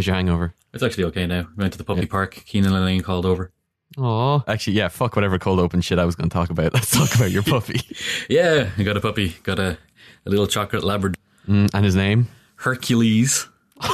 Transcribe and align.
How's 0.00 0.06
your 0.06 0.16
hangover? 0.16 0.54
It's 0.72 0.82
actually 0.82 1.04
okay 1.04 1.26
now. 1.26 1.46
We 1.54 1.60
went 1.62 1.72
to 1.74 1.78
the 1.78 1.84
puppy 1.84 2.06
park. 2.06 2.42
Keenan 2.46 2.72
and 2.72 2.82
Elaine 2.82 3.02
called 3.02 3.26
over. 3.26 3.52
Oh, 3.98 4.42
actually, 4.48 4.72
yeah. 4.72 4.88
Fuck 4.88 5.14
whatever 5.14 5.38
cold 5.38 5.60
open 5.60 5.82
shit 5.82 5.98
I 5.98 6.06
was 6.06 6.14
going 6.14 6.30
to 6.30 6.32
talk 6.32 6.48
about. 6.48 6.72
Let's 6.74 6.90
talk 6.90 7.14
about 7.14 7.30
your 7.30 7.42
puppy 7.42 7.82
Yeah, 8.30 8.70
I 8.78 8.82
got 8.82 8.96
a 8.96 9.00
puppy. 9.02 9.36
Got 9.42 9.58
a, 9.58 9.76
a 10.24 10.30
little 10.30 10.46
chocolate 10.46 10.84
Labrador. 10.84 11.20
mm, 11.46 11.68
and 11.74 11.84
his 11.84 11.94
name. 11.94 12.28
Hercules. 12.54 13.46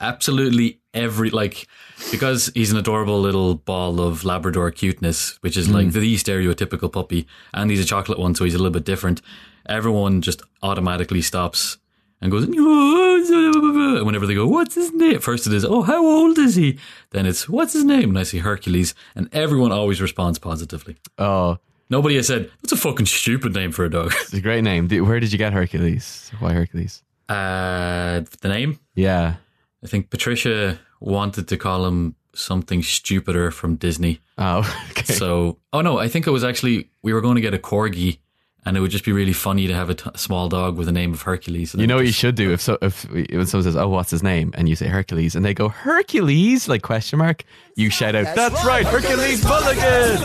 Absolutely 0.00 0.80
every 0.92 1.30
like 1.30 1.68
because 2.10 2.50
he's 2.56 2.72
an 2.72 2.76
adorable 2.76 3.20
little 3.20 3.54
ball 3.54 4.00
of 4.00 4.24
Labrador 4.24 4.72
cuteness, 4.72 5.38
which 5.42 5.56
is 5.56 5.70
like 5.70 5.92
the 5.92 6.16
stereotypical 6.16 6.90
puppy, 6.90 7.28
and 7.52 7.70
he's 7.70 7.78
a 7.78 7.84
chocolate 7.84 8.18
one, 8.18 8.34
so 8.34 8.42
he's 8.42 8.54
a 8.54 8.58
little 8.58 8.72
bit 8.72 8.84
different. 8.84 9.22
Everyone 9.64 10.22
just 10.22 10.42
automatically 10.60 11.22
stops 11.22 11.78
and 12.24 12.32
goes 12.32 12.44
and 12.44 14.06
whenever 14.06 14.26
they 14.26 14.34
go, 14.34 14.46
"What's 14.48 14.74
his 14.74 14.92
name?" 14.92 15.20
First 15.20 15.46
it 15.46 15.52
is, 15.52 15.64
"Oh, 15.64 15.82
how 15.82 16.04
old 16.04 16.38
is 16.38 16.54
he?" 16.56 16.78
Then 17.10 17.26
it's, 17.26 17.48
"What's 17.48 17.74
his 17.74 17.84
name?" 17.84 18.08
And 18.08 18.18
I 18.18 18.22
say 18.24 18.38
Hercules, 18.38 18.94
and 19.14 19.28
everyone 19.32 19.70
always 19.70 20.00
responds 20.00 20.38
positively. 20.38 20.96
Oh, 21.18 21.58
Nobody 21.90 22.16
has 22.16 22.26
said 22.26 22.50
that's 22.62 22.72
a 22.72 22.76
fucking 22.76 23.06
stupid 23.06 23.54
name 23.54 23.70
for 23.70 23.84
a 23.84 23.90
dog. 23.90 24.12
it's 24.22 24.32
a 24.32 24.40
great 24.40 24.64
name. 24.64 24.88
Where 24.88 25.20
did 25.20 25.32
you 25.32 25.38
get 25.38 25.52
Hercules? 25.52 26.32
Why 26.40 26.52
Hercules? 26.54 27.02
Uh, 27.28 28.22
the 28.40 28.48
name. 28.48 28.78
Yeah. 28.94 29.36
I 29.82 29.86
think 29.86 30.08
Patricia 30.10 30.78
wanted 31.00 31.46
to 31.48 31.56
call 31.58 31.84
him 31.86 32.16
something 32.34 32.82
stupider 32.82 33.50
from 33.50 33.76
Disney. 33.76 34.20
Oh, 34.38 34.60
okay. 34.90 35.12
So, 35.12 35.58
oh 35.74 35.82
no, 35.82 35.98
I 35.98 36.08
think 36.08 36.26
it 36.26 36.30
was 36.30 36.42
actually 36.42 36.90
we 37.02 37.12
were 37.12 37.20
going 37.20 37.36
to 37.36 37.42
get 37.42 37.54
a 37.54 37.58
corgi, 37.58 38.18
and 38.66 38.76
it 38.76 38.80
would 38.80 38.90
just 38.90 39.04
be 39.04 39.12
really 39.12 39.32
funny 39.32 39.66
to 39.66 39.74
have 39.74 39.90
a 39.90 39.94
t- 39.94 40.10
small 40.16 40.48
dog 40.48 40.76
with 40.76 40.86
the 40.86 40.92
name 40.92 41.12
of 41.12 41.22
Hercules. 41.22 41.74
And 41.74 41.80
You 41.80 41.86
then 41.86 41.88
know 41.94 41.96
what 42.00 42.06
you 42.06 42.12
should 42.12 42.34
do 42.34 42.52
if 42.52 42.60
so 42.60 42.78
if 42.82 43.04
when 43.10 43.46
someone 43.46 43.64
says, 43.64 43.76
"Oh, 43.76 43.88
what's 43.88 44.10
his 44.10 44.22
name?" 44.22 44.52
and 44.54 44.68
you 44.68 44.76
say 44.76 44.86
Hercules, 44.88 45.34
and 45.36 45.44
they 45.44 45.54
go 45.54 45.68
Hercules 45.68 46.68
like 46.68 46.82
question 46.82 47.18
mark, 47.18 47.44
you 47.76 47.90
shout 47.90 48.14
out, 48.14 48.34
"That's 48.34 48.64
right, 48.64 48.86
Hercules 48.86 49.44
Mulligan!" 49.44 50.18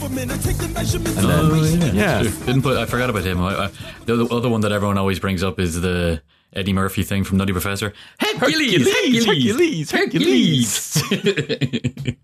And 0.00 1.28
then, 1.28 1.28
Oh, 1.28 1.64
yeah. 1.64 1.92
Yeah. 1.92 2.22
Didn't 2.46 2.62
put. 2.62 2.76
I 2.78 2.86
forgot 2.86 3.10
about 3.10 3.24
him. 3.24 3.40
I, 3.42 3.66
I, 3.66 3.70
the 4.06 4.14
other- 4.14 4.34
other 4.34 4.48
one 4.48 4.60
that 4.62 4.72
everyone 4.72 4.98
always 4.98 5.18
brings 5.20 5.42
up 5.42 5.58
is 5.60 5.80
the 5.80 6.22
Eddie 6.52 6.72
Murphy 6.72 7.02
thing 7.02 7.22
from 7.24 7.38
Nutty 7.38 7.52
Professor. 7.52 7.92
Hercules, 8.18 8.86
Hercules, 8.88 9.24
Hercules, 9.26 9.90
Hercules. 9.90 11.02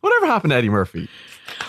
Whatever 0.00 0.26
happened 0.26 0.50
to 0.50 0.56
Eddie 0.56 0.68
Murphy? 0.68 1.08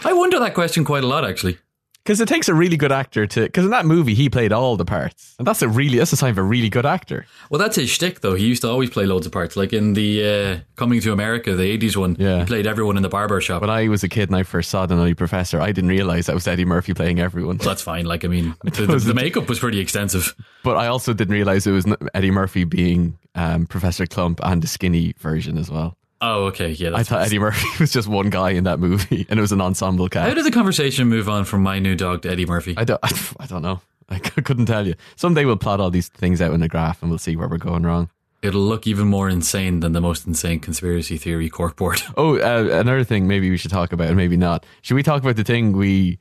I 0.03 0.13
wonder 0.13 0.39
that 0.39 0.53
question 0.53 0.83
quite 0.85 1.03
a 1.03 1.07
lot, 1.07 1.23
actually. 1.25 1.57
Because 2.03 2.19
it 2.19 2.27
takes 2.27 2.49
a 2.49 2.53
really 2.53 2.75
good 2.75 2.91
actor 2.91 3.25
to. 3.27 3.43
Because 3.43 3.63
in 3.63 3.71
that 3.71 3.85
movie, 3.85 4.13
he 4.13 4.29
played 4.29 4.51
all 4.51 4.75
the 4.75 4.83
parts, 4.83 5.35
and 5.39 5.47
that's 5.47 5.61
a 5.61 5.69
really 5.69 5.99
that's 5.99 6.11
a 6.11 6.17
sign 6.17 6.31
of 6.31 6.37
a 6.37 6.43
really 6.43 6.67
good 6.69 6.85
actor. 6.85 7.25
Well, 7.49 7.59
that's 7.59 7.77
his 7.77 7.89
shtick, 7.89 8.19
though. 8.19 8.35
He 8.35 8.45
used 8.45 8.61
to 8.63 8.69
always 8.69 8.89
play 8.89 9.05
loads 9.05 9.25
of 9.25 9.31
parts. 9.31 9.55
Like 9.55 9.71
in 9.71 9.93
the 9.93 10.25
uh, 10.25 10.59
Coming 10.75 10.99
to 10.99 11.13
America, 11.13 11.55
the 11.55 11.77
80s 11.77 11.95
one, 11.95 12.17
Yeah. 12.19 12.39
he 12.39 12.45
played 12.45 12.67
everyone 12.67 12.97
in 12.97 13.03
the 13.03 13.09
barber 13.09 13.39
shop. 13.39 13.61
When 13.61 13.69
I 13.69 13.87
was 13.87 14.03
a 14.03 14.09
kid 14.09 14.27
and 14.27 14.35
I 14.35 14.43
first 14.43 14.69
saw 14.69 14.85
the 14.85 14.95
Nutty 14.97 15.13
Professor, 15.13 15.61
I 15.61 15.71
didn't 15.71 15.91
realize 15.91 16.25
that 16.25 16.35
was 16.35 16.45
Eddie 16.45 16.65
Murphy 16.65 16.93
playing 16.93 17.19
everyone. 17.21 17.55
That's 17.55 17.81
fine. 17.81 18.03
Like, 18.05 18.25
I 18.25 18.27
mean, 18.27 18.53
the, 18.65 18.85
the, 18.85 18.97
the 18.97 19.13
makeup 19.13 19.47
was 19.47 19.59
pretty 19.59 19.79
extensive. 19.79 20.35
But 20.63 20.75
I 20.75 20.87
also 20.87 21.13
didn't 21.13 21.33
realize 21.33 21.65
it 21.67 21.71
was 21.71 21.85
Eddie 22.13 22.31
Murphy 22.31 22.65
being 22.65 23.17
um, 23.35 23.65
Professor 23.65 24.05
Klump 24.07 24.39
and 24.43 24.61
the 24.61 24.67
skinny 24.67 25.13
version 25.19 25.57
as 25.57 25.71
well. 25.71 25.95
Oh, 26.25 26.45
okay. 26.45 26.69
Yeah. 26.69 26.91
I 26.95 27.03
thought 27.03 27.25
Eddie 27.25 27.37
Murphy 27.37 27.67
was 27.81 27.91
just 27.91 28.07
one 28.07 28.29
guy 28.29 28.51
in 28.51 28.63
that 28.63 28.79
movie, 28.79 29.25
and 29.29 29.37
it 29.37 29.41
was 29.41 29.51
an 29.51 29.59
ensemble 29.59 30.07
cast. 30.07 30.29
How 30.29 30.33
did 30.33 30.45
the 30.45 30.51
conversation 30.51 31.09
move 31.09 31.27
on 31.27 31.43
from 31.43 31.61
my 31.61 31.79
new 31.79 31.95
dog 31.95 32.21
to 32.21 32.31
Eddie 32.31 32.45
Murphy? 32.45 32.75
I 32.77 32.85
don't, 32.85 32.99
I 33.39 33.45
don't 33.45 33.61
know. 33.61 33.81
I 34.07 34.19
couldn't 34.19 34.67
tell 34.67 34.87
you. 34.87 34.95
Someday 35.17 35.43
we'll 35.43 35.57
plot 35.57 35.81
all 35.81 35.91
these 35.91 36.07
things 36.07 36.41
out 36.41 36.53
in 36.53 36.61
a 36.61 36.69
graph, 36.69 37.01
and 37.01 37.11
we'll 37.11 37.19
see 37.19 37.35
where 37.35 37.49
we're 37.49 37.57
going 37.57 37.83
wrong. 37.83 38.09
It'll 38.41 38.61
look 38.61 38.87
even 38.87 39.07
more 39.07 39.27
insane 39.27 39.81
than 39.81 39.91
the 39.91 40.01
most 40.01 40.25
insane 40.25 40.59
conspiracy 40.59 41.17
theory 41.17 41.49
corkboard. 41.49 42.01
Oh, 42.17 42.37
uh, 42.37 42.79
another 42.79 43.03
thing, 43.03 43.27
maybe 43.27 43.49
we 43.49 43.57
should 43.57 43.71
talk 43.71 43.91
about, 43.91 44.07
and 44.07 44.15
maybe 44.15 44.37
not. 44.37 44.65
Should 44.81 44.95
we 44.95 45.03
talk 45.03 45.21
about 45.21 45.35
the 45.35 45.43
thing 45.43 45.73
we 45.73 46.19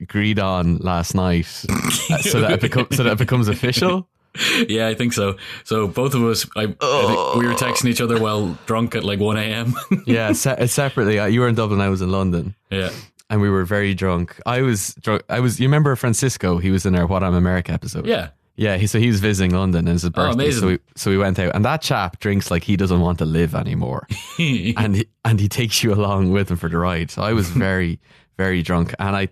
agreed 0.00 0.38
on 0.40 0.78
last 0.78 1.14
night, 1.14 1.64
uh, 1.68 2.18
so 2.18 2.40
that 2.40 2.52
it 2.52 2.60
becomes 2.60 2.96
so 2.96 3.04
that 3.04 3.12
it 3.12 3.18
becomes 3.18 3.46
official? 3.46 4.08
yeah, 4.68 4.88
I 4.88 4.94
think 4.94 5.12
so. 5.12 5.36
So 5.64 5.88
both 5.88 6.14
of 6.14 6.22
us, 6.24 6.46
I, 6.56 6.62
I 6.62 6.66
think 6.66 7.34
we 7.36 7.46
were 7.46 7.54
texting 7.54 7.86
each 7.88 8.00
other 8.00 8.20
while 8.20 8.58
drunk 8.66 8.94
at 8.94 9.04
like 9.04 9.18
1 9.20 9.36
a.m. 9.36 9.74
Yeah, 10.06 10.32
se- 10.32 10.66
separately. 10.68 11.18
Uh, 11.18 11.26
you 11.26 11.40
were 11.40 11.48
in 11.48 11.54
Dublin, 11.54 11.80
I 11.80 11.88
was 11.88 12.02
in 12.02 12.10
London. 12.10 12.54
yeah. 12.70 12.90
and 13.30 13.40
we 13.40 13.50
were 13.50 13.64
very 13.64 13.94
drunk. 13.94 14.40
I 14.46 14.62
was 14.62 14.94
drunk. 15.02 15.22
I 15.28 15.40
was. 15.40 15.60
You 15.60 15.66
remember 15.68 15.94
Francisco? 15.96 16.58
He 16.58 16.70
was 16.70 16.86
in 16.86 16.94
our 16.94 17.06
What 17.06 17.22
On 17.22 17.34
America 17.34 17.72
episode. 17.72 18.06
Yeah. 18.06 18.30
yeah. 18.56 18.76
He, 18.78 18.86
so 18.86 18.98
he 18.98 19.08
was 19.08 19.20
visiting 19.20 19.54
London. 19.54 19.80
and 19.80 19.88
It 19.88 19.92
was 19.92 20.02
his 20.02 20.10
birthday. 20.10 20.32
amazing. 20.44 20.60
So 20.62 20.66
we 20.68 20.78
so 20.96 21.10
we 21.10 21.18
went 21.18 21.38
out, 21.38 21.54
and 21.54 21.62
that 21.64 21.82
chap 21.82 22.20
drinks 22.20 22.50
like 22.50 22.64
he 22.64 22.76
doesn't 22.76 23.00
want 23.00 23.18
to 23.18 23.26
live 23.26 23.54
anymore, 23.54 24.06
and 24.38 24.96
he, 24.96 25.06
and 25.24 25.38
he 25.40 25.48
takes 25.48 25.82
you 25.84 25.92
along 25.92 26.30
with 26.30 26.50
him 26.50 26.56
for 26.56 26.68
the 26.70 26.78
ride. 26.78 27.10
So 27.10 27.20
I 27.22 27.32
was 27.34 27.48
very 27.50 27.98
very 28.38 28.62
drunk, 28.62 28.94
and 28.98 29.14
I. 29.16 29.28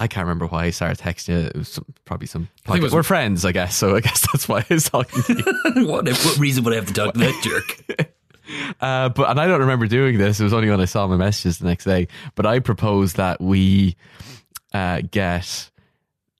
I 0.00 0.08
can't 0.08 0.24
remember 0.24 0.46
why 0.46 0.64
I 0.64 0.70
started 0.70 0.98
texting 0.98 1.28
you. 1.28 1.46
It 1.46 1.56
was 1.56 1.68
some, 1.68 1.84
probably 2.06 2.26
some. 2.26 2.48
was- 2.66 2.92
we're 2.92 3.02
friends, 3.02 3.44
I 3.44 3.52
guess. 3.52 3.76
So 3.76 3.94
I 3.94 4.00
guess 4.00 4.26
that's 4.32 4.48
why 4.48 4.64
I 4.68 4.74
was 4.74 4.88
talking 4.88 5.22
to 5.22 5.34
you. 5.34 5.86
what, 5.86 6.08
what 6.08 6.38
reason 6.38 6.64
would 6.64 6.72
I 6.72 6.76
have 6.76 6.86
to 6.86 6.92
talk 6.94 7.12
to 7.14 7.20
that 7.20 7.40
jerk? 7.42 8.10
Uh, 8.80 9.08
but 9.10 9.30
and 9.30 9.38
I 9.38 9.46
don't 9.46 9.60
remember 9.60 9.86
doing 9.86 10.18
this. 10.18 10.40
It 10.40 10.42
was 10.42 10.52
only 10.52 10.68
when 10.68 10.80
I 10.80 10.84
saw 10.84 11.06
my 11.06 11.16
messages 11.16 11.58
the 11.58 11.66
next 11.68 11.84
day. 11.84 12.08
But 12.34 12.46
I 12.46 12.58
proposed 12.58 13.16
that 13.16 13.40
we 13.40 13.94
uh, 14.74 15.02
get 15.08 15.70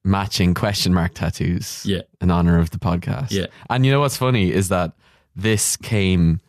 matching 0.03 0.55
question 0.55 0.93
mark 0.93 1.15
tattoos. 1.15 1.85
Yeah. 1.87 2.01
in 2.21 2.33
honor 2.33 2.59
of 2.59 2.71
the 2.71 2.79
podcast. 2.79 3.31
Yeah. 3.31 3.47
and 3.69 3.87
you 3.87 3.93
know 3.93 4.01
what's 4.01 4.17
funny 4.17 4.53
is 4.53 4.71
that 4.71 4.93
this 5.37 5.77
came 5.77 6.41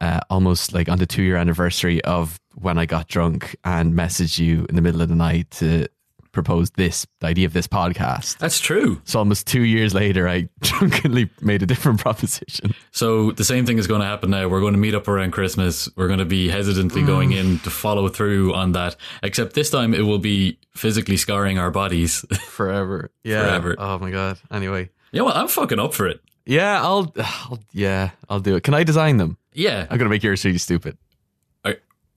uh, 0.00 0.20
almost 0.28 0.72
like 0.74 0.88
on 0.88 0.98
the 0.98 1.06
two 1.06 1.22
year 1.22 1.36
anniversary 1.36 2.02
of 2.02 2.40
when 2.54 2.76
I 2.76 2.86
got 2.86 3.06
drunk 3.06 3.54
and 3.64 3.94
messaged 3.94 4.38
you 4.38 4.66
in 4.68 4.74
the 4.74 4.82
middle 4.82 5.02
of 5.02 5.08
the 5.08 5.14
night 5.14 5.50
to 5.52 5.86
propose 6.36 6.70
this 6.72 7.06
the 7.20 7.26
idea 7.26 7.46
of 7.46 7.54
this 7.54 7.66
podcast. 7.66 8.36
That's 8.36 8.60
true. 8.60 9.00
So 9.04 9.18
almost 9.18 9.46
two 9.46 9.62
years 9.62 9.94
later, 9.94 10.28
I 10.28 10.48
drunkenly 10.60 11.30
made 11.40 11.62
a 11.62 11.66
different 11.66 11.98
proposition. 12.06 12.74
So 12.92 13.32
the 13.32 13.42
same 13.42 13.64
thing 13.64 13.78
is 13.78 13.86
going 13.86 14.02
to 14.02 14.06
happen 14.06 14.30
now. 14.30 14.46
We're 14.48 14.60
going 14.60 14.74
to 14.74 14.78
meet 14.78 14.94
up 14.94 15.08
around 15.08 15.32
Christmas. 15.32 15.88
We're 15.96 16.08
going 16.08 16.18
to 16.18 16.26
be 16.26 16.48
hesitantly 16.48 17.02
mm. 17.02 17.06
going 17.06 17.32
in 17.32 17.58
to 17.60 17.70
follow 17.70 18.08
through 18.08 18.54
on 18.54 18.72
that. 18.72 18.96
Except 19.22 19.54
this 19.54 19.70
time 19.70 19.94
it 19.94 20.02
will 20.02 20.18
be 20.18 20.58
physically 20.74 21.16
scarring 21.16 21.58
our 21.58 21.70
bodies. 21.70 22.20
Forever. 22.48 23.10
Yeah. 23.24 23.42
Forever. 23.42 23.76
Oh 23.78 23.98
my 23.98 24.10
god. 24.10 24.38
Anyway. 24.50 24.90
Yeah. 25.12 25.22
what? 25.22 25.36
I'm 25.36 25.48
fucking 25.48 25.80
up 25.80 25.94
for 25.94 26.06
it. 26.06 26.20
Yeah, 26.44 26.80
I'll, 26.80 27.12
I'll 27.18 27.58
yeah, 27.72 28.10
I'll 28.28 28.38
do 28.38 28.54
it. 28.54 28.62
Can 28.62 28.74
I 28.74 28.84
design 28.84 29.16
them? 29.16 29.36
Yeah. 29.52 29.86
I'm 29.90 29.98
gonna 29.98 30.10
make 30.10 30.22
yours 30.22 30.44
really 30.44 30.58
stupid. 30.58 30.96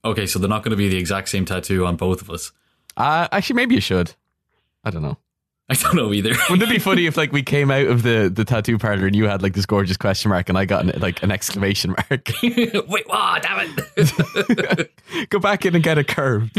Okay, 0.04 0.26
so 0.26 0.38
they're 0.38 0.48
not 0.48 0.62
going 0.62 0.70
to 0.70 0.76
be 0.76 0.88
the 0.88 0.96
exact 0.96 1.28
same 1.28 1.44
tattoo 1.44 1.84
on 1.84 1.96
both 1.96 2.22
of 2.22 2.30
us. 2.30 2.52
Uh 3.00 3.28
actually 3.32 3.56
maybe 3.56 3.74
you 3.74 3.80
should. 3.80 4.14
I 4.84 4.90
don't 4.90 5.02
know. 5.02 5.18
I 5.70 5.74
don't 5.74 5.94
know 5.94 6.12
either. 6.12 6.30
Wouldn't 6.50 6.68
it 6.68 6.72
be 6.72 6.80
funny 6.80 7.06
if 7.06 7.16
like 7.16 7.30
we 7.30 7.44
came 7.44 7.70
out 7.70 7.86
of 7.86 8.02
the, 8.02 8.28
the 8.32 8.44
tattoo 8.44 8.76
parlor 8.76 9.06
and 9.06 9.14
you 9.14 9.28
had 9.28 9.40
like 9.40 9.54
this 9.54 9.66
gorgeous 9.66 9.96
question 9.96 10.28
mark 10.28 10.48
and 10.48 10.58
I 10.58 10.64
got 10.64 10.84
an, 10.84 11.00
like 11.00 11.22
an 11.22 11.30
exclamation 11.30 11.92
mark? 11.92 12.28
Wait, 12.42 13.08
wow, 13.08 13.38
damn 13.40 13.72
it. 13.96 14.90
Go 15.30 15.38
back 15.38 15.64
in 15.64 15.76
and 15.76 15.84
get 15.84 15.96
a 15.96 16.02
curve. 16.02 16.50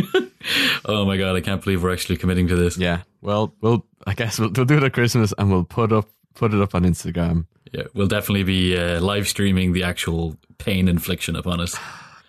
oh 0.85 1.03
my 1.03 1.17
god, 1.17 1.35
I 1.35 1.41
can't 1.41 1.61
believe 1.61 1.83
we're 1.83 1.91
actually 1.91 2.15
committing 2.17 2.47
to 2.47 2.55
this. 2.55 2.77
Yeah. 2.77 3.01
Well, 3.21 3.53
we'll 3.59 3.85
I 4.07 4.13
guess 4.13 4.39
we'll, 4.39 4.51
we'll 4.55 4.65
do 4.65 4.77
it 4.77 4.83
at 4.83 4.93
Christmas 4.93 5.33
and 5.37 5.51
we'll 5.51 5.65
put 5.65 5.91
up 5.91 6.09
put 6.33 6.53
it 6.53 6.61
up 6.61 6.73
on 6.73 6.83
Instagram. 6.83 7.47
Yeah, 7.73 7.83
we'll 7.93 8.07
definitely 8.07 8.43
be 8.43 8.77
uh, 8.77 9.01
live 9.01 9.27
streaming 9.27 9.73
the 9.73 9.83
actual 9.83 10.37
pain 10.57 10.87
infliction 10.87 11.35
upon 11.35 11.59
us. 11.59 11.75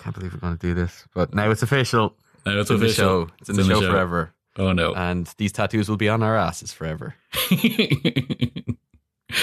I 0.00 0.02
can't 0.02 0.16
believe 0.16 0.34
we're 0.34 0.40
gonna 0.40 0.56
do 0.56 0.74
this, 0.74 1.06
but 1.14 1.32
now 1.32 1.48
it's 1.52 1.62
official. 1.62 2.16
Now 2.46 2.58
it's 2.60 2.70
It's 2.70 2.70
in 2.70 2.80
the 2.80 2.88
show. 2.92 3.28
It's 3.40 3.48
in 3.48 3.56
the 3.56 3.64
show 3.64 3.80
forever, 3.80 4.34
Oh 4.58 4.72
no. 4.72 4.94
and 4.94 5.26
these 5.38 5.52
tattoos 5.52 5.88
will 5.88 5.96
be 5.96 6.08
on 6.08 6.22
our 6.22 6.36
asses 6.36 6.72
forever. 6.72 7.14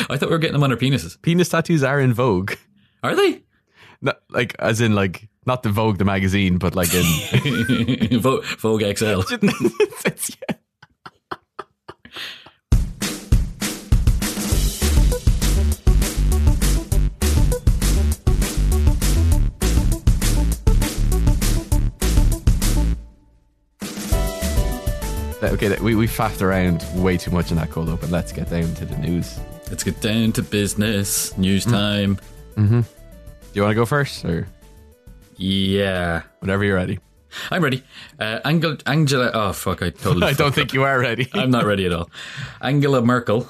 I 0.10 0.18
thought 0.18 0.30
we 0.30 0.36
were 0.36 0.38
getting 0.40 0.54
them 0.54 0.64
on 0.64 0.72
our 0.72 0.78
penises. 0.78 1.20
Penis 1.22 1.50
tattoos 1.50 1.84
are 1.84 2.00
in 2.00 2.14
vogue. 2.14 2.54
Are 3.04 3.16
they? 3.16 3.42
Not, 4.02 4.20
like 4.30 4.56
as 4.60 4.82
in 4.82 4.94
like 4.96 5.28
not 5.46 5.64
the 5.64 5.70
Vogue 5.70 5.98
the 5.98 6.06
magazine, 6.06 6.58
but 6.58 6.76
like 6.76 6.90
in 6.94 8.20
Vogue, 8.22 8.44
Vogue 8.60 8.82
XL. 8.82 9.22
it's, 9.32 10.06
it's- 10.06 10.38
yeah. 10.50 10.56
Okay, 25.50 25.76
we 25.82 25.96
we 25.96 26.06
faffed 26.08 26.42
around 26.42 26.86
way 26.96 27.18
too 27.18 27.32
much 27.32 27.50
in 27.52 27.58
that 27.58 27.72
cold 27.72 27.90
open. 27.90 28.12
Let's 28.12 28.32
get 28.32 28.50
down 28.50 28.74
to 28.76 28.86
the 28.86 28.98
news. 28.98 29.40
Let's 29.70 29.84
get 29.84 30.00
down 30.02 30.32
to 30.34 30.42
business. 30.44 31.36
News 31.38 31.64
Hmm. 31.66 31.72
time. 31.72 32.20
Do 32.56 32.84
you 33.54 33.62
want 33.64 33.72
to 33.72 33.76
go 33.76 33.86
first, 33.86 34.24
or 34.26 34.48
Yeah. 35.38 36.22
whenever 36.40 36.64
you're 36.64 36.76
ready? 36.76 37.00
I'm 37.52 37.64
ready. 37.64 37.84
Uh, 38.20 38.40
Angela, 38.46 38.78
Angela. 38.86 39.32
Oh 39.34 39.54
fuck! 39.54 39.82
I 39.82 39.90
totally. 39.92 40.28
I 40.32 40.34
don't 40.34 40.54
think 40.54 40.74
you 40.74 40.84
are 40.84 41.00
ready. 41.00 41.30
I'm 41.34 41.52
not 41.52 41.66
ready 41.66 41.86
at 41.86 41.94
all. 41.94 42.10
Angela 42.62 43.02
Merkel, 43.02 43.48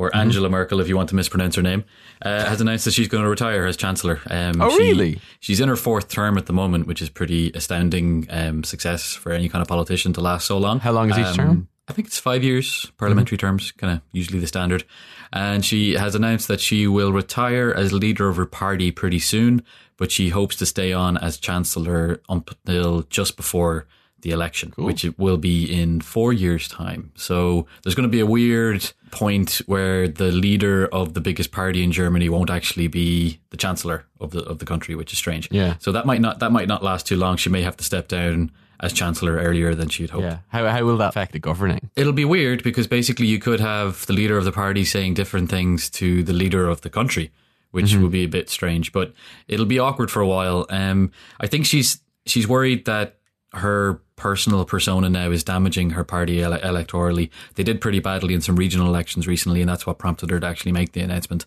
or 0.00 0.14
Angela 0.16 0.48
Merkel, 0.48 0.80
if 0.80 0.88
you 0.88 0.96
want 0.96 1.10
to 1.10 1.14
mispronounce 1.14 1.56
her 1.56 1.62
name, 1.62 1.84
uh, 2.22 2.46
has 2.46 2.60
announced 2.60 2.86
that 2.86 2.92
she's 2.92 3.06
going 3.08 3.22
to 3.22 3.28
retire 3.28 3.66
as 3.66 3.76
Chancellor. 3.76 4.20
Um, 4.30 4.60
Oh, 4.62 4.70
she- 4.70 4.82
really? 4.82 5.20
She's 5.40 5.60
in 5.60 5.68
her 5.68 5.76
fourth 5.76 6.08
term 6.08 6.38
at 6.38 6.46
the 6.46 6.52
moment, 6.54 6.86
which 6.86 7.02
is 7.02 7.10
pretty 7.10 7.52
astounding 7.54 8.26
um, 8.30 8.64
success 8.64 9.12
for 9.12 9.30
any 9.32 9.48
kind 9.50 9.60
of 9.60 9.68
politician 9.68 10.12
to 10.14 10.20
last 10.22 10.46
so 10.46 10.56
long. 10.58 10.80
How 10.80 10.92
long 10.92 11.10
is 11.10 11.18
each 11.18 11.26
Um, 11.26 11.34
term? 11.36 11.68
I 11.86 11.92
think 11.92 12.06
it's 12.08 12.18
five 12.18 12.42
years, 12.44 12.90
parliamentary 12.98 13.36
terms, 13.36 13.72
kind 13.72 13.92
of 13.94 14.00
usually 14.12 14.38
the 14.38 14.46
standard. 14.46 14.84
And 15.32 15.64
she 15.64 15.94
has 15.94 16.14
announced 16.14 16.46
that 16.48 16.60
she 16.60 16.86
will 16.86 17.12
retire 17.12 17.74
as 17.76 17.92
leader 17.92 18.28
of 18.28 18.36
her 18.36 18.46
party 18.46 18.90
pretty 18.92 19.18
soon, 19.18 19.62
but 19.96 20.10
she 20.12 20.28
hopes 20.30 20.56
to 20.56 20.66
stay 20.66 20.92
on 20.92 21.16
as 21.18 21.36
chancellor 21.36 22.20
until 22.28 23.02
just 23.10 23.36
before 23.36 23.86
the 24.22 24.30
election, 24.30 24.72
which 24.76 25.04
it 25.04 25.18
will 25.18 25.36
be 25.36 25.64
in 25.64 26.00
four 26.00 26.32
years' 26.32 26.68
time. 26.68 27.12
So 27.14 27.66
there's 27.82 27.94
going 27.94 28.08
to 28.08 28.12
be 28.12 28.20
a 28.20 28.26
weird 28.26 28.92
point 29.10 29.60
where 29.66 30.08
the 30.08 30.30
leader 30.30 30.86
of 30.92 31.14
the 31.14 31.20
biggest 31.20 31.50
party 31.52 31.82
in 31.82 31.92
Germany 31.92 32.28
won't 32.28 32.50
actually 32.50 32.88
be 32.88 33.40
the 33.50 33.56
chancellor 33.56 34.06
of 34.20 34.30
the 34.30 34.42
of 34.44 34.58
the 34.58 34.66
country, 34.66 34.94
which 34.94 35.12
is 35.12 35.18
strange. 35.18 35.48
Yeah. 35.50 35.76
So 35.78 35.92
that 35.92 36.06
might 36.06 36.20
not 36.20 36.38
that 36.40 36.52
might 36.52 36.68
not 36.68 36.82
last 36.82 37.06
too 37.06 37.16
long. 37.16 37.36
She 37.36 37.50
may 37.50 37.62
have 37.62 37.76
to 37.78 37.84
step 37.84 38.08
down 38.08 38.52
as 38.80 38.92
chancellor 38.92 39.36
earlier 39.36 39.74
than 39.74 39.88
she'd 39.88 40.10
hoped. 40.10 40.24
Yeah. 40.24 40.38
How, 40.48 40.66
how 40.68 40.84
will 40.84 40.96
that 40.98 41.10
affect 41.10 41.32
the 41.32 41.38
governing? 41.38 41.90
It'll 41.96 42.14
be 42.14 42.24
weird 42.24 42.62
because 42.62 42.86
basically 42.86 43.26
you 43.26 43.38
could 43.38 43.60
have 43.60 44.06
the 44.06 44.14
leader 44.14 44.38
of 44.38 44.44
the 44.44 44.52
party 44.52 44.84
saying 44.84 45.14
different 45.14 45.50
things 45.50 45.90
to 45.90 46.22
the 46.22 46.32
leader 46.32 46.66
of 46.66 46.80
the 46.80 46.90
country, 46.90 47.30
which 47.72 47.94
would 47.94 48.10
be 48.10 48.24
a 48.24 48.28
bit 48.28 48.48
strange. 48.48 48.92
But 48.92 49.12
it'll 49.48 49.66
be 49.66 49.78
awkward 49.78 50.10
for 50.10 50.20
a 50.20 50.26
while. 50.26 50.66
Um, 50.70 51.12
I 51.38 51.46
think 51.46 51.66
she's 51.66 52.00
she's 52.26 52.48
worried 52.48 52.86
that 52.86 53.19
her 53.52 54.00
personal 54.16 54.64
persona 54.64 55.08
now 55.10 55.30
is 55.30 55.42
damaging 55.42 55.90
her 55.90 56.04
party 56.04 56.42
ele- 56.42 56.58
electorally. 56.60 57.30
They 57.54 57.62
did 57.62 57.80
pretty 57.80 58.00
badly 58.00 58.34
in 58.34 58.40
some 58.40 58.56
regional 58.56 58.86
elections 58.86 59.26
recently, 59.26 59.60
and 59.60 59.68
that's 59.68 59.86
what 59.86 59.98
prompted 59.98 60.30
her 60.30 60.40
to 60.40 60.46
actually 60.46 60.72
make 60.72 60.92
the 60.92 61.00
announcement. 61.00 61.46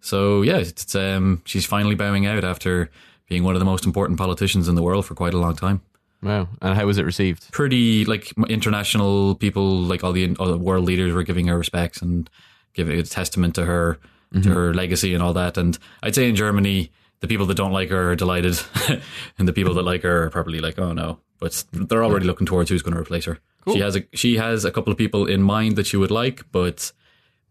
So 0.00 0.42
yeah, 0.42 0.58
it's 0.58 0.94
um, 0.94 1.42
she's 1.44 1.66
finally 1.66 1.94
bowing 1.94 2.26
out 2.26 2.44
after 2.44 2.90
being 3.28 3.44
one 3.44 3.54
of 3.54 3.60
the 3.60 3.66
most 3.66 3.84
important 3.84 4.18
politicians 4.18 4.68
in 4.68 4.74
the 4.74 4.82
world 4.82 5.06
for 5.06 5.14
quite 5.14 5.34
a 5.34 5.38
long 5.38 5.56
time 5.56 5.80
Wow. 6.22 6.48
And 6.60 6.78
how 6.78 6.86
was 6.86 6.98
it 6.98 7.04
received? 7.04 7.50
pretty 7.50 8.04
like 8.04 8.32
international 8.48 9.34
people, 9.34 9.80
like 9.80 10.04
all 10.04 10.12
the, 10.12 10.36
all 10.36 10.46
the 10.46 10.56
world 10.56 10.84
leaders, 10.84 11.12
were 11.12 11.24
giving 11.24 11.48
her 11.48 11.58
respects 11.58 12.00
and 12.00 12.30
giving 12.74 12.98
a 12.98 13.02
testament 13.02 13.54
to 13.56 13.64
her 13.64 13.98
to 14.42 14.48
her 14.48 14.72
legacy 14.72 15.12
and 15.12 15.22
all 15.22 15.34
that. 15.34 15.58
And 15.58 15.78
I'd 16.02 16.14
say 16.14 16.26
in 16.26 16.36
Germany, 16.36 16.90
the 17.20 17.28
people 17.28 17.44
that 17.46 17.56
don't 17.56 17.72
like 17.72 17.90
her 17.90 18.12
are 18.12 18.16
delighted, 18.16 18.58
and 19.38 19.46
the 19.46 19.52
people 19.52 19.74
that 19.74 19.82
like 19.82 20.02
her 20.04 20.24
are 20.24 20.30
probably 20.30 20.58
like, 20.60 20.78
oh 20.78 20.92
no. 20.92 21.18
But 21.42 21.64
they're 21.72 22.04
already 22.04 22.24
looking 22.24 22.46
towards 22.46 22.70
who's 22.70 22.82
going 22.82 22.94
to 22.94 23.00
replace 23.00 23.24
her. 23.24 23.40
She 23.72 23.80
has 23.80 23.96
a 23.96 24.04
she 24.14 24.36
has 24.36 24.64
a 24.64 24.70
couple 24.70 24.92
of 24.92 24.96
people 24.96 25.26
in 25.26 25.42
mind 25.42 25.74
that 25.74 25.88
she 25.88 25.96
would 25.96 26.12
like, 26.12 26.44
but 26.52 26.92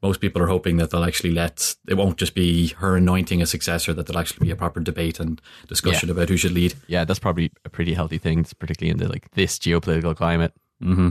most 0.02 0.22
people 0.22 0.42
are 0.42 0.48
hoping 0.48 0.78
that 0.78 0.92
they'll 0.92 1.04
actually 1.04 1.32
let 1.32 1.76
it 1.90 1.96
won't 1.96 2.18
just 2.18 2.34
be 2.34 2.70
her 2.78 2.96
anointing 2.96 3.42
a 3.42 3.46
successor 3.46 3.94
that 3.94 4.08
there'll 4.08 4.22
actually 4.22 4.46
be 4.46 4.52
a 4.52 4.56
proper 4.56 4.80
debate 4.80 5.20
and 5.20 5.42
discussion 5.68 6.10
about 6.10 6.30
who 6.30 6.38
should 6.38 6.54
lead. 6.54 6.74
Yeah, 6.88 7.04
that's 7.04 7.20
probably 7.20 7.52
a 7.66 7.70
pretty 7.70 7.94
healthy 7.94 8.18
thing, 8.18 8.46
particularly 8.60 8.92
in 8.92 8.98
the, 8.98 9.10
like 9.10 9.30
this 9.32 9.60
geopolitical 9.60 10.16
climate. 10.16 10.54
Mm-hmm. 10.82 11.10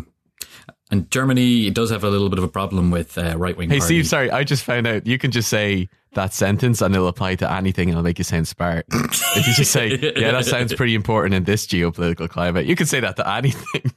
And 0.91 1.08
Germany 1.11 1.70
does 1.70 1.91
have 1.91 2.02
a 2.02 2.11
little 2.11 2.29
bit 2.29 2.38
of 2.38 2.44
a 2.44 2.49
problem 2.49 2.91
with 2.91 3.17
uh, 3.17 3.37
right 3.38 3.56
wing. 3.56 3.70
Hey, 3.70 3.79
Steve, 3.79 4.08
sorry, 4.08 4.31
I 4.31 4.43
just 4.43 4.64
found 4.64 4.88
out 4.88 5.06
you 5.06 5.19
can 5.19 5.31
just 5.31 5.49
say 5.49 5.88
that 6.14 6.32
sentence 6.32 6.82
and 6.82 6.93
it'll 6.93 7.06
apply 7.06 7.37
to 7.37 7.50
anything 7.52 7.85
and 7.88 7.93
it'll 7.93 8.02
make 8.02 8.19
you 8.19 8.25
sound 8.25 8.49
smart. 8.49 8.87
if 8.91 9.47
you 9.47 9.55
just 9.55 9.70
say, 9.70 9.97
yeah, 10.17 10.32
that 10.32 10.47
sounds 10.47 10.75
pretty 10.75 10.97
important 10.97 11.35
in 11.35 11.44
this 11.44 11.67
geopolitical 11.67 12.29
climate, 12.29 12.67
you 12.67 12.75
can 12.75 12.87
say 12.87 12.99
that 12.99 13.14
to 13.17 13.29
anything. 13.29 13.93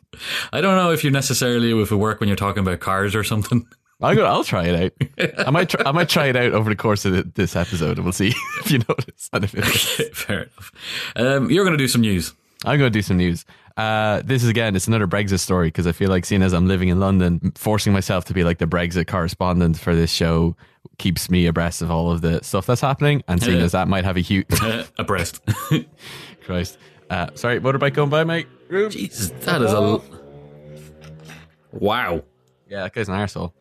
I 0.51 0.61
don't 0.61 0.75
know 0.75 0.91
if 0.91 1.03
you 1.03 1.09
necessarily 1.09 1.71
if 1.81 1.91
it 1.91 1.95
work 1.95 2.19
when 2.19 2.29
you're 2.29 2.35
talking 2.35 2.61
about 2.61 2.79
cars 2.79 3.15
or 3.15 3.23
something. 3.23 3.65
I'll 3.99 4.15
go, 4.15 4.25
I'll 4.25 4.43
try 4.43 4.65
it 4.65 4.93
out. 5.19 5.37
I 5.47 5.49
might, 5.49 5.69
try, 5.69 5.81
I 5.85 5.91
might 5.91 6.09
try 6.09 6.25
it 6.27 6.35
out 6.35 6.51
over 6.51 6.69
the 6.69 6.75
course 6.75 7.05
of 7.05 7.13
the, 7.13 7.23
this 7.23 7.55
episode 7.55 7.97
and 7.97 8.05
we'll 8.05 8.11
see 8.11 8.33
if 8.59 8.69
you 8.69 8.79
notice. 8.79 9.29
And 9.31 9.45
if 9.45 9.55
it, 9.55 10.15
Fair 10.15 10.43
enough. 10.43 10.71
Um, 11.15 11.49
you're 11.49 11.63
going 11.63 11.77
to 11.77 11.83
do 11.83 11.87
some 11.87 12.01
news. 12.01 12.33
I'm 12.65 12.79
going 12.79 12.91
to 12.91 12.97
do 12.97 13.01
some 13.01 13.17
news. 13.17 13.45
Uh, 13.75 14.21
this 14.23 14.43
is 14.43 14.49
again, 14.49 14.75
it's 14.75 14.87
another 14.87 15.07
Brexit 15.07 15.39
story 15.39 15.67
because 15.67 15.87
I 15.87 15.91
feel 15.93 16.09
like 16.09 16.25
seeing 16.25 16.43
as 16.43 16.53
I'm 16.53 16.67
living 16.67 16.89
in 16.89 16.99
London, 16.99 17.51
forcing 17.55 17.91
myself 17.91 18.25
to 18.25 18.33
be 18.33 18.43
like 18.43 18.59
the 18.59 18.67
Brexit 18.67 19.07
correspondent 19.07 19.77
for 19.79 19.95
this 19.95 20.11
show 20.11 20.55
keeps 20.99 21.29
me 21.29 21.47
abreast 21.47 21.81
of 21.81 21.89
all 21.89 22.11
of 22.11 22.21
the 22.21 22.43
stuff 22.43 22.67
that's 22.67 22.81
happening. 22.81 23.23
And 23.27 23.41
seeing 23.41 23.57
Yeah. 23.57 23.63
as 23.63 23.71
that 23.71 23.87
might 23.87 24.05
have 24.05 24.15
a 24.17 24.19
huge 24.21 24.45
Uh, 24.61 24.83
abreast. 24.99 25.41
Christ. 26.45 26.77
Uh, 27.09 27.27
sorry, 27.35 27.59
motorbike 27.59 27.93
going 27.95 28.09
by, 28.09 28.23
mate. 28.23 28.47
Jesus, 28.89 29.29
that 29.41 29.61
is 29.61 29.71
a. 29.71 29.99
Wow. 31.71 32.23
Yeah, 32.69 32.83
that 32.83 32.93
guy's 32.93 33.09
an 33.09 33.15
arsehole. 33.15 33.53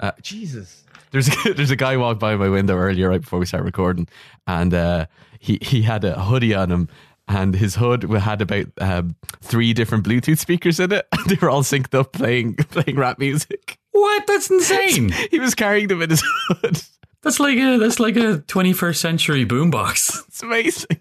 Uh, 0.00 0.12
Jesus. 0.22 0.84
There's 1.10 1.28
a, 1.28 1.52
there's 1.54 1.70
a 1.70 1.76
guy 1.76 1.96
walked 1.96 2.20
by 2.20 2.36
my 2.36 2.48
window 2.48 2.76
earlier 2.76 3.08
right 3.08 3.20
before 3.20 3.38
we 3.38 3.46
started 3.46 3.64
recording, 3.64 4.08
and 4.46 4.72
uh, 4.74 5.06
he 5.38 5.58
he 5.62 5.82
had 5.82 6.04
a 6.04 6.20
hoodie 6.22 6.54
on 6.54 6.70
him, 6.70 6.88
and 7.28 7.54
his 7.54 7.74
hood 7.76 8.02
had 8.04 8.40
about 8.42 8.66
um, 8.80 9.14
three 9.42 9.72
different 9.72 10.04
Bluetooth 10.04 10.38
speakers 10.38 10.80
in 10.80 10.92
it, 10.92 11.06
and 11.12 11.24
they 11.28 11.36
were 11.40 11.50
all 11.50 11.62
synced 11.62 11.94
up 11.94 12.12
playing 12.12 12.54
playing 12.70 12.96
rap 12.98 13.18
music. 13.18 13.78
What? 13.92 14.26
That's 14.26 14.50
insane. 14.50 15.10
He 15.30 15.38
was 15.38 15.54
carrying 15.54 15.88
them 15.88 16.02
in 16.02 16.10
his 16.10 16.22
hood. 16.48 16.82
that's 17.22 17.38
like 17.40 17.58
a 17.58 17.78
that's 17.78 18.00
like 18.00 18.16
a 18.16 18.38
21st 18.48 18.96
century 18.96 19.44
boombox. 19.46 20.26
It's 20.28 20.42
amazing. 20.42 21.00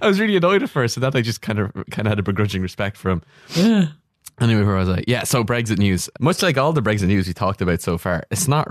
I 0.00 0.06
was 0.06 0.20
really 0.20 0.36
annoyed 0.36 0.62
at 0.62 0.70
first, 0.70 0.96
and 0.96 1.02
that 1.02 1.16
I 1.16 1.20
just 1.20 1.42
kind 1.42 1.58
of 1.58 1.72
kind 1.90 2.06
of 2.06 2.12
had 2.12 2.18
a 2.18 2.22
begrudging 2.22 2.62
respect 2.62 2.96
for 2.96 3.10
him. 3.10 3.22
Yeah. 3.54 3.86
Anyway, 4.40 4.62
where 4.64 4.74
was 4.76 4.88
I? 4.88 5.04
Yeah, 5.06 5.22
so 5.22 5.44
Brexit 5.44 5.78
news. 5.78 6.10
Much 6.18 6.42
like 6.42 6.58
all 6.58 6.72
the 6.72 6.82
Brexit 6.82 7.06
news 7.06 7.26
we 7.28 7.34
talked 7.34 7.60
about 7.62 7.80
so 7.80 7.98
far, 7.98 8.24
it's 8.32 8.48
not. 8.48 8.66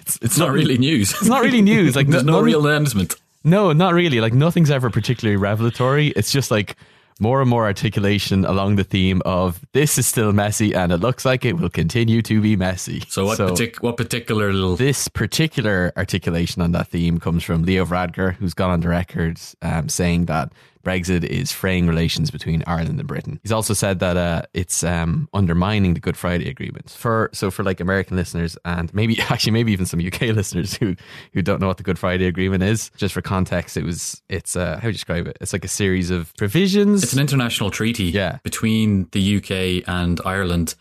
It's, 0.00 0.18
It's 0.20 0.38
not 0.38 0.50
really 0.50 0.76
news. 0.76 1.12
It's 1.12 1.24
not 1.26 1.42
really 1.42 1.62
news. 1.62 1.94
Like 1.96 2.08
There's 2.08 2.24
no 2.24 2.34
none- 2.34 2.44
real 2.44 2.66
announcement. 2.66 3.14
No, 3.44 3.72
not 3.72 3.94
really. 3.94 4.20
Like 4.20 4.32
nothing's 4.32 4.70
ever 4.70 4.90
particularly 4.90 5.36
revelatory. 5.36 6.08
It's 6.08 6.32
just 6.32 6.50
like 6.50 6.76
more 7.20 7.40
and 7.40 7.48
more 7.48 7.64
articulation 7.64 8.44
along 8.44 8.76
the 8.76 8.84
theme 8.84 9.22
of 9.24 9.60
this 9.72 9.98
is 9.98 10.06
still 10.06 10.32
messy, 10.32 10.74
and 10.74 10.90
it 10.90 10.96
looks 10.96 11.24
like 11.24 11.44
it 11.44 11.56
will 11.58 11.70
continue 11.70 12.22
to 12.22 12.40
be 12.40 12.56
messy. 12.56 13.02
So 13.08 13.26
what 13.26 13.38
partic- 13.38 13.80
what 13.82 13.96
particular 13.96 14.52
little 14.52 14.76
this 14.76 15.08
particular 15.08 15.92
articulation 15.96 16.62
on 16.62 16.72
that 16.72 16.88
theme 16.88 17.20
comes 17.20 17.44
from 17.44 17.62
Leo 17.62 17.84
Varadkar, 17.84 18.34
who's 18.34 18.54
gone 18.54 18.70
on 18.70 18.80
the 18.80 18.88
record 18.88 19.38
um, 19.62 19.88
saying 19.88 20.24
that 20.26 20.52
Brexit 20.84 21.24
is 21.24 21.50
fraying 21.50 21.86
relations 21.88 22.30
between 22.30 22.62
Ireland 22.66 22.98
and 23.00 23.08
Britain. 23.08 23.40
He's 23.42 23.52
also 23.52 23.74
said 23.74 23.98
that 24.00 24.16
uh, 24.16 24.42
it's 24.52 24.84
um, 24.84 25.28
undermining 25.34 25.94
the 25.94 26.00
Good 26.00 26.16
Friday 26.16 26.48
Agreement. 26.48 26.90
For 26.90 27.30
so 27.32 27.50
for 27.50 27.62
like 27.64 27.80
American 27.80 28.16
listeners 28.16 28.56
and 28.64 28.92
maybe 28.94 29.18
actually 29.30 29.52
maybe 29.52 29.72
even 29.72 29.86
some 29.86 30.00
UK 30.00 30.20
listeners 30.40 30.74
who 30.74 30.94
who 31.32 31.42
don't 31.42 31.60
know 31.60 31.66
what 31.68 31.78
the 31.78 31.82
Good 31.82 31.98
Friday 31.98 32.26
Agreement 32.26 32.62
is, 32.62 32.90
just 32.96 33.14
for 33.14 33.22
context, 33.22 33.76
it 33.76 33.84
was 33.84 34.22
it's 34.28 34.54
uh, 34.56 34.74
how 34.76 34.82
do 34.82 34.86
you 34.88 34.92
describe 34.92 35.26
it? 35.26 35.38
It's 35.40 35.52
like 35.52 35.64
a 35.64 35.68
series 35.68 36.10
of 36.10 36.32
provisions. 36.36 37.02
It's 37.02 37.12
an 37.14 37.20
international 37.20 37.70
treaty 37.70 38.04
Yeah. 38.04 38.38
between 38.44 39.08
the 39.12 39.36
UK 39.38 39.82
and 39.88 40.20
Ireland 40.24 40.74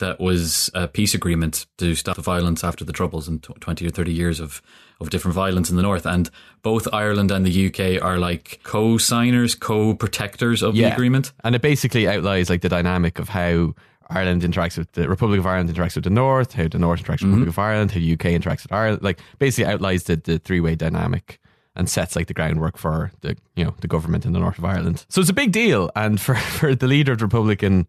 that 0.00 0.18
was 0.18 0.70
a 0.74 0.88
peace 0.88 1.14
agreement 1.14 1.66
to 1.78 1.94
stop 1.94 2.16
the 2.16 2.22
violence 2.22 2.64
after 2.64 2.84
the 2.84 2.92
Troubles 2.92 3.28
and 3.28 3.40
tw 3.42 3.60
20 3.60 3.86
or 3.86 3.90
30 3.90 4.12
years 4.12 4.40
of, 4.40 4.60
of 5.00 5.10
different 5.10 5.34
violence 5.34 5.70
in 5.70 5.76
the 5.76 5.82
North. 5.82 6.06
And 6.06 6.30
both 6.62 6.86
Ireland 6.92 7.30
and 7.30 7.44
the 7.44 7.66
UK 7.66 8.02
are 8.02 8.18
like 8.18 8.60
co 8.62 8.98
signers, 8.98 9.54
co 9.54 9.94
protectors 9.94 10.62
of 10.62 10.74
the 10.74 10.84
agreement. 10.84 11.32
And 11.42 11.54
it 11.54 11.62
basically 11.62 12.08
outlines 12.08 12.50
like 12.50 12.62
the 12.62 12.68
dynamic 12.68 13.18
of 13.18 13.28
how 13.30 13.74
Ireland 14.08 14.42
interacts 14.42 14.78
with 14.78 14.92
the 14.92 15.08
Republic 15.08 15.38
of 15.38 15.46
Ireland 15.46 15.70
interacts 15.70 15.94
with 15.94 16.04
the 16.04 16.10
North, 16.10 16.52
how 16.52 16.68
the 16.68 16.78
North 16.78 17.02
interacts 17.02 17.22
with 17.22 17.32
the 17.32 17.38
Republic 17.38 17.48
mm-hmm. 17.48 17.48
of 17.48 17.58
Ireland, 17.58 17.90
how 17.92 18.00
the 18.00 18.12
UK 18.12 18.40
interacts 18.40 18.62
with 18.62 18.72
Ireland. 18.72 19.02
Like 19.02 19.20
basically 19.38 19.72
outlines 19.72 20.04
the, 20.04 20.16
the 20.16 20.38
three 20.38 20.60
way 20.60 20.74
dynamic 20.74 21.40
and 21.76 21.88
sets 21.88 22.14
like 22.14 22.28
the 22.28 22.34
groundwork 22.34 22.76
for 22.78 23.10
the 23.22 23.36
you 23.56 23.64
know 23.64 23.74
the 23.80 23.88
government 23.88 24.24
in 24.24 24.32
the 24.32 24.38
north 24.38 24.58
of 24.58 24.64
Ireland. 24.64 25.04
So 25.08 25.20
it's 25.20 25.30
a 25.30 25.34
big 25.34 25.52
deal. 25.52 25.90
And 25.96 26.20
for, 26.20 26.34
for 26.58 26.74
the 26.74 26.86
leader 26.86 27.12
of 27.12 27.18
the 27.18 27.24
Republican 27.24 27.86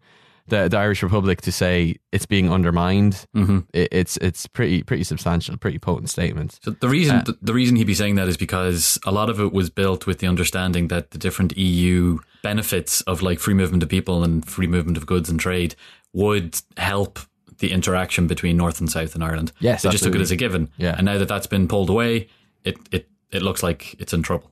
the, 0.48 0.68
the 0.68 0.76
Irish 0.76 1.02
Republic 1.02 1.40
to 1.42 1.52
say 1.52 1.96
it's 2.12 2.26
being 2.26 2.50
undermined, 2.50 3.26
mm-hmm. 3.34 3.60
it, 3.72 3.88
it's 3.90 4.16
it's 4.18 4.46
pretty 4.46 4.82
pretty 4.82 5.04
substantial, 5.04 5.56
pretty 5.56 5.78
potent 5.78 6.10
statement. 6.10 6.58
So 6.62 6.70
the 6.72 6.88
reason 6.88 7.22
the, 7.24 7.36
the 7.42 7.54
reason 7.54 7.76
he'd 7.76 7.84
be 7.84 7.94
saying 7.94 8.14
that 8.16 8.28
is 8.28 8.36
because 8.36 8.98
a 9.04 9.12
lot 9.12 9.28
of 9.28 9.40
it 9.40 9.52
was 9.52 9.70
built 9.70 10.06
with 10.06 10.18
the 10.18 10.26
understanding 10.26 10.88
that 10.88 11.10
the 11.10 11.18
different 11.18 11.56
EU 11.56 12.18
benefits 12.42 13.00
of 13.02 13.22
like 13.22 13.38
free 13.38 13.54
movement 13.54 13.82
of 13.82 13.88
people 13.88 14.22
and 14.22 14.46
free 14.46 14.66
movement 14.66 14.96
of 14.96 15.06
goods 15.06 15.28
and 15.28 15.40
trade 15.40 15.74
would 16.12 16.60
help 16.76 17.18
the 17.58 17.72
interaction 17.72 18.26
between 18.26 18.56
North 18.56 18.80
and 18.80 18.90
South 18.90 19.16
in 19.16 19.22
Ireland. 19.22 19.52
Yes, 19.58 19.82
they 19.82 19.90
just 19.90 20.04
took 20.04 20.14
it 20.14 20.20
as 20.20 20.30
a 20.30 20.36
given. 20.36 20.70
Yeah. 20.76 20.94
and 20.96 21.04
now 21.04 21.18
that 21.18 21.28
that's 21.28 21.46
been 21.46 21.68
pulled 21.68 21.90
away, 21.90 22.28
it 22.64 22.76
it 22.92 23.08
it 23.30 23.42
looks 23.42 23.62
like 23.62 23.94
it's 23.98 24.12
in 24.12 24.22
trouble. 24.22 24.50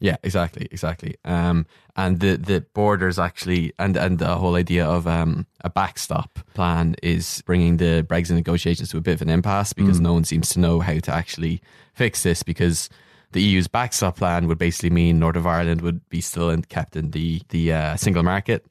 Yeah, 0.00 0.16
exactly, 0.22 0.68
exactly. 0.70 1.16
Um, 1.24 1.66
and 1.96 2.20
the 2.20 2.36
the 2.36 2.60
borders 2.74 3.18
actually, 3.18 3.72
and 3.78 3.96
and 3.96 4.18
the 4.18 4.36
whole 4.36 4.54
idea 4.54 4.86
of 4.86 5.06
um 5.06 5.46
a 5.62 5.70
backstop 5.70 6.38
plan 6.54 6.94
is 7.02 7.42
bringing 7.46 7.78
the 7.78 8.06
Brexit 8.08 8.34
negotiations 8.36 8.90
to 8.90 8.98
a 8.98 9.00
bit 9.00 9.14
of 9.14 9.22
an 9.22 9.28
impasse 9.28 9.72
because 9.72 10.00
no 10.00 10.12
one 10.12 10.24
seems 10.24 10.50
to 10.50 10.60
know 10.60 10.78
how 10.80 10.98
to 10.98 11.12
actually 11.14 11.60
fix 11.94 12.22
this 12.22 12.42
because. 12.42 12.88
The 13.32 13.42
EU's 13.42 13.68
backstop 13.68 14.16
plan 14.16 14.48
would 14.48 14.56
basically 14.56 14.88
mean 14.88 15.18
North 15.18 15.36
of 15.36 15.46
Ireland 15.46 15.82
would 15.82 16.00
be 16.08 16.22
still 16.22 16.48
in, 16.48 16.62
kept 16.62 16.96
in 16.96 17.10
the 17.10 17.42
the 17.50 17.74
uh, 17.74 17.96
single 17.96 18.22
market, 18.22 18.64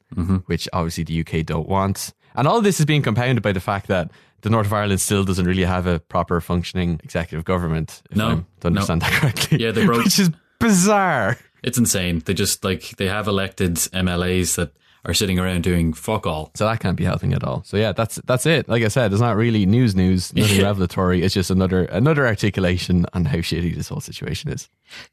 which 0.46 0.68
obviously 0.72 1.04
the 1.04 1.20
UK 1.20 1.46
don't 1.46 1.68
want. 1.68 2.12
And 2.34 2.48
all 2.48 2.58
of 2.58 2.64
this 2.64 2.80
is 2.80 2.84
being 2.84 3.02
compounded 3.02 3.40
by 3.40 3.52
the 3.52 3.60
fact 3.60 3.86
that 3.86 4.10
the 4.40 4.50
North 4.50 4.66
of 4.66 4.72
Ireland 4.72 5.00
still 5.00 5.22
doesn't 5.22 5.46
really 5.46 5.62
have 5.62 5.86
a 5.86 6.00
proper 6.00 6.40
functioning 6.40 7.00
executive 7.04 7.44
government. 7.44 8.02
If 8.10 8.16
No, 8.16 8.44
to 8.62 8.66
understand 8.66 9.02
that 9.02 9.12
correctly. 9.12 9.58
Yeah, 9.62 9.70
they 9.70 9.86
broke- 9.86 9.98
which 10.04 10.18
is 10.18 10.30
bizarre. 10.58 11.38
It's 11.62 11.78
insane. 11.78 12.20
They 12.24 12.34
just 12.34 12.64
like 12.64 12.90
they 12.96 13.06
have 13.08 13.26
elected 13.26 13.74
MLAs 13.76 14.56
that 14.56 14.72
are 15.04 15.14
sitting 15.14 15.38
around 15.38 15.62
doing 15.62 15.92
fuck 15.92 16.26
all. 16.26 16.50
So 16.54 16.66
that 16.66 16.80
can't 16.80 16.96
be 16.96 17.04
helping 17.04 17.32
at 17.32 17.42
all. 17.44 17.62
So 17.64 17.76
yeah, 17.76 17.92
that's 17.92 18.16
that's 18.26 18.46
it. 18.46 18.68
Like 18.68 18.82
I 18.82 18.88
said, 18.88 19.12
it's 19.12 19.20
not 19.20 19.36
really 19.36 19.66
news 19.66 19.94
news, 19.96 20.34
nothing 20.36 20.62
revelatory. 20.62 21.22
It's 21.22 21.34
just 21.34 21.50
another 21.50 21.84
another 21.84 22.26
articulation 22.26 23.06
on 23.12 23.24
how 23.24 23.38
shitty 23.38 23.74
this 23.74 23.88
whole 23.88 24.00
situation 24.00 24.50
is. 24.50 24.68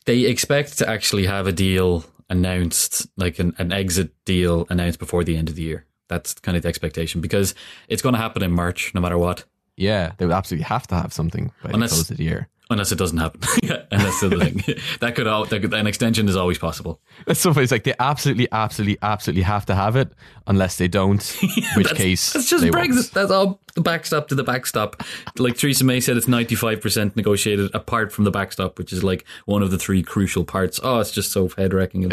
They 0.05 0.21
expect 0.25 0.77
to 0.79 0.89
actually 0.89 1.25
have 1.25 1.47
a 1.47 1.51
deal 1.51 2.05
announced, 2.29 3.07
like 3.17 3.39
an, 3.39 3.53
an 3.57 3.71
exit 3.71 4.11
deal 4.25 4.65
announced 4.69 4.99
before 4.99 5.23
the 5.23 5.37
end 5.37 5.49
of 5.49 5.55
the 5.55 5.61
year. 5.63 5.85
That's 6.07 6.33
kind 6.35 6.55
of 6.55 6.63
the 6.63 6.69
expectation 6.69 7.21
because 7.21 7.55
it's 7.87 8.01
going 8.01 8.13
to 8.13 8.19
happen 8.21 8.43
in 8.43 8.51
March, 8.51 8.93
no 8.93 9.01
matter 9.01 9.17
what, 9.17 9.43
Yeah, 9.77 10.11
they 10.17 10.25
would 10.25 10.33
absolutely 10.35 10.65
have 10.65 10.85
to 10.87 10.95
have 10.95 11.11
something 11.13 11.51
by 11.63 11.71
Unless- 11.71 11.91
the 11.91 11.95
close 11.95 12.11
of 12.11 12.17
the 12.17 12.23
year. 12.23 12.47
Unless 12.69 12.91
it 12.91 12.97
doesn't 12.97 13.17
happen. 13.17 13.41
and 13.91 14.01
that's 14.01 14.19
the 14.21 14.27
other 14.27 14.39
thing. 14.39 14.75
that 14.99 15.15
could, 15.15 15.27
all, 15.27 15.45
that 15.45 15.61
could 15.61 15.73
an 15.73 15.87
extension 15.87 16.27
is 16.27 16.35
always 16.35 16.57
possible. 16.57 16.99
That's 17.25 17.39
so 17.39 17.53
funny. 17.53 17.63
It's 17.63 17.71
like 17.71 17.83
they 17.83 17.93
absolutely, 17.99 18.47
absolutely, 18.51 18.97
absolutely 19.01 19.43
have 19.43 19.65
to 19.67 19.75
have 19.75 19.95
it 19.95 20.11
unless 20.47 20.77
they 20.77 20.87
don't. 20.87 21.21
which 21.75 21.87
That's- 21.87 21.97
case, 21.97 22.33
That's 22.33 22.49
just 22.49 22.63
Brexit. 22.65 22.95
won't. 22.95 23.11
That's 23.13 23.31
all 23.31 23.59
the 23.75 23.81
backstop 23.81 24.29
to 24.29 24.35
the 24.35 24.43
backstop. 24.43 25.03
Like 25.37 25.57
Theresa 25.57 25.83
May 25.83 25.99
said, 25.99 26.15
it's 26.17 26.27
ninety 26.27 26.55
five 26.55 26.79
percent 26.81 27.15
negotiated 27.15 27.73
apart 27.75 28.11
from 28.11 28.23
the 28.23 28.31
backstop, 28.31 28.77
which 28.77 28.93
is 28.93 29.03
like 29.03 29.25
one 29.45 29.61
of 29.61 29.69
the 29.71 29.77
three 29.77 30.01
crucial 30.01 30.45
parts. 30.45 30.79
Oh, 30.83 30.99
it's 30.99 31.11
just 31.11 31.31
so 31.31 31.49
head 31.49 31.73
wrecking. 31.73 32.07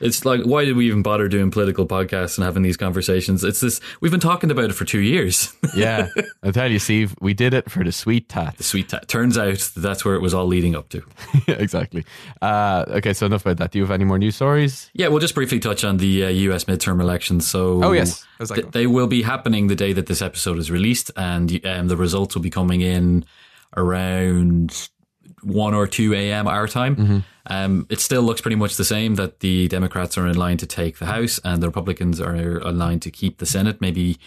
it's 0.00 0.24
like 0.24 0.42
why 0.42 0.64
did 0.64 0.76
we 0.76 0.86
even 0.86 1.02
bother 1.02 1.28
doing 1.28 1.50
political 1.50 1.86
podcasts 1.86 2.36
and 2.36 2.44
having 2.44 2.62
these 2.62 2.76
conversations? 2.76 3.44
It's 3.44 3.60
this. 3.60 3.80
We've 4.00 4.10
been 4.10 4.20
talking 4.20 4.50
about 4.50 4.66
it 4.70 4.74
for 4.74 4.84
two 4.84 5.00
years. 5.00 5.52
yeah, 5.76 6.08
I 6.42 6.50
tell 6.50 6.70
you, 6.70 6.78
Steve, 6.78 7.14
we 7.20 7.32
did 7.34 7.54
it 7.54 7.70
for 7.70 7.84
the 7.84 7.92
sweet 7.92 8.28
tat. 8.28 8.56
the 8.56 8.64
sweet. 8.64 8.88
Ta- 8.88 9.00
turns 9.06 9.38
out 9.38 9.61
that 9.70 9.80
that's 9.80 10.04
where 10.04 10.14
it 10.14 10.20
was 10.22 10.34
all 10.34 10.46
leading 10.46 10.74
up 10.76 10.88
to. 10.90 11.02
exactly. 11.48 12.04
Uh, 12.40 12.84
okay, 12.88 13.12
so 13.12 13.26
enough 13.26 13.42
about 13.42 13.56
that. 13.58 13.70
Do 13.70 13.78
you 13.78 13.84
have 13.84 13.90
any 13.90 14.04
more 14.04 14.18
news 14.18 14.36
stories? 14.36 14.90
Yeah, 14.94 15.08
we'll 15.08 15.20
just 15.20 15.34
briefly 15.34 15.58
touch 15.60 15.84
on 15.84 15.96
the 15.96 16.24
uh, 16.24 16.28
U.S. 16.28 16.64
midterm 16.64 17.00
elections. 17.00 17.48
So, 17.48 17.82
Oh, 17.82 17.92
yes. 17.92 18.26
Th- 18.46 18.66
they 18.72 18.86
will 18.86 19.06
be 19.06 19.22
happening 19.22 19.68
the 19.68 19.76
day 19.76 19.92
that 19.92 20.06
this 20.06 20.20
episode 20.22 20.58
is 20.58 20.70
released, 20.70 21.10
and 21.16 21.64
um, 21.64 21.88
the 21.88 21.96
results 21.96 22.34
will 22.34 22.42
be 22.42 22.50
coming 22.50 22.80
in 22.80 23.24
around 23.76 24.88
one 25.42 25.74
or 25.74 25.86
two 25.86 26.14
a.m. 26.14 26.46
our 26.46 26.68
time. 26.68 26.96
Mm-hmm. 26.96 27.18
Um, 27.46 27.86
it 27.90 27.98
still 28.00 28.22
looks 28.22 28.40
pretty 28.40 28.56
much 28.56 28.76
the 28.76 28.84
same. 28.84 29.16
That 29.16 29.40
the 29.40 29.68
Democrats 29.68 30.16
are 30.16 30.26
in 30.26 30.36
line 30.36 30.56
to 30.58 30.66
take 30.66 30.98
the 30.98 31.06
House, 31.06 31.40
and 31.44 31.62
the 31.62 31.66
Republicans 31.66 32.20
are 32.20 32.34
in 32.36 32.78
line 32.78 33.00
to 33.00 33.10
keep 33.10 33.38
the 33.38 33.46
Senate. 33.46 33.80
Maybe 33.80 34.18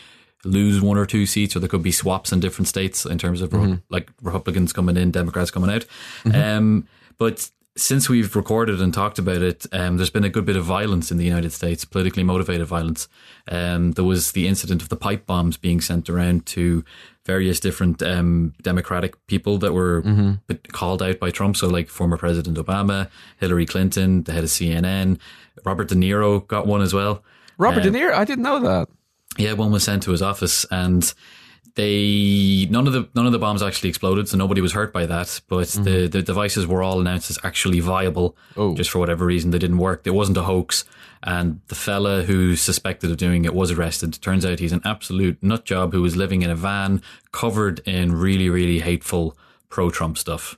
lose 0.45 0.81
one 0.81 0.97
or 0.97 1.05
two 1.05 1.25
seats, 1.25 1.55
or 1.55 1.59
there 1.59 1.69
could 1.69 1.83
be 1.83 1.91
swaps 1.91 2.31
in 2.31 2.39
different 2.39 2.67
states 2.67 3.05
in 3.05 3.17
terms 3.17 3.41
of 3.41 3.49
Mm-hmm. 3.49 3.75
like 3.89 4.09
Republicans 4.21 4.71
coming 4.73 4.95
in, 4.97 5.11
Democrats 5.11 5.51
coming 5.51 5.69
out. 5.69 5.85
Um, 6.33 6.87
but 7.17 7.49
since 7.77 8.07
we've 8.07 8.33
recorded 8.37 8.79
and 8.81 8.93
talked 8.93 9.19
about 9.19 9.41
it, 9.41 9.65
um, 9.73 9.97
there's 9.97 10.09
been 10.09 10.23
a 10.23 10.29
good 10.29 10.45
bit 10.45 10.55
of 10.55 10.63
violence 10.63 11.11
in 11.11 11.17
the 11.17 11.25
United 11.25 11.51
States, 11.51 11.83
politically 11.83 12.23
motivated 12.23 12.65
violence. 12.67 13.09
Um, 13.51 13.91
there 13.93 14.05
was 14.05 14.31
the 14.31 14.47
incident 14.47 14.81
of 14.81 14.87
the 14.89 14.95
pipe 14.95 15.25
bombs 15.25 15.57
being 15.57 15.81
sent 15.81 16.09
around 16.09 16.45
to 16.47 16.85
various 17.25 17.59
different 17.59 18.01
um, 18.01 18.53
Democratic 18.61 19.13
people 19.27 19.57
that 19.57 19.73
were 19.73 20.01
b- 20.47 20.55
called 20.71 21.01
out 21.03 21.19
by 21.19 21.31
Trump. 21.31 21.57
So, 21.57 21.67
like 21.67 21.89
former 21.89 22.17
President 22.17 22.57
Obama, 22.57 23.09
Hillary 23.39 23.65
Clinton, 23.65 24.23
the 24.23 24.31
head 24.31 24.43
of 24.45 24.49
CNN, 24.51 25.17
Robert 25.65 25.89
De 25.89 25.95
Niro 25.95 26.47
got 26.47 26.67
one 26.67 26.81
as 26.81 26.93
well. 26.93 27.23
Robert 27.57 27.83
De 27.83 27.91
Niro, 27.91 28.13
I 28.13 28.23
didn't 28.25 28.43
know 28.43 28.59
that. 28.61 28.87
Yeah, 29.37 29.53
one 29.53 29.71
was 29.71 29.83
sent 29.83 30.03
to 30.03 30.11
his 30.11 30.21
office, 30.21 30.65
and 30.71 31.13
they 31.75 32.67
none 32.69 32.87
of 32.87 32.93
the 32.93 33.07
none 33.15 33.25
of 33.25 33.31
the 33.33 33.39
bombs 33.39 33.61
actually 33.61 33.89
exploded, 33.89 34.27
so 34.29 34.37
nobody 34.37 34.61
was 34.61 34.73
hurt 34.73 34.93
by 34.93 35.05
that. 35.05 35.41
But 35.47 35.67
the 35.67 35.79
mm-hmm. 35.79 36.09
the 36.09 36.21
devices 36.21 36.65
were 36.65 36.81
all 36.81 37.01
announced 37.01 37.29
as 37.29 37.37
actually 37.43 37.81
viable. 37.81 38.37
Oh. 38.55 38.73
Just 38.75 38.89
for 38.89 38.99
whatever 38.99 39.25
reason, 39.25 39.51
they 39.51 39.59
didn't 39.59 39.77
work. 39.77 40.01
It 40.05 40.11
wasn't 40.11 40.37
a 40.37 40.43
hoax, 40.43 40.85
and 41.23 41.59
the 41.67 41.75
fella 41.75 42.23
who's 42.23 42.61
suspected 42.61 43.11
of 43.11 43.17
doing 43.17 43.45
it 43.45 43.53
was 43.53 43.71
arrested. 43.71 44.21
Turns 44.21 44.45
out 44.45 44.59
he's 44.59 44.71
an 44.71 44.81
absolute 44.85 45.41
nut 45.43 45.65
job 45.65 45.91
who 45.91 46.01
was 46.01 46.15
living 46.15 46.41
in 46.41 46.49
a 46.49 46.55
van 46.55 47.01
covered 47.31 47.79
in 47.79 48.13
really 48.13 48.49
really 48.49 48.79
hateful 48.79 49.37
pro 49.69 49.89
Trump 49.89 50.17
stuff. 50.17 50.57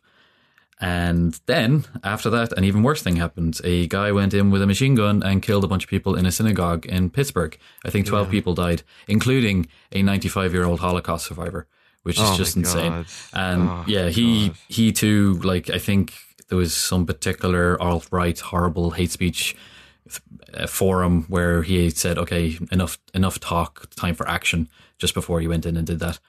And 0.79 1.39
then 1.47 1.85
after 2.03 2.29
that, 2.29 2.53
an 2.53 2.63
even 2.63 2.83
worse 2.83 3.01
thing 3.01 3.15
happened. 3.15 3.59
A 3.63 3.87
guy 3.87 4.11
went 4.11 4.33
in 4.33 4.51
with 4.51 4.61
a 4.61 4.67
machine 4.67 4.93
gun 4.93 5.23
and 5.23 5.41
killed 5.41 5.63
a 5.63 5.67
bunch 5.67 5.83
of 5.83 5.89
people 5.89 6.15
in 6.15 6.25
a 6.25 6.31
synagogue 6.31 6.85
in 6.85 7.09
Pittsburgh. 7.09 7.57
I 7.83 7.89
think 7.89 8.05
12 8.05 8.29
people 8.29 8.53
died, 8.53 8.83
including 9.07 9.67
a 9.91 10.03
95 10.03 10.53
year 10.53 10.65
old 10.65 10.79
Holocaust 10.79 11.25
survivor, 11.25 11.65
which 12.03 12.17
is 12.19 12.29
Oh 12.29 12.35
just 12.37 12.55
insane. 12.55 12.91
God. 12.91 13.05
And 13.33 13.69
Oh 13.69 13.83
yeah, 13.87 14.09
he, 14.09 14.53
he 14.67 14.91
too, 14.91 15.39
like, 15.43 15.69
I 15.71 15.79
think 15.79 16.13
there 16.49 16.57
was 16.57 16.75
some 16.75 17.05
particular 17.07 17.81
alt 17.81 18.07
right, 18.11 18.39
horrible 18.39 18.91
hate 18.91 19.11
speech 19.11 19.55
uh, 20.53 20.67
forum 20.67 21.25
where 21.27 21.63
he 21.63 21.89
said, 21.89 22.19
okay, 22.19 22.57
enough, 22.71 22.99
enough 23.15 23.39
talk, 23.39 23.89
time 23.95 24.13
for 24.13 24.29
action, 24.29 24.69
just 24.99 25.13
before 25.15 25.41
he 25.41 25.47
went 25.47 25.65
in 25.65 25.75
and 25.75 25.87
did 25.87 25.99
that. 25.99 26.19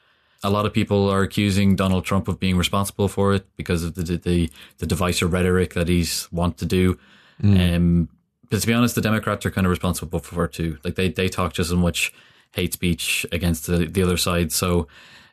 A 0.44 0.50
lot 0.50 0.66
of 0.66 0.72
people 0.72 1.08
are 1.10 1.22
accusing 1.22 1.74
Donald 1.76 2.04
Trump 2.04 2.28
of 2.28 2.38
being 2.38 2.56
responsible 2.56 3.08
for 3.08 3.34
it 3.34 3.46
because 3.56 3.82
of 3.82 3.94
the 3.94 4.02
the, 4.16 4.50
the 4.78 4.86
divisive 4.86 5.32
rhetoric 5.32 5.74
that 5.74 5.88
he's 5.88 6.30
want 6.32 6.58
to 6.58 6.66
do. 6.66 6.98
Um, 7.42 8.08
but 8.50 8.60
to 8.60 8.66
be 8.66 8.72
honest, 8.72 8.94
the 8.94 9.00
Democrats 9.00 9.44
are 9.46 9.50
kind 9.50 9.66
of 9.66 9.70
responsible 9.70 10.20
for 10.20 10.44
it 10.44 10.52
too. 10.52 10.78
Like 10.84 10.94
they, 10.96 11.08
they 11.08 11.28
talk 11.28 11.52
just 11.52 11.70
as 11.70 11.76
much 11.76 12.12
hate 12.52 12.72
speech 12.72 13.26
against 13.30 13.66
the, 13.66 13.86
the 13.86 14.02
other 14.02 14.16
side. 14.16 14.52
So 14.52 14.88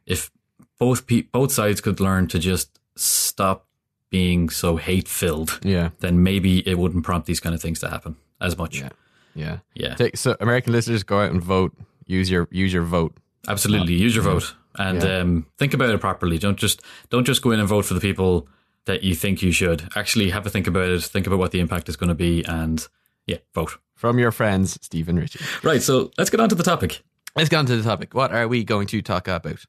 if 0.06 0.32
both 0.78 1.08
pe- 1.08 1.22
both 1.32 1.52
sides 1.52 1.82
could 1.82 2.00
learn 2.00 2.28
to 2.28 2.40
just 2.40 2.80
stop 2.96 3.66
being 4.10 4.50
so 4.50 4.76
hate 4.78 5.08
filled, 5.08 5.60
Yeah, 5.64 5.90
then 6.00 6.22
maybe 6.24 6.68
it 6.68 6.78
wouldn't 6.78 7.04
prompt 7.04 7.26
these 7.28 7.40
kind 7.40 7.56
of 7.56 7.62
things 7.62 7.80
to 7.80 7.90
happen 7.90 8.16
as 8.42 8.58
much. 8.58 8.80
yeah, 8.80 8.90
yeah. 9.34 9.58
Yeah. 9.74 9.96
Take, 9.96 10.18
so, 10.18 10.36
American 10.40 10.74
listeners, 10.74 11.04
go 11.04 11.20
out 11.22 11.32
and 11.32 11.42
vote. 11.42 11.74
Use 12.06 12.30
your 12.30 12.48
use 12.52 12.72
your 12.74 12.84
vote. 12.84 13.16
Absolutely, 13.48 13.94
use 13.94 14.14
your 14.16 14.24
vote 14.24 14.56
and 14.80 15.02
Yeah. 15.04 15.20
um, 15.20 15.46
think 15.58 15.74
about 15.74 15.90
it 15.90 16.00
properly. 16.02 16.38
Don't 16.38 16.58
just 16.58 16.82
don't 17.10 17.26
just 17.26 17.42
go 17.42 17.52
in 17.52 17.60
and 17.60 17.68
vote 17.70 17.86
for 17.86 17.94
the 17.94 18.00
people 18.02 18.48
that 18.86 19.04
you 19.04 19.16
think 19.16 19.42
you 19.42 19.52
should. 19.52 19.88
Actually, 19.96 20.30
have 20.30 20.46
a 20.46 20.50
think 20.50 20.68
about 20.68 20.90
it. 20.90 21.02
Think 21.04 21.28
about 21.28 21.40
what 21.40 21.52
the 21.52 21.60
impact 21.60 21.90
is 21.90 21.96
going 21.96 22.10
to 22.10 22.16
be, 22.16 22.44
and 22.46 22.88
yeah, 23.28 23.38
vote. 23.54 23.78
From 23.96 24.20
your 24.20 24.32
friends, 24.32 24.78
Steve 24.82 25.08
and 25.10 25.18
Richie. 25.18 25.40
Right. 25.64 25.82
So 25.82 26.12
let's 26.18 26.30
get 26.30 26.40
on 26.40 26.50
to 26.50 26.56
the 26.56 26.64
topic. 26.64 27.02
Let's 27.36 27.50
get 27.50 27.58
on 27.58 27.66
to 27.68 27.76
the 27.78 27.84
topic. 27.84 28.14
What 28.14 28.32
are 28.34 28.48
we 28.48 28.64
going 28.64 28.88
to 28.88 29.02
talk 29.02 29.28
about? 29.28 29.66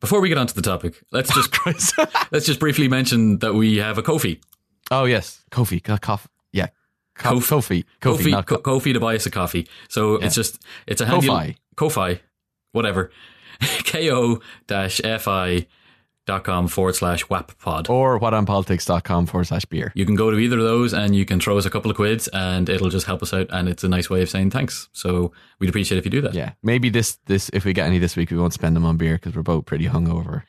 Before 0.00 0.20
we 0.20 0.28
get 0.28 0.38
on 0.38 0.46
to 0.46 0.54
the 0.54 0.62
topic, 0.62 1.02
let's 1.12 1.32
just 1.66 1.92
let's 2.32 2.46
just 2.46 2.60
briefly 2.60 2.88
mention 2.88 3.38
that 3.38 3.54
we 3.54 3.76
have 3.78 3.98
a 3.98 4.02
Kofi. 4.02 4.40
oh 4.90 5.04
yes, 5.04 5.44
Kofi, 5.50 5.82
co- 5.82 5.98
coffee. 5.98 6.28
Yeah, 6.52 6.68
Kofi, 7.16 7.40
Kofi, 7.40 7.84
Kofi, 8.00 8.30
not 8.30 8.46
Ko- 8.46 8.58
co- 8.58 8.78
Kofi 8.80 8.92
to 8.94 9.00
buy 9.00 9.14
us 9.16 9.26
a 9.26 9.30
coffee. 9.30 9.68
So 9.88 10.14
it's 10.16 10.34
just 10.34 10.62
it's 10.86 11.00
a 11.00 11.06
handy 11.06 11.26
Ko-fi. 11.26 11.56
Ko-fi, 11.76 12.20
whatever. 12.72 13.10
ko-fi 13.84 15.66
dot 16.26 16.44
com 16.44 16.68
forward 16.68 16.94
slash 16.94 17.26
wap 17.30 17.56
pod. 17.58 17.88
or 17.88 18.20
whatonpolitics.com 18.20 19.24
forward 19.26 19.44
slash 19.44 19.64
beer. 19.64 19.90
You 19.94 20.04
can 20.04 20.14
go 20.14 20.30
to 20.30 20.36
either 20.38 20.58
of 20.58 20.64
those 20.64 20.92
and 20.92 21.16
you 21.16 21.24
can 21.24 21.40
throw 21.40 21.56
us 21.56 21.64
a 21.64 21.70
couple 21.70 21.90
of 21.90 21.96
quids 21.96 22.28
and 22.28 22.68
it'll 22.68 22.90
just 22.90 23.06
help 23.06 23.22
us 23.22 23.32
out 23.32 23.46
and 23.50 23.66
it's 23.66 23.82
a 23.82 23.88
nice 23.88 24.10
way 24.10 24.20
of 24.20 24.28
saying 24.28 24.50
thanks. 24.50 24.90
So 24.92 25.32
we'd 25.58 25.70
appreciate 25.70 25.96
if 25.96 26.04
you 26.04 26.10
do 26.10 26.20
that. 26.20 26.34
Yeah, 26.34 26.52
maybe 26.62 26.90
this 26.90 27.18
this 27.26 27.48
if 27.54 27.64
we 27.64 27.72
get 27.72 27.86
any 27.86 27.98
this 27.98 28.14
week, 28.14 28.30
we 28.30 28.36
won't 28.36 28.52
spend 28.52 28.76
them 28.76 28.84
on 28.84 28.98
beer 28.98 29.14
because 29.14 29.34
we're 29.34 29.42
both 29.42 29.64
pretty 29.64 29.86
hungover, 29.86 30.42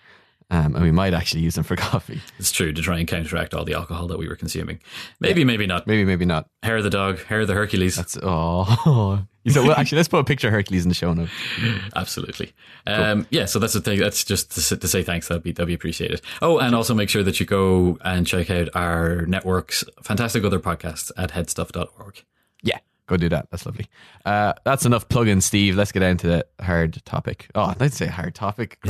um, 0.49 0.75
and 0.75 0.83
we 0.83 0.91
might 0.91 1.13
actually 1.13 1.41
use 1.41 1.55
them 1.55 1.63
for 1.63 1.75
coffee. 1.77 2.21
It's 2.37 2.51
true 2.51 2.73
to 2.73 2.81
try 2.81 2.97
and 2.99 3.07
counteract 3.07 3.53
all 3.53 3.65
the 3.65 3.73
alcohol 3.73 4.07
that 4.07 4.17
we 4.17 4.27
were 4.27 4.35
consuming. 4.35 4.79
Maybe, 5.19 5.43
maybe 5.43 5.67
not. 5.67 5.85
Maybe, 5.87 6.05
maybe 6.05 6.25
not. 6.25 6.47
Hair 6.63 6.77
of 6.77 6.83
the 6.83 6.89
dog, 6.89 7.19
hair 7.25 7.41
of 7.41 7.47
the 7.47 7.53
Hercules. 7.53 7.95
That's 7.95 8.17
oh. 8.21 9.25
You 9.45 9.53
said, 9.53 9.63
well, 9.65 9.77
actually, 9.77 9.95
let's 9.95 10.09
put 10.09 10.19
a 10.19 10.23
picture 10.25 10.47
of 10.49 10.53
Hercules 10.53 10.83
in 10.83 10.89
the 10.89 10.95
show 10.95 11.13
notes. 11.13 11.31
Absolutely. 11.95 12.51
Um, 12.85 13.25
yeah, 13.29 13.45
so 13.45 13.57
that's 13.57 13.73
the 13.73 13.79
thing. 13.79 13.97
That's 13.97 14.25
just 14.25 14.51
to, 14.51 14.61
say- 14.61 14.75
to 14.75 14.87
say 14.87 15.01
thanks. 15.01 15.29
That'd 15.29 15.43
be 15.43 15.53
that'd 15.53 15.65
be 15.65 15.73
appreciated. 15.73 16.21
Oh, 16.41 16.59
and 16.59 16.75
also 16.75 16.93
make 16.93 17.09
sure 17.09 17.23
that 17.23 17.39
you 17.39 17.45
go 17.45 17.97
and 18.03 18.27
check 18.27 18.51
out 18.51 18.67
our 18.75 19.25
network's 19.25 19.85
fantastic 20.03 20.43
other 20.43 20.59
podcasts 20.59 21.09
at 21.17 21.31
headstuff.org. 21.31 22.25
Yeah, 22.61 22.79
go 23.09 23.17
do 23.17 23.27
that. 23.29 23.49
That's 23.51 23.65
lovely. 23.65 23.87
Uh, 24.25 24.53
that's 24.63 24.85
enough 24.85 25.09
plugging, 25.09 25.41
Steve. 25.41 25.75
Let's 25.75 25.91
get 25.91 26.03
into 26.03 26.27
the 26.27 26.45
hard 26.61 27.03
topic. 27.05 27.47
Oh, 27.55 27.73
I'd 27.79 27.93
say 27.93 28.05
hard 28.05 28.35
topic. 28.35 28.77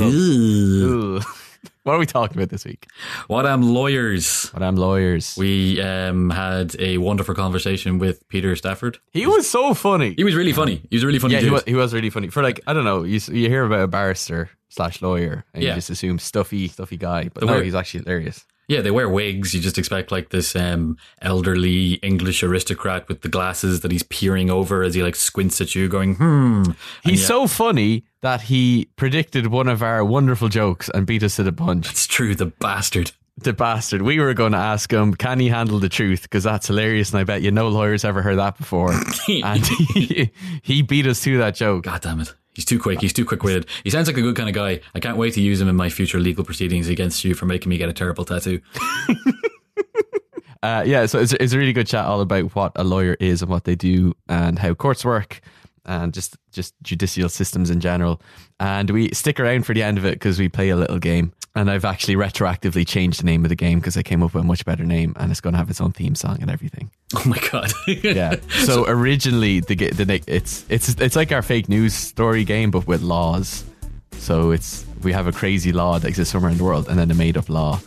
What 1.82 1.94
are 1.94 1.98
we 1.98 2.06
talking 2.06 2.36
about 2.36 2.50
this 2.50 2.64
week? 2.64 2.86
What 3.26 3.46
On 3.46 3.62
Lawyers? 3.62 4.48
What 4.50 4.62
On 4.62 4.76
Lawyers? 4.76 5.34
We 5.36 5.80
um, 5.80 6.30
had 6.30 6.76
a 6.78 6.98
wonderful 6.98 7.34
conversation 7.34 7.98
with 7.98 8.26
Peter 8.28 8.54
Stafford. 8.54 8.98
he 9.12 9.26
was 9.26 9.48
so 9.48 9.74
funny. 9.74 10.14
He 10.14 10.24
was 10.24 10.34
really 10.34 10.52
funny. 10.52 10.82
He 10.90 10.96
was 10.96 11.04
really 11.04 11.18
funny. 11.18 11.34
yeah, 11.34 11.40
he 11.40 11.50
was, 11.50 11.62
he 11.64 11.74
was 11.74 11.92
really 11.94 12.10
funny. 12.10 12.28
For 12.28 12.42
like, 12.42 12.60
I 12.66 12.72
don't 12.74 12.84
know, 12.84 13.04
you, 13.04 13.18
you 13.32 13.48
hear 13.48 13.64
about 13.64 13.80
a 13.80 13.88
barrister 13.88 14.50
slash 14.70 15.02
lawyer 15.02 15.44
and 15.52 15.62
Yeah. 15.62 15.70
you 15.70 15.74
just 15.76 15.90
assume 15.90 16.18
stuffy, 16.18 16.68
stuffy 16.68 16.96
guy, 16.96 17.28
but 17.34 17.40
The 17.40 17.46
no, 17.46 17.60
he's 17.60 17.74
actually 17.74 18.04
hilarious. 18.04 18.46
Yeah, 18.68 18.82
they 18.82 18.92
wear 18.92 19.08
wigs. 19.08 19.52
You 19.52 19.60
just 19.60 19.78
expect 19.78 20.12
like 20.12 20.28
this 20.30 20.54
um, 20.54 20.96
elderly 21.20 21.94
English 21.94 22.42
aristocrat 22.42 23.08
with 23.08 23.22
the 23.22 23.28
glasses 23.28 23.80
that 23.80 23.90
he's 23.90 24.04
peering 24.04 24.48
over 24.48 24.82
as 24.84 24.94
he 24.94 25.02
like 25.02 25.16
squints 25.16 25.60
at 25.60 25.74
you, 25.74 25.88
going, 25.88 26.14
"Hmm." 26.14 26.62
And 26.66 26.76
He's 27.02 27.20
yeah, 27.22 27.26
so 27.26 27.46
funny 27.48 28.04
that 28.22 28.42
he 28.42 28.88
predicted 28.96 29.48
one 29.48 29.66
of 29.68 29.82
our 29.82 30.04
wonderful 30.04 30.48
jokes 30.48 30.88
and 30.94 31.04
beat 31.06 31.22
us 31.24 31.36
to 31.36 31.42
the 31.42 31.52
punch. 31.52 31.90
It's 31.90 32.06
true, 32.06 32.34
the 32.36 32.46
bastard. 32.46 33.10
The 33.38 33.52
bastard. 33.52 34.02
We 34.02 34.20
were 34.20 34.34
going 34.34 34.52
to 34.52 34.58
ask 34.58 34.92
him, 34.92 35.14
can 35.14 35.40
he 35.40 35.48
handle 35.48 35.78
the 35.78 35.88
truth? 35.88 36.22
Because 36.22 36.44
that's 36.44 36.66
hilarious, 36.66 37.10
and 37.10 37.18
I 37.20 37.24
bet 37.24 37.42
you 37.42 37.50
no 37.50 37.68
lawyer's 37.70 38.04
ever 38.04 38.22
heard 38.22 38.38
that 38.38 38.56
before. 38.58 38.92
and 39.28 39.66
he, 39.94 40.30
he 40.62 40.82
beat 40.82 41.06
us 41.06 41.22
to 41.24 41.38
that 41.38 41.54
joke. 41.54 41.84
God 41.84 42.02
damn 42.02 42.20
it. 42.20 42.34
He's 42.60 42.66
too 42.66 42.78
quick. 42.78 43.00
He's 43.00 43.14
too 43.14 43.24
quick 43.24 43.42
witted. 43.42 43.66
He 43.84 43.88
sounds 43.88 44.06
like 44.06 44.18
a 44.18 44.20
good 44.20 44.36
kind 44.36 44.50
of 44.50 44.54
guy. 44.54 44.80
I 44.94 45.00
can't 45.00 45.16
wait 45.16 45.32
to 45.32 45.40
use 45.40 45.62
him 45.62 45.68
in 45.68 45.76
my 45.76 45.88
future 45.88 46.20
legal 46.20 46.44
proceedings 46.44 46.90
against 46.90 47.24
you 47.24 47.32
for 47.32 47.46
making 47.46 47.70
me 47.70 47.78
get 47.78 47.88
a 47.88 47.94
terrible 47.94 48.26
tattoo. 48.26 48.60
Uh, 50.62 50.84
yeah, 50.86 51.06
so 51.06 51.18
it's, 51.18 51.32
it's 51.32 51.54
a 51.54 51.58
really 51.58 51.72
good 51.72 51.86
chat 51.86 52.04
all 52.04 52.20
about 52.20 52.54
what 52.54 52.70
a 52.76 52.84
lawyer 52.84 53.16
is 53.18 53.40
and 53.40 53.50
what 53.50 53.64
they 53.64 53.74
do 53.74 54.14
and 54.28 54.58
how 54.58 54.74
courts 54.74 55.06
work 55.06 55.40
and 55.86 56.12
just 56.12 56.36
just 56.52 56.74
judicial 56.82 57.30
systems 57.30 57.70
in 57.70 57.80
general. 57.80 58.20
And 58.58 58.90
we 58.90 59.08
stick 59.14 59.40
around 59.40 59.64
for 59.64 59.72
the 59.72 59.82
end 59.82 59.96
of 59.96 60.04
it 60.04 60.16
because 60.16 60.38
we 60.38 60.50
play 60.50 60.68
a 60.68 60.76
little 60.76 60.98
game. 60.98 61.32
And 61.56 61.68
I've 61.68 61.84
actually 61.84 62.14
retroactively 62.14 62.86
changed 62.86 63.20
the 63.20 63.26
name 63.26 63.44
of 63.44 63.48
the 63.48 63.56
game 63.56 63.80
because 63.80 63.96
I 63.96 64.02
came 64.02 64.22
up 64.22 64.34
with 64.34 64.44
a 64.44 64.46
much 64.46 64.64
better 64.64 64.84
name 64.84 65.14
and 65.18 65.32
it's 65.32 65.40
going 65.40 65.52
to 65.54 65.58
have 65.58 65.68
its 65.68 65.80
own 65.80 65.92
theme 65.92 66.14
song 66.14 66.38
and 66.40 66.50
everything. 66.50 66.90
Oh 67.16 67.24
my 67.26 67.38
god. 67.50 67.72
Yeah. 67.86 68.36
So 68.64 68.86
originally 68.86 69.58
the 69.58 69.74
the 69.74 70.22
it's 70.28 70.64
it's 70.68 70.88
it's 71.00 71.16
like 71.16 71.32
our 71.32 71.42
fake 71.42 71.68
news 71.68 71.92
story 71.92 72.44
game 72.44 72.70
but 72.70 72.86
with 72.86 73.02
laws. 73.02 73.64
So 74.12 74.52
it's 74.52 74.86
we 75.02 75.12
have 75.12 75.26
a 75.26 75.32
crazy 75.32 75.72
law 75.72 75.98
that 75.98 76.06
exists 76.06 76.30
somewhere 76.32 76.52
in 76.52 76.58
the 76.58 76.62
world 76.64 76.88
and 76.88 76.96
then 76.96 77.10
a 77.10 77.14
made 77.14 77.36
up 77.36 77.48
law. 77.48 77.80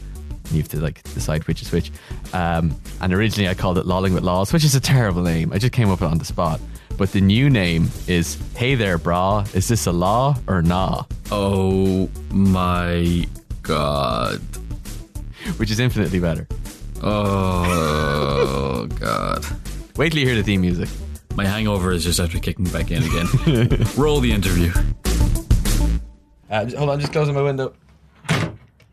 And 0.46 0.52
you 0.52 0.58
have 0.62 0.68
to 0.72 0.82
like 0.82 1.02
decide 1.14 1.48
which 1.48 1.62
is 1.62 1.72
which. 1.72 1.90
Um, 2.34 2.76
and 3.00 3.14
originally 3.14 3.48
I 3.48 3.54
called 3.54 3.78
it 3.78 3.86
Lolling 3.86 4.14
with 4.14 4.24
Laws, 4.24 4.52
which 4.52 4.66
is 4.66 4.76
a 4.76 4.82
terrible 4.82 5.22
name. 5.24 5.54
I 5.54 5.58
just 5.58 5.72
came 5.72 5.90
up 5.90 6.02
with 6.02 6.10
it 6.10 6.12
on 6.12 6.18
the 6.18 6.26
spot. 6.26 6.60
But 6.98 7.12
the 7.14 7.22
new 7.22 7.50
name 7.50 7.90
is 8.08 8.38
Hey 8.56 8.76
there, 8.76 9.00
brah. 9.00 9.48
Is 9.56 9.70
this 9.70 9.88
a 9.88 9.94
law 9.94 10.36
or 10.48 10.62
nah? 10.62 11.06
oh 11.32 12.10
my 12.32 13.26
god. 13.64 14.40
Which 15.58 15.72
is 15.72 15.80
infinitely 15.80 16.20
better. 16.20 16.48
Oh 17.02 18.88
god. 19.00 19.46
Wait 19.98 20.12
till 20.12 20.20
you 20.22 20.28
hear 20.28 20.36
the 20.36 20.44
theme 20.44 20.62
music. 20.62 20.90
My 21.36 21.46
hangover 21.46 21.92
is 21.92 22.04
just 22.04 22.20
after 22.20 22.38
kicking 22.40 22.66
back 22.66 22.92
in 22.92 23.04
again. 23.04 23.88
Roll 23.98 24.20
the 24.20 24.32
interview. 24.32 24.72
Uh, 26.50 26.70
hold 26.78 26.90
on, 26.92 27.00
just 27.00 27.12
closing 27.12 27.34
my 27.34 27.42
window. 27.42 27.74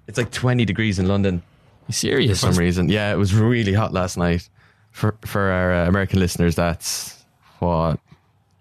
It's 0.06 0.16
like 0.16 0.30
20 0.30 0.64
degrees 0.64 0.98
in 0.98 1.06
London. 1.06 1.42
You 1.86 1.92
serious? 1.92 2.40
for 2.40 2.52
some 2.52 2.58
reason. 2.58 2.88
Yeah, 2.88 3.12
it 3.12 3.16
was 3.16 3.34
really 3.34 3.74
hot 3.74 3.92
last 3.92 4.16
night. 4.16 4.48
For 4.92 5.16
for 5.24 5.40
our 5.40 5.72
uh, 5.72 5.86
American 5.86 6.18
listeners, 6.18 6.56
that's 6.56 7.24
what 7.60 8.00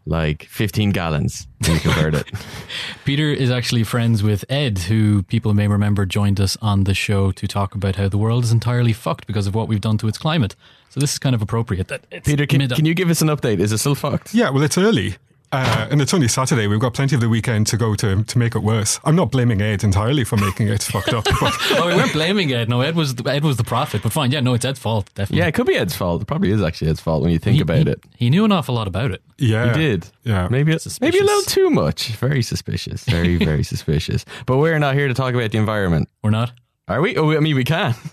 like 0.06 0.44
15 0.46 0.91
gallons 0.91 1.48
when 1.65 1.74
you 1.75 1.79
convert 1.82 2.15
it. 2.15 2.27
Peter 3.06 3.32
is 3.32 3.51
actually 3.51 3.84
friends 3.84 4.24
with 4.24 4.44
Ed, 4.50 4.79
who 4.79 5.24
people 5.24 5.53
may 5.53 5.68
remember 5.68 6.06
joined 6.06 6.39
us 6.39 6.58
on 6.62 6.86
the 6.86 6.94
show 6.94 7.32
to 7.32 7.48
talk 7.48 7.75
about 7.75 7.96
how 7.96 8.10
the 8.10 8.18
world 8.18 8.44
is 8.44 8.51
entirely 8.51 8.94
fucked 8.94 9.27
because 9.27 9.48
of 9.48 9.56
what 9.56 9.68
we've 9.68 9.82
done 9.82 9.98
to 10.00 10.08
its 10.08 10.18
climate. 10.18 10.56
So 10.89 11.00
this 11.00 11.13
is 11.13 11.20
kind 11.20 11.36
of 11.36 11.41
appropriate. 11.41 11.88
That 11.89 12.01
it's 12.12 12.27
Peter, 12.27 12.46
can, 12.46 12.60
mid- 12.60 12.74
can 12.74 12.86
you 12.86 12.94
give 12.96 13.10
us 13.10 13.22
an 13.22 13.27
update? 13.27 13.60
Is 13.60 13.72
it 13.72 13.77
still 13.77 13.96
fucked? 13.96 14.34
Yeah, 14.34 14.50
well, 14.50 14.63
it's 14.63 14.77
early. 14.77 15.18
Uh, 15.51 15.88
and 15.89 16.01
it's 16.01 16.13
only 16.13 16.27
Saturday. 16.27 16.68
We've 16.68 16.79
got 16.79 16.94
plenty 16.94 17.15
of 17.15 17.22
the 17.22 17.29
weekend 17.29 17.65
to 17.68 17.77
go 17.77 17.96
to 17.96 18.24
to 18.24 18.38
make 18.38 18.56
it 18.56 18.60
worse. 18.60 19.00
I'm 19.03 19.15
not 19.15 19.32
blaming 19.32 19.62
Ed 19.62 19.84
entirely 19.84 20.24
for 20.24 20.38
making 20.38 20.68
it 20.68 20.84
fucked 20.94 21.13
up. 21.13 21.24
But 21.25 21.53
oh, 21.72 21.88
we 21.88 21.96
weren't 21.96 22.13
blaming 22.13 22.51
Ed. 22.53 22.70
No, 22.70 22.82
Ed 22.82 22.96
was 22.96 23.15
the, 23.15 23.27
Ed 23.29 23.44
was 23.44 23.58
the 23.58 23.63
prophet. 23.63 24.03
But 24.03 24.12
fine, 24.12 24.32
yeah, 24.32 24.41
no, 24.41 24.53
it's 24.53 24.65
Ed's 24.65 24.77
fault. 24.79 25.10
Definitely. 25.15 25.39
Yeah, 25.39 25.48
it 25.48 25.53
could 25.53 25.65
be 25.65 25.75
Ed's 25.75 25.96
fault. 25.96 26.22
It 26.22 26.25
probably 26.25 26.51
is 26.51 26.62
actually 26.62 26.89
Ed's 26.91 27.00
fault 27.00 27.24
when 27.24 27.32
you 27.32 27.39
think 27.39 27.56
he, 27.56 27.62
about 27.62 27.88
he, 27.88 27.91
it. 27.94 28.03
He 28.15 28.29
knew 28.29 28.46
an 28.46 28.51
awful 28.51 28.75
lot 28.75 28.88
about 28.88 29.12
it. 29.12 29.24
yeah, 29.39 29.74
He 29.74 29.79
did. 29.79 30.08
Yeah. 30.24 30.48
Maybe 30.51 30.72
Suspicious. 30.74 31.01
maybe 31.01 31.18
a 31.20 31.24
little 31.24 31.44
too 31.44 31.70
much. 31.72 32.10
Very 32.10 32.44
suspicious. 32.44 33.03
Very 33.06 33.38
very 33.38 33.63
suspicious. 33.74 34.25
But 34.46 34.58
we're 34.58 34.77
not 34.77 34.94
here 34.94 35.08
to 35.08 35.13
talk 35.15 35.34
about 35.34 35.51
the 35.51 35.58
environment. 35.58 36.10
We're 36.24 36.29
not. 36.29 36.51
Are 36.89 37.01
we? 37.01 37.15
Oh, 37.15 37.31
I 37.36 37.39
mean, 37.39 37.55
we 37.55 37.63
can. 37.63 37.96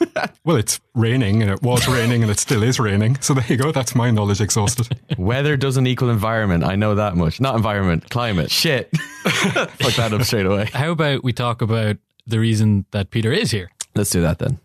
Well, 0.44 0.56
it's 0.56 0.80
raining, 0.94 1.42
and 1.42 1.50
it 1.50 1.60
was 1.62 1.88
raining, 1.88 2.22
and 2.22 2.30
it 2.30 2.38
still 2.38 2.62
is 2.62 2.78
raining. 2.78 3.16
So 3.20 3.34
there 3.34 3.44
you 3.48 3.56
go. 3.56 3.72
That's 3.72 3.96
my 3.96 4.12
knowledge 4.12 4.40
exhausted. 4.40 4.96
Weather 5.18 5.56
doesn't 5.56 5.88
equal 5.88 6.08
environment. 6.08 6.62
I 6.62 6.76
know 6.76 6.94
that 6.94 7.16
much. 7.16 7.40
Not 7.40 7.56
environment, 7.56 8.08
climate. 8.10 8.48
Shit. 8.48 8.96
Fuck 9.26 9.94
that 9.96 10.12
up 10.12 10.22
straight 10.22 10.46
away. 10.46 10.66
How 10.72 10.92
about 10.92 11.24
we 11.24 11.32
talk 11.32 11.62
about 11.62 11.96
the 12.28 12.38
reason 12.38 12.86
that 12.92 13.10
Peter 13.10 13.32
is 13.32 13.50
here? 13.50 13.72
Let's 13.96 14.10
do 14.10 14.22
that 14.22 14.38
then. 14.38 14.60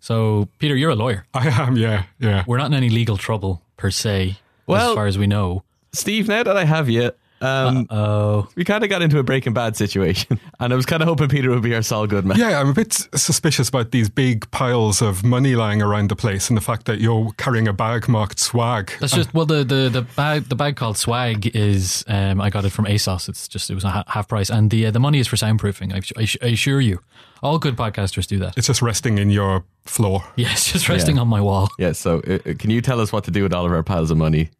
So, 0.00 0.48
Peter, 0.58 0.74
you're 0.74 0.90
a 0.92 0.96
lawyer. 0.96 1.26
I 1.34 1.48
am. 1.48 1.76
Yeah, 1.76 2.04
yeah. 2.18 2.44
We're 2.46 2.58
not 2.58 2.66
in 2.68 2.74
any 2.74 2.88
legal 2.88 3.18
trouble 3.18 3.60
per 3.76 3.90
se, 3.90 4.38
Well- 4.66 4.90
as 4.90 4.94
far 4.94 5.06
as 5.06 5.18
we 5.18 5.26
know. 5.26 5.64
Steve, 5.92 6.28
now 6.28 6.42
that 6.42 6.56
I 6.56 6.64
have 6.64 6.88
you, 6.88 7.10
um, 7.40 7.86
Oh, 7.90 8.48
we 8.56 8.64
kind 8.64 8.82
of 8.82 8.90
got 8.90 9.02
into 9.02 9.18
a 9.18 9.22
Breaking 9.22 9.52
Bad 9.52 9.76
situation, 9.76 10.40
and 10.60 10.72
I 10.72 10.76
was 10.76 10.86
kind 10.86 11.02
of 11.02 11.08
hoping 11.08 11.28
Peter 11.28 11.50
would 11.50 11.62
be 11.62 11.74
our 11.74 11.82
Saul 11.82 12.06
Goodman. 12.06 12.38
Yeah, 12.38 12.60
I'm 12.60 12.68
a 12.70 12.72
bit 12.74 12.92
suspicious 13.14 13.68
about 13.68 13.90
these 13.90 14.08
big 14.08 14.50
piles 14.50 15.02
of 15.02 15.24
money 15.24 15.54
lying 15.54 15.82
around 15.82 16.08
the 16.10 16.16
place, 16.16 16.48
and 16.48 16.56
the 16.56 16.60
fact 16.62 16.86
that 16.86 17.00
you're 17.00 17.30
carrying 17.36 17.68
a 17.68 17.72
bag 17.72 18.08
marked 18.08 18.38
swag. 18.40 18.92
That's 19.00 19.12
just 19.14 19.32
well 19.34 19.46
the, 19.46 19.64
the, 19.64 19.88
the 19.90 20.02
bag 20.02 20.44
the 20.48 20.56
bag 20.56 20.76
called 20.76 20.96
swag 20.96 21.54
is 21.54 22.04
um, 22.08 22.40
I 22.40 22.50
got 22.50 22.64
it 22.64 22.70
from 22.70 22.86
ASOS. 22.86 23.28
It's 23.28 23.48
just 23.48 23.70
it 23.70 23.74
was 23.74 23.84
a 23.84 24.04
half 24.08 24.28
price, 24.28 24.50
and 24.50 24.70
the 24.70 24.86
uh, 24.86 24.90
the 24.90 25.00
money 25.00 25.18
is 25.18 25.26
for 25.28 25.36
soundproofing. 25.36 25.92
I, 25.92 26.20
I, 26.20 26.46
I 26.48 26.52
assure 26.52 26.80
you, 26.80 27.00
all 27.42 27.58
good 27.58 27.76
podcasters 27.76 28.26
do 28.26 28.38
that. 28.38 28.56
It's 28.56 28.66
just 28.66 28.82
resting 28.82 29.18
in 29.18 29.30
your 29.30 29.64
floor. 29.84 30.24
Yeah, 30.36 30.54
just 30.54 30.88
resting 30.88 31.16
Yeah. 31.16 31.22
on 31.22 31.28
my 31.28 31.40
wall. 31.40 31.68
Yeah, 31.78 31.92
so 31.92 32.20
uh, 32.26 32.38
uh, 32.46 32.54
can 32.58 32.70
you 32.70 32.80
tell 32.80 33.00
us 33.00 33.12
what 33.12 33.24
to 33.24 33.30
do 33.30 33.42
with 33.42 33.52
all 33.52 33.64
of 33.66 33.72
our 33.72 33.82
piles 33.82 34.10
of 34.10 34.16
money? 34.16 34.50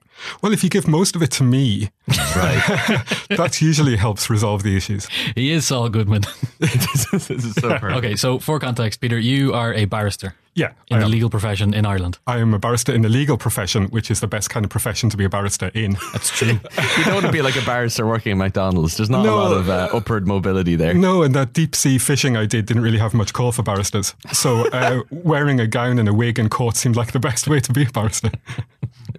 Well, 0.42 0.52
if 0.52 0.62
you 0.64 0.70
give 0.70 0.88
most 0.88 1.16
of 1.16 1.22
it 1.22 1.30
to 1.32 1.42
me, 1.44 1.90
Right. 2.08 2.62
that 3.30 3.60
usually 3.60 3.96
helps 3.96 4.30
resolve 4.30 4.62
the 4.62 4.76
issues. 4.76 5.08
He 5.34 5.50
is 5.50 5.66
Saul 5.66 5.88
Goodman. 5.88 6.22
this, 6.58 7.12
is, 7.30 7.54
so 7.54 7.68
perfect. 7.78 7.96
okay, 7.96 8.16
so 8.16 8.38
for 8.38 8.58
context, 8.60 9.00
Peter, 9.00 9.18
you 9.18 9.52
are 9.54 9.74
a 9.74 9.84
barrister 9.86 10.34
Yeah, 10.56 10.72
in 10.88 10.96
I 10.96 11.00
the 11.00 11.04
am. 11.04 11.10
legal 11.10 11.28
profession 11.28 11.74
in 11.74 11.84
Ireland. 11.84 12.18
I 12.26 12.38
am 12.38 12.54
a 12.54 12.58
barrister 12.58 12.90
in 12.94 13.02
the 13.02 13.10
legal 13.10 13.36
profession, 13.36 13.88
which 13.88 14.10
is 14.10 14.20
the 14.20 14.26
best 14.26 14.48
kind 14.48 14.64
of 14.64 14.70
profession 14.70 15.10
to 15.10 15.16
be 15.16 15.24
a 15.24 15.28
barrister 15.28 15.70
in. 15.74 15.98
That's 16.12 16.30
true. 16.30 16.58
You 16.96 17.04
don't 17.04 17.14
want 17.14 17.26
to 17.26 17.32
be 17.32 17.42
like 17.42 17.56
a 17.56 17.64
barrister 17.66 18.06
working 18.06 18.32
at 18.32 18.38
McDonald's. 18.38 18.96
There's 18.96 19.10
not 19.10 19.26
a 19.26 19.34
lot 19.34 19.52
of 19.52 19.68
uh, 19.68 19.90
upward 19.92 20.26
mobility 20.26 20.74
there. 20.74 20.94
No, 20.94 21.22
and 21.22 21.34
that 21.34 21.52
deep 21.52 21.76
sea 21.76 21.98
fishing 21.98 22.38
I 22.38 22.46
did 22.46 22.64
didn't 22.64 22.82
really 22.82 22.96
have 22.98 23.12
much 23.12 23.34
call 23.34 23.52
for 23.52 23.62
barristers. 23.62 24.14
So 24.32 24.66
uh, 24.72 25.02
wearing 25.10 25.60
a 25.60 25.66
gown 25.66 25.98
and 25.98 26.08
a 26.08 26.14
wig 26.14 26.38
in 26.38 26.48
court 26.48 26.76
seemed 26.76 26.96
like 26.96 27.12
the 27.12 27.20
best 27.20 27.46
way 27.48 27.60
to 27.60 27.72
be 27.72 27.82
a 27.84 27.90
barrister. 27.90 28.30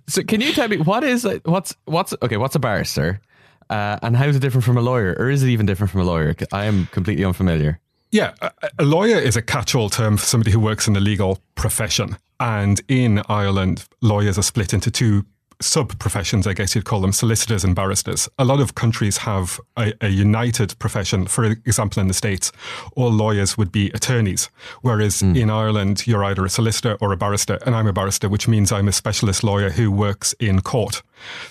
So 0.07 0.23
can 0.23 0.41
you 0.41 0.53
tell 0.53 0.67
me 0.67 0.77
what 0.77 1.03
is 1.03 1.27
what's 1.45 1.75
what's 1.85 2.15
okay? 2.23 2.37
What's 2.37 2.55
a 2.55 2.59
barrister, 2.59 3.21
uh, 3.69 3.99
and 4.01 4.17
how 4.17 4.25
is 4.25 4.35
it 4.35 4.39
different 4.39 4.63
from 4.65 4.77
a 4.77 4.81
lawyer, 4.81 5.15
or 5.19 5.29
is 5.29 5.43
it 5.43 5.49
even 5.49 5.67
different 5.67 5.91
from 5.91 6.01
a 6.01 6.05
lawyer? 6.05 6.33
I 6.51 6.65
am 6.65 6.87
completely 6.87 7.25
unfamiliar. 7.25 7.79
Yeah, 8.11 8.33
a, 8.41 8.51
a 8.79 8.85
lawyer 8.85 9.17
is 9.17 9.35
a 9.35 9.41
catch-all 9.41 9.89
term 9.89 10.17
for 10.17 10.25
somebody 10.25 10.51
who 10.51 10.59
works 10.59 10.87
in 10.87 10.93
the 10.93 10.99
legal 10.99 11.39
profession. 11.55 12.17
And 12.39 12.81
in 12.87 13.21
Ireland, 13.27 13.85
lawyers 14.01 14.37
are 14.37 14.43
split 14.43 14.73
into 14.73 14.91
two 14.91 15.25
sub-professions, 15.59 16.45
I 16.45 16.53
guess 16.53 16.75
you'd 16.75 16.85
call 16.85 17.01
them, 17.01 17.11
solicitors 17.11 17.63
and 17.63 17.75
barristers. 17.75 18.29
A 18.37 18.45
lot 18.45 18.59
of 18.59 18.75
countries 18.75 19.17
have 19.17 19.59
a, 19.75 19.93
a 20.01 20.09
united 20.09 20.77
profession. 20.79 21.25
For 21.25 21.45
example, 21.45 21.99
in 21.99 22.07
the 22.07 22.13
States, 22.13 22.51
all 22.95 23.09
lawyers 23.09 23.57
would 23.57 23.71
be 23.71 23.89
attorneys, 23.91 24.49
whereas 24.81 25.21
hmm. 25.21 25.35
in 25.35 25.49
Ireland, 25.49 26.05
you're 26.05 26.23
either 26.23 26.45
a 26.45 26.49
solicitor 26.49 26.97
or 27.01 27.11
a 27.11 27.17
barrister, 27.17 27.59
and 27.65 27.75
I'm 27.75 27.87
a 27.87 27.93
barrister, 27.93 28.29
which 28.29 28.47
means 28.47 28.71
I'm 28.71 28.87
a 28.87 28.91
specialist 28.91 29.43
lawyer 29.43 29.71
who 29.71 29.91
works 29.91 30.33
in 30.33 30.61
court. 30.61 31.01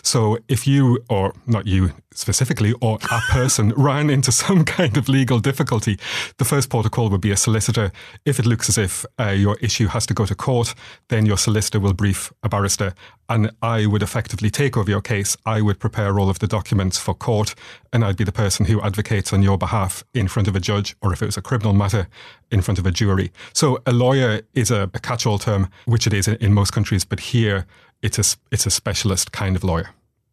So 0.03 0.39
if 0.49 0.67
you, 0.67 1.05
or 1.09 1.35
not 1.47 1.67
you 1.67 1.93
specifically, 2.13 2.75
or 2.81 2.99
a 3.11 3.21
person 3.31 3.73
ran 3.77 4.11
into 4.11 4.33
some 4.33 4.65
kind 4.65 4.97
of 4.97 5.09
legal 5.09 5.39
difficulty, 5.39 5.99
the 6.39 6.45
first 6.45 6.71
protocol 6.71 7.11
would 7.11 7.21
be 7.21 7.31
a 7.31 7.37
solicitor. 7.37 7.93
If 8.25 8.39
it 8.39 8.47
looks 8.47 8.69
as 8.69 8.79
if 8.79 9.05
uh, 9.21 9.31
your 9.31 9.57
issue 9.61 9.89
has 9.89 10.07
to 10.07 10.15
go 10.15 10.27
to 10.27 10.35
court, 10.35 10.75
then 11.09 11.27
your 11.27 11.39
solicitor 11.39 11.81
will 11.81 11.93
brief 11.93 12.33
a 12.43 12.49
barrister, 12.49 12.95
and 13.29 13.51
I 13.63 13.87
would 13.87 14.03
effectively 14.03 14.51
take 14.51 14.77
over 14.77 14.91
your 14.91 15.01
case. 15.01 15.37
I 15.45 15.61
would 15.61 15.79
prepare 15.79 16.19
all 16.19 16.31
of 16.31 16.39
the 16.39 16.47
documents 16.47 16.99
for 16.99 17.15
court, 17.15 17.55
and 17.93 18.05
I'd 18.05 18.17
be 18.17 18.25
the 18.25 18.33
person 18.33 18.67
who 18.67 18.81
advocates 18.81 19.33
on 19.33 19.43
your 19.43 19.59
behalf 19.59 20.05
in 20.15 20.29
front 20.29 20.49
of 20.49 20.57
a 20.57 20.61
judge, 20.61 20.97
or 21.03 21.13
if 21.13 21.23
it 21.23 21.27
was 21.27 21.37
a 21.37 21.43
criminal 21.43 21.73
matter, 21.73 22.09
in 22.51 22.63
front 22.63 22.79
of 22.79 22.87
a 22.87 22.91
jury. 22.91 23.33
So 23.53 23.83
a 23.87 23.93
lawyer 23.93 24.43
is 24.55 24.71
a, 24.71 24.91
a 24.95 25.01
catch-all 25.01 25.39
term, 25.39 25.69
which 25.85 26.07
it 26.07 26.13
is 26.13 26.29
in, 26.29 26.37
in 26.37 26.53
most 26.53 26.73
countries, 26.73 27.05
but 27.05 27.21
here 27.21 27.67
it's 28.03 28.19
a 28.19 28.37
it's 28.51 28.67
a 28.67 28.71
specialist 28.71 29.33
kind 29.33 29.57
of 29.57 29.65
lawyer. 29.65 29.91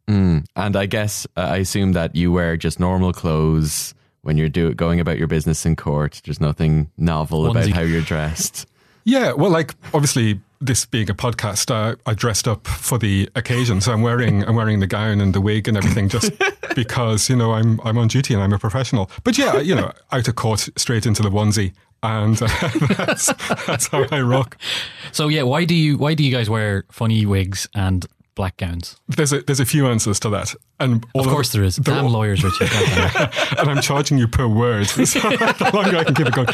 Mm. 0.07 0.45
And 0.55 0.75
I 0.75 0.85
guess 0.85 1.25
uh, 1.37 1.41
I 1.41 1.57
assume 1.57 1.93
that 1.93 2.15
you 2.15 2.31
wear 2.31 2.57
just 2.57 2.79
normal 2.79 3.13
clothes 3.13 3.93
when 4.21 4.37
you're 4.37 4.49
do- 4.49 4.73
going 4.73 4.99
about 4.99 5.17
your 5.17 5.27
business 5.27 5.65
in 5.65 5.75
court. 5.75 6.21
There's 6.25 6.41
nothing 6.41 6.91
novel 6.97 7.49
about 7.49 7.69
how 7.69 7.81
you're 7.81 8.01
dressed. 8.01 8.67
Yeah, 9.05 9.33
well, 9.33 9.51
like 9.51 9.75
obviously 9.93 10.39
this 10.65 10.85
being 10.85 11.09
a 11.09 11.13
podcast, 11.13 11.69
uh, 11.69 11.95
I 12.05 12.13
dressed 12.13 12.47
up 12.47 12.67
for 12.67 12.97
the 12.97 13.29
occasion, 13.35 13.81
so 13.81 13.91
I'm 13.91 14.01
wearing 14.01 14.43
I'm 14.45 14.55
wearing 14.55 14.79
the 14.79 14.87
gown 14.87 15.21
and 15.21 15.33
the 15.33 15.41
wig 15.41 15.67
and 15.67 15.77
everything 15.77 16.09
just 16.09 16.31
because 16.75 17.29
you 17.29 17.35
know 17.35 17.53
I'm 17.53 17.79
I'm 17.81 17.97
on 17.97 18.07
duty 18.07 18.33
and 18.33 18.41
I'm 18.41 18.53
a 18.53 18.59
professional. 18.59 19.11
But 19.23 19.37
yeah, 19.37 19.59
you 19.59 19.75
know, 19.75 19.91
out 20.11 20.27
of 20.27 20.35
court, 20.35 20.69
straight 20.77 21.05
into 21.05 21.21
the 21.21 21.29
onesie, 21.29 21.73
and 22.01 22.41
uh, 22.41 22.47
that's 22.97 23.33
that's 23.65 23.87
how 23.87 24.05
I 24.11 24.21
rock. 24.21 24.57
So 25.11 25.27
yeah, 25.27 25.43
why 25.43 25.65
do 25.65 25.75
you 25.75 25.97
why 25.97 26.13
do 26.13 26.23
you 26.23 26.31
guys 26.31 26.49
wear 26.49 26.85
funny 26.91 27.25
wigs 27.25 27.67
and 27.75 28.05
black 28.35 28.57
gowns? 28.57 28.99
There's 29.07 29.33
a 29.33 29.41
there's 29.41 29.59
a 29.59 29.65
few 29.65 29.87
answers 29.87 30.19
to 30.21 30.29
that, 30.29 30.55
and 30.79 31.05
Of 31.15 31.25
course 31.27 31.51
there 31.51 31.63
is. 31.63 31.75
Damn 31.77 32.05
all- 32.05 32.11
lawyers. 32.11 32.41
Goddamn. 32.59 33.29
and 33.59 33.69
I'm 33.69 33.81
charging 33.81 34.17
you 34.17 34.27
per 34.27 34.47
word. 34.47 34.87
So 35.13 35.19
the 35.19 35.71
longer 35.73 35.97
I 35.97 36.03
can 36.05 36.15
keep 36.15 36.27
it 36.27 36.33
going. 36.33 36.47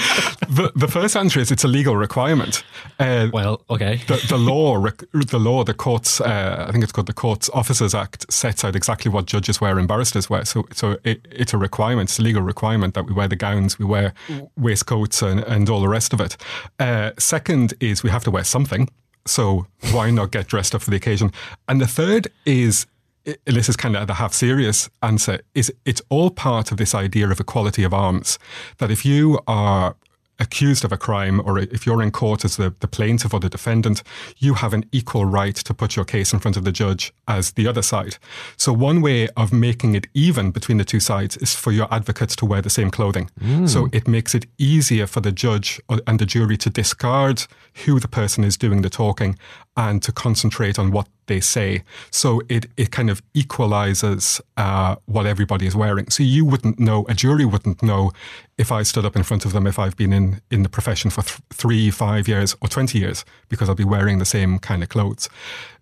The, 0.49 0.71
the 0.75 0.87
first 0.87 1.15
answer 1.15 1.39
is 1.39 1.51
it's 1.51 1.63
a 1.63 1.67
legal 1.67 1.95
requirement. 1.95 2.63
Uh, 2.99 3.29
well, 3.31 3.63
okay. 3.69 4.01
the, 4.07 4.23
the 4.27 4.37
law, 4.37 4.79
the 5.13 5.39
law, 5.39 5.63
the 5.63 5.73
courts, 5.73 6.19
uh, 6.19 6.65
I 6.67 6.71
think 6.71 6.83
it's 6.83 6.91
called 6.91 7.07
the 7.07 7.13
Courts 7.13 7.49
Officers 7.53 7.93
Act, 7.95 8.31
sets 8.31 8.63
out 8.65 8.75
exactly 8.75 9.11
what 9.11 9.25
judges 9.27 9.61
wear 9.61 9.77
and 9.77 9.87
barristers 9.87 10.29
wear. 10.29 10.43
So, 10.45 10.65
so 10.73 10.97
it, 11.03 11.25
it's 11.31 11.53
a 11.53 11.57
requirement, 11.57 12.09
it's 12.09 12.19
a 12.19 12.23
legal 12.23 12.41
requirement 12.41 12.95
that 12.95 13.05
we 13.05 13.13
wear 13.13 13.27
the 13.27 13.35
gowns, 13.35 13.77
we 13.79 13.85
wear 13.85 14.13
waistcoats, 14.57 15.21
and, 15.21 15.41
and 15.41 15.69
all 15.69 15.81
the 15.81 15.87
rest 15.89 16.11
of 16.13 16.19
it. 16.19 16.35
Uh, 16.79 17.11
second 17.17 17.73
is 17.79 18.03
we 18.03 18.09
have 18.09 18.23
to 18.23 18.31
wear 18.31 18.43
something. 18.43 18.89
So 19.25 19.67
why 19.91 20.11
not 20.11 20.31
get 20.31 20.47
dressed 20.47 20.73
up 20.73 20.81
for 20.81 20.89
the 20.89 20.97
occasion? 20.97 21.31
And 21.67 21.79
the 21.79 21.87
third 21.87 22.27
is 22.45 22.87
and 23.25 23.55
this 23.55 23.69
is 23.69 23.75
kind 23.75 23.95
of 23.95 24.07
the 24.07 24.15
half 24.15 24.33
serious 24.33 24.89
answer, 25.03 25.39
is 25.53 25.71
it's 25.85 26.01
all 26.09 26.31
part 26.31 26.71
of 26.71 26.77
this 26.77 26.95
idea 26.95 27.29
of 27.29 27.39
equality 27.39 27.83
of 27.83 27.93
arms. 27.93 28.39
That 28.77 28.91
if 28.91 29.05
you 29.05 29.39
are 29.47 29.95
accused 30.39 30.85
of 30.85 30.91
a 30.91 30.97
crime 30.97 31.41
or 31.45 31.59
if 31.59 31.85
you're 31.85 32.01
in 32.01 32.11
court 32.11 32.45
as 32.45 32.57
the, 32.57 32.73
the 32.79 32.87
plaintiff 32.87 33.33
or 33.33 33.39
the 33.39 33.49
defendant, 33.49 34.03
you 34.37 34.55
have 34.55 34.73
an 34.73 34.85
equal 34.91 35.25
right 35.25 35.55
to 35.55 35.73
put 35.73 35.95
your 35.95 36.05
case 36.05 36.33
in 36.33 36.39
front 36.39 36.57
of 36.57 36.63
the 36.63 36.71
judge 36.71 37.13
as 37.27 37.51
the 37.51 37.67
other 37.67 37.81
side. 37.81 38.17
So 38.57 38.71
one 38.73 39.01
way 39.01 39.27
of 39.35 39.51
making 39.51 39.95
it 39.95 40.07
even 40.13 40.51
between 40.51 40.77
the 40.77 40.85
two 40.85 40.99
sides 40.99 41.37
is 41.37 41.55
for 41.55 41.71
your 41.71 41.93
advocates 41.93 42.35
to 42.37 42.45
wear 42.45 42.61
the 42.61 42.69
same 42.69 42.89
clothing. 42.89 43.29
Hmm. 43.39 43.67
So 43.67 43.89
it 43.91 44.07
makes 44.07 44.33
it 44.33 44.45
easier 44.57 45.07
for 45.07 45.21
the 45.21 45.31
judge 45.31 45.79
or- 45.89 46.01
and 46.07 46.19
the 46.19 46.25
jury 46.25 46.57
to 46.57 46.69
discard 46.69 47.45
who 47.85 47.99
the 47.99 48.07
person 48.07 48.43
is 48.43 48.57
doing 48.57 48.81
the 48.81 48.89
talking 48.89 49.37
and 49.79 50.03
to 50.03 50.11
concentrate 50.11 50.77
on 50.77 50.91
what 50.91 51.07
they 51.27 51.39
say. 51.39 51.83
So 52.11 52.41
it, 52.49 52.65
it 52.75 52.91
kind 52.91 53.09
of 53.09 53.21
equalizes 53.33 54.41
uh, 54.57 54.97
what 55.05 55.25
everybody 55.25 55.67
is 55.67 55.73
wearing. 55.73 56.09
So 56.09 56.21
you 56.21 56.43
wouldn't 56.43 56.79
know, 56.79 57.05
a 57.07 57.13
jury 57.13 57.45
wouldn't 57.45 57.81
know 57.81 58.11
if 58.57 58.73
I 58.73 58.83
stood 58.83 59.05
up 59.05 59.15
in 59.15 59.23
front 59.23 59.45
of 59.45 59.53
them 59.53 59.65
if 59.65 59.79
I've 59.79 59.95
been 59.95 60.11
in, 60.11 60.41
in 60.51 60.63
the 60.63 60.69
profession 60.69 61.09
for 61.09 61.21
th- 61.21 61.39
three, 61.51 61.91
five 61.91 62.27
years 62.27 62.57
or 62.61 62.67
20 62.67 62.99
years 62.99 63.23
because 63.47 63.69
I'll 63.69 63.75
be 63.75 63.85
wearing 63.85 64.19
the 64.19 64.25
same 64.25 64.59
kind 64.59 64.83
of 64.83 64.89
clothes. 64.89 65.29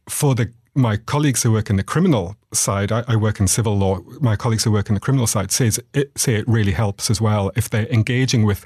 For 0.08 0.36
the 0.36 0.54
my 0.76 0.96
colleagues 0.96 1.42
who 1.42 1.52
work 1.52 1.72
in 1.72 1.76
the 1.76 1.84
criminal 1.84 2.36
side, 2.54 2.92
I, 2.92 3.04
I 3.08 3.16
work 3.16 3.40
in 3.40 3.48
civil 3.48 3.76
law. 3.76 3.98
My 4.22 4.36
colleagues 4.36 4.64
who 4.64 4.72
work 4.72 4.90
in 4.90 4.94
the 4.94 5.00
criminal 5.00 5.26
side 5.26 5.52
says 5.52 5.80
it, 5.96 6.12
say 6.16 6.36
it 6.36 6.48
really 6.48 6.74
helps 6.74 7.10
as 7.10 7.20
well 7.20 7.52
if 7.56 7.68
they're 7.68 7.88
engaging 7.88 8.46
with 8.46 8.64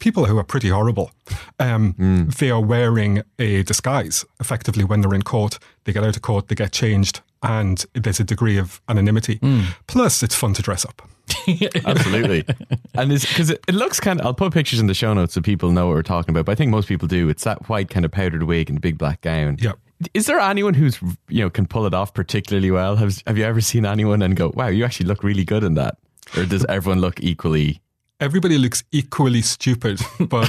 people 0.00 0.24
who 0.26 0.36
are 0.38 0.44
pretty 0.44 0.68
horrible. 0.70 1.10
Um, 1.58 2.28
They 2.38 2.50
are 2.50 2.60
wearing 2.60 3.22
a 3.38 3.62
disguise 3.62 4.24
effectively 4.40 4.82
when 4.84 5.00
they're 5.00 5.14
in 5.14 5.22
court. 5.22 5.58
They 5.84 5.92
get 5.92 6.02
out 6.04 6.16
of 6.16 6.22
court, 6.22 6.48
they 6.48 6.54
get 6.56 6.72
changed, 6.72 7.20
and 7.42 7.84
there's 7.94 8.18
a 8.20 8.24
degree 8.24 8.58
of 8.58 8.80
anonymity. 8.88 9.38
Plus, 9.86 10.22
it's 10.22 10.34
fun 10.34 10.54
to 10.54 10.62
dress 10.62 10.84
up. 10.84 11.02
Absolutely. 11.86 12.44
and 12.94 13.10
because 13.10 13.50
it, 13.50 13.60
it 13.68 13.74
looks 13.74 14.00
kind 14.00 14.20
of, 14.20 14.26
I'll 14.26 14.34
put 14.34 14.52
pictures 14.52 14.80
in 14.80 14.86
the 14.88 14.94
show 14.94 15.14
notes 15.14 15.34
so 15.34 15.40
people 15.40 15.70
know 15.70 15.86
what 15.86 15.94
we're 15.94 16.02
talking 16.02 16.34
about, 16.34 16.46
but 16.46 16.52
I 16.52 16.54
think 16.56 16.70
most 16.70 16.88
people 16.88 17.06
do. 17.08 17.28
It's 17.28 17.44
that 17.44 17.68
white 17.68 17.88
kind 17.88 18.04
of 18.04 18.10
powdered 18.10 18.42
wig 18.42 18.68
and 18.68 18.80
big 18.80 18.98
black 18.98 19.20
gown. 19.20 19.56
Yep. 19.60 19.78
Is 20.14 20.26
there 20.26 20.40
anyone 20.40 20.74
who's, 20.74 20.98
you 21.28 21.44
know, 21.44 21.50
can 21.50 21.66
pull 21.66 21.86
it 21.86 21.92
off 21.94 22.14
particularly 22.14 22.70
well? 22.70 22.96
Have, 22.96 23.22
have 23.26 23.36
you 23.38 23.44
ever 23.44 23.60
seen 23.60 23.84
anyone 23.86 24.22
and 24.22 24.34
go, 24.34 24.50
wow, 24.54 24.68
you 24.68 24.84
actually 24.84 25.06
look 25.06 25.22
really 25.22 25.44
good 25.44 25.62
in 25.62 25.74
that? 25.74 25.98
Or 26.36 26.44
does 26.46 26.64
everyone 26.66 27.00
look 27.00 27.20
equally? 27.22 27.80
Everybody 28.20 28.58
looks 28.58 28.84
equally 28.92 29.42
stupid, 29.42 30.00
but 30.18 30.48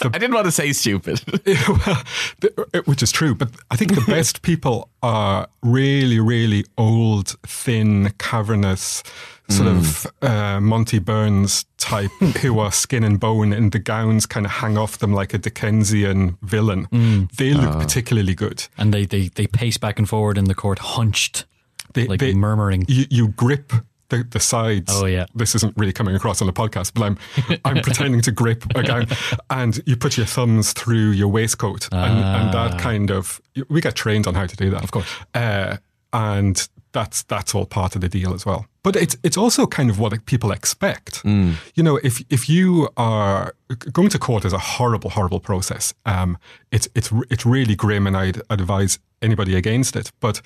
the 0.00 0.10
I 0.14 0.18
didn't 0.18 0.34
want 0.34 0.46
to 0.46 0.52
say 0.52 0.72
stupid. 0.72 1.22
well, 1.46 2.02
the- 2.40 2.68
uh, 2.74 2.80
which 2.86 3.02
is 3.02 3.12
true. 3.12 3.34
But 3.34 3.50
I 3.70 3.76
think 3.76 3.94
the 3.94 4.04
best 4.06 4.42
people 4.50 4.88
are 5.02 5.46
really, 5.62 6.20
really 6.20 6.64
old, 6.78 7.36
thin, 7.46 8.12
cavernous, 8.18 9.02
sort 9.48 9.68
of 9.68 10.06
hmm. 10.20 10.26
uh, 10.26 10.60
Monty 10.60 10.98
Burns 10.98 11.66
type, 11.76 12.10
who 12.40 12.58
are 12.58 12.72
skin 12.72 13.04
and 13.04 13.20
bone, 13.20 13.52
and 13.52 13.72
the 13.72 13.78
gowns 13.78 14.26
kind 14.26 14.46
of 14.46 14.52
hang 14.52 14.78
off 14.78 14.98
them 14.98 15.12
like 15.12 15.34
a 15.34 15.38
Dickensian 15.38 16.38
villain. 16.42 16.84
Hmm. 16.84 17.24
They 17.36 17.52
look 17.52 17.74
oh. 17.74 17.78
particularly 17.78 18.34
good. 18.34 18.66
And 18.78 18.92
they, 18.92 19.04
they, 19.04 19.28
they 19.28 19.46
pace 19.46 19.76
back 19.76 19.98
and 19.98 20.08
forward 20.08 20.38
in 20.38 20.44
the 20.44 20.54
court, 20.54 20.78
hunched, 20.78 21.44
They, 21.92 22.06
like 22.06 22.20
they- 22.20 22.34
murmuring. 22.34 22.86
You, 22.88 23.04
you 23.10 23.28
grip. 23.28 23.72
The, 24.12 24.24
the 24.24 24.40
sides. 24.40 24.92
Oh, 24.94 25.06
yeah. 25.06 25.24
This 25.34 25.54
isn't 25.54 25.74
really 25.74 25.92
coming 25.94 26.14
across 26.14 26.42
on 26.42 26.46
the 26.46 26.52
podcast, 26.52 26.92
but 26.94 27.02
I'm 27.02 27.18
I'm 27.64 27.82
pretending 27.82 28.20
to 28.20 28.30
grip 28.30 28.64
a 28.74 28.82
gown, 28.90 29.06
and 29.48 29.80
you 29.86 29.96
put 29.96 30.18
your 30.18 30.26
thumbs 30.26 30.74
through 30.74 31.12
your 31.12 31.28
waistcoat, 31.28 31.88
and, 31.92 32.18
and 32.22 32.52
that 32.52 32.78
kind 32.78 33.10
of 33.10 33.40
we 33.70 33.80
get 33.80 33.94
trained 33.94 34.26
on 34.26 34.34
how 34.34 34.44
to 34.46 34.54
do 34.54 34.68
that, 34.68 34.84
of 34.84 34.90
course, 34.90 35.06
uh, 35.34 35.78
and 36.12 36.68
that's 36.92 37.22
that's 37.22 37.54
all 37.54 37.64
part 37.64 37.94
of 37.94 38.02
the 38.02 38.08
deal 38.08 38.34
as 38.34 38.44
well. 38.44 38.66
But 38.82 38.96
it's 38.96 39.16
it's 39.22 39.38
also 39.38 39.66
kind 39.66 39.88
of 39.88 39.98
what 39.98 40.26
people 40.26 40.52
expect. 40.52 41.24
You 41.24 41.82
know, 41.82 41.98
if 42.02 42.22
if 42.28 42.50
you 42.50 42.90
are 42.98 43.54
going 43.92 44.10
to 44.10 44.18
court 44.18 44.44
is 44.44 44.52
a 44.52 44.58
horrible, 44.58 45.08
horrible 45.08 45.40
process. 45.40 45.94
Um, 46.04 46.36
it's 46.70 46.86
it's 46.94 47.10
it's 47.30 47.46
really 47.46 47.74
grim, 47.74 48.06
and 48.06 48.14
I'd 48.14 48.42
advise 48.50 48.98
anybody 49.22 49.54
against 49.56 49.96
it. 49.96 50.12
But 50.20 50.42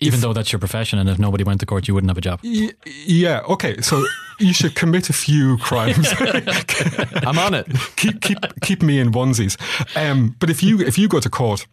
Even 0.00 0.20
though 0.20 0.32
that's 0.32 0.50
your 0.52 0.58
profession, 0.58 0.98
and 0.98 1.08
if 1.08 1.18
nobody 1.18 1.44
went 1.44 1.60
to 1.60 1.66
court, 1.66 1.86
you 1.86 1.94
wouldn't 1.94 2.10
have 2.10 2.18
a 2.18 2.22
job. 2.22 2.40
Y- 2.42 2.72
yeah. 3.06 3.40
Okay. 3.48 3.80
So 3.80 4.04
you 4.38 4.52
should 4.52 4.74
commit 4.74 5.10
a 5.10 5.12
few 5.12 5.58
crimes. 5.68 6.08
I'm 7.26 7.38
on 7.38 7.54
it. 7.54 7.66
keep 7.96 8.20
keep 8.20 8.38
keep 8.62 8.82
me 8.82 8.98
in 8.98 9.12
onesies. 9.12 9.56
Um, 9.96 10.36
but 10.38 10.50
if 10.50 10.62
you 10.62 10.80
if 10.80 10.96
you 10.98 11.08
go 11.08 11.20
to 11.20 11.28
court 11.30 11.66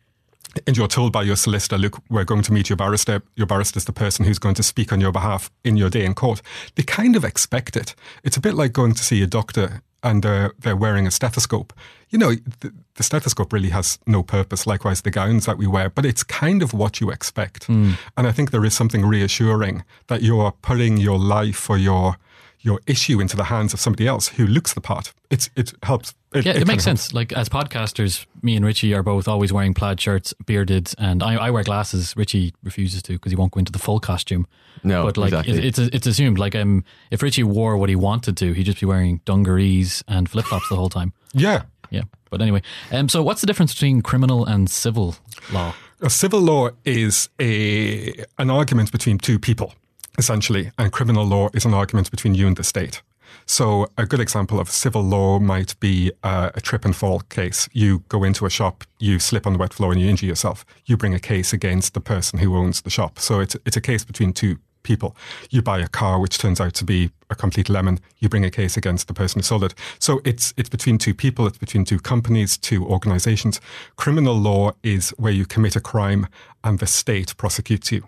and 0.65 0.75
you're 0.75 0.87
told 0.87 1.13
by 1.13 1.21
your 1.23 1.35
solicitor, 1.35 1.77
look, 1.77 2.01
we're 2.09 2.23
going 2.25 2.41
to 2.43 2.53
meet 2.53 2.69
your 2.69 2.77
barrister. 2.77 3.21
Your 3.35 3.47
barrister 3.47 3.77
is 3.77 3.85
the 3.85 3.93
person 3.93 4.25
who's 4.25 4.39
going 4.39 4.55
to 4.55 4.63
speak 4.63 4.91
on 4.91 4.99
your 4.99 5.11
behalf 5.11 5.51
in 5.63 5.77
your 5.77 5.89
day 5.89 6.03
in 6.03 6.13
court. 6.15 6.41
They 6.75 6.83
kind 6.83 7.15
of 7.15 7.23
expect 7.23 7.75
it. 7.75 7.93
It's 8.23 8.37
a 8.37 8.41
bit 8.41 8.55
like 8.55 8.73
going 8.73 8.93
to 8.93 9.03
see 9.03 9.21
a 9.21 9.27
doctor 9.27 9.81
and 10.03 10.23
they're, 10.23 10.53
they're 10.59 10.75
wearing 10.75 11.05
a 11.05 11.11
stethoscope. 11.11 11.73
You 12.09 12.17
know, 12.17 12.31
the, 12.61 12.73
the 12.95 13.03
stethoscope 13.03 13.51
really 13.51 13.69
has 13.69 13.99
no 14.07 14.23
purpose, 14.23 14.65
likewise 14.65 15.01
the 15.01 15.11
gowns 15.11 15.45
that 15.45 15.57
we 15.57 15.67
wear, 15.67 15.89
but 15.89 16.05
it's 16.05 16.23
kind 16.23 16.63
of 16.63 16.73
what 16.73 17.01
you 17.01 17.11
expect. 17.11 17.67
And 17.67 17.97
I 18.15 18.31
think 18.31 18.51
there 18.51 18.63
is 18.63 18.73
something 18.73 19.05
reassuring 19.05 19.83
that 20.07 20.21
you're 20.21 20.51
putting 20.61 20.97
your 20.97 21.19
life 21.19 21.69
or 21.69 21.77
your 21.77 22.17
your 22.59 22.81
issue 22.87 23.21
into 23.21 23.37
the 23.37 23.45
hands 23.45 23.73
of 23.73 23.79
somebody 23.79 24.07
else 24.07 24.29
who 24.29 24.45
looks 24.45 24.73
the 24.73 24.81
part. 24.81 25.13
It's 25.29 25.49
it 25.55 25.73
helps. 25.83 26.13
Yeah, 26.33 26.39
it, 26.39 26.45
kind 26.45 26.67
makes 26.67 26.83
of 26.83 26.87
helps. 26.87 27.01
sense. 27.01 27.13
Like 27.13 27.31
as 27.33 27.49
podcasters, 27.49 28.25
me 28.41 28.55
and 28.55 28.65
Richie 28.65 28.93
are 28.93 29.03
both 29.03 29.27
always 29.27 29.53
wearing 29.53 29.73
plaid 29.73 29.99
shirts, 29.99 30.33
bearded, 30.45 30.93
and 30.97 31.23
I, 31.23 31.35
I 31.35 31.51
wear 31.51 31.63
glasses. 31.63 32.15
Richie 32.17 32.53
refuses 32.63 33.01
to 33.03 33.13
because 33.13 33.31
he 33.31 33.35
won't 33.35 33.53
go 33.53 33.59
into 33.59 33.71
the 33.71 33.79
full 33.79 33.99
costume. 33.99 34.47
No, 34.83 35.05
but 35.05 35.17
like 35.17 35.33
exactly. 35.33 35.57
it, 35.57 35.65
it's 35.65 35.79
it's 35.79 36.07
assumed 36.07 36.37
like 36.37 36.55
um 36.55 36.83
if 37.11 37.21
Richie 37.21 37.43
wore 37.43 37.77
what 37.77 37.89
he 37.89 37.95
wanted 37.95 38.37
to, 38.37 38.53
he'd 38.53 38.63
just 38.65 38.79
be 38.79 38.85
wearing 38.85 39.21
dungarees 39.25 40.03
and 40.07 40.29
flip 40.29 40.45
flops 40.45 40.69
the 40.69 40.75
whole 40.75 40.89
time. 40.89 41.13
Yeah. 41.33 41.63
Yeah. 41.89 42.03
But 42.29 42.41
anyway, 42.41 42.61
um, 42.91 43.09
so 43.09 43.23
what's 43.23 43.41
the 43.41 43.47
difference 43.47 43.73
between 43.73 44.01
criminal 44.01 44.45
and 44.45 44.69
civil 44.69 45.15
law? 45.51 45.73
A 46.01 46.09
civil 46.09 46.39
law 46.39 46.69
is 46.85 47.29
a 47.39 48.23
an 48.37 48.49
argument 48.49 48.91
between 48.91 49.17
two 49.17 49.39
people, 49.39 49.73
essentially, 50.17 50.71
and 50.77 50.91
criminal 50.91 51.25
law 51.25 51.49
is 51.53 51.65
an 51.65 51.73
argument 51.73 52.11
between 52.11 52.35
you 52.35 52.47
and 52.47 52.55
the 52.55 52.63
state. 52.63 53.01
So, 53.45 53.87
a 53.97 54.05
good 54.05 54.19
example 54.19 54.59
of 54.59 54.69
civil 54.69 55.01
law 55.01 55.39
might 55.39 55.79
be 55.79 56.11
uh, 56.21 56.49
a 56.53 56.59
trip 56.59 56.83
and 56.83 56.93
fall 56.95 57.21
case. 57.21 57.69
You 57.71 58.03
go 58.09 58.25
into 58.25 58.45
a 58.45 58.49
shop, 58.49 58.83
you 58.99 59.19
slip 59.19 59.47
on 59.47 59.53
the 59.53 59.59
wet 59.59 59.73
floor, 59.73 59.93
and 59.93 60.01
you 60.01 60.09
injure 60.09 60.25
yourself. 60.25 60.65
You 60.85 60.97
bring 60.97 61.13
a 61.13 61.19
case 61.19 61.53
against 61.53 61.93
the 61.93 62.01
person 62.01 62.39
who 62.39 62.57
owns 62.57 62.81
the 62.81 62.89
shop. 62.89 63.19
So, 63.19 63.39
it's 63.39 63.55
it's 63.65 63.77
a 63.77 63.81
case 63.81 64.03
between 64.03 64.33
two 64.33 64.59
people. 64.91 65.09
You 65.49 65.61
buy 65.61 65.79
a 65.79 65.87
car 65.87 66.15
which 66.19 66.37
turns 66.37 66.59
out 66.61 66.73
to 66.75 66.85
be 66.85 67.11
a 67.29 67.35
complete 67.35 67.69
lemon. 67.69 67.99
You 68.21 68.29
bring 68.29 68.45
a 68.45 68.49
case 68.61 68.77
against 68.77 69.07
the 69.07 69.13
person 69.13 69.39
who 69.39 69.43
sold 69.43 69.63
it. 69.63 69.73
So 69.99 70.21
it's 70.23 70.53
it's 70.57 70.69
between 70.69 70.97
two 70.97 71.13
people. 71.13 71.47
It's 71.47 71.57
between 71.57 71.85
two 71.85 71.99
companies, 71.99 72.57
two 72.57 72.81
organizations. 72.95 73.61
Criminal 74.03 74.35
law 74.49 74.71
is 74.81 75.13
where 75.17 75.35
you 75.39 75.45
commit 75.45 75.75
a 75.75 75.81
crime 75.81 76.27
and 76.63 76.79
the 76.79 76.87
state 76.87 77.35
prosecutes 77.37 77.91
you. 77.91 78.01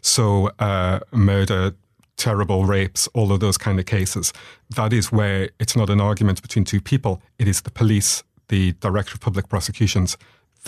So 0.00 0.50
uh, 0.58 0.98
murder. 1.12 1.72
Terrible 2.30 2.64
rapes, 2.64 3.08
all 3.14 3.30
of 3.32 3.38
those 3.38 3.58
kind 3.66 3.78
of 3.78 3.86
cases. 3.86 4.32
That 4.74 4.92
is 4.92 5.12
where 5.12 5.50
it's 5.60 5.76
not 5.76 5.88
an 5.88 6.00
argument 6.00 6.42
between 6.42 6.64
two 6.64 6.80
people. 6.80 7.22
It 7.38 7.46
is 7.46 7.60
the 7.60 7.70
police, 7.70 8.24
the 8.48 8.72
director 8.80 9.14
of 9.14 9.20
public 9.20 9.46
prosecutions, 9.48 10.16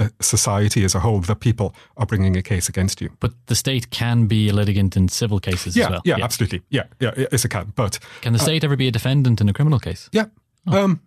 the 0.00 0.12
society 0.20 0.84
as 0.84 0.94
a 0.94 1.00
whole, 1.00 1.20
the 1.20 1.34
people 1.34 1.74
are 1.96 2.06
bringing 2.06 2.36
a 2.36 2.42
case 2.42 2.68
against 2.68 3.00
you. 3.00 3.10
But 3.20 3.32
the 3.46 3.54
state 3.54 3.90
can 3.90 4.26
be 4.26 4.48
a 4.48 4.52
litigant 4.52 4.96
in 4.96 5.08
civil 5.08 5.38
cases 5.40 5.76
Yeah, 5.76 5.84
as 5.84 5.90
well. 5.90 6.00
yeah, 6.04 6.24
absolutely. 6.24 6.62
Yeah, 6.70 6.84
yeah, 7.00 7.12
yes, 7.16 7.44
it 7.44 7.48
can. 7.50 7.72
But 7.76 7.98
Can 8.22 8.32
the 8.32 8.38
state 8.38 8.64
ever 8.64 8.76
be 8.76 8.88
a 8.88 8.90
defendant 8.92 9.40
in 9.40 9.48
a 9.48 9.52
criminal 9.52 9.78
case? 9.78 10.08
yeah, 10.12 10.26
um, 10.66 11.00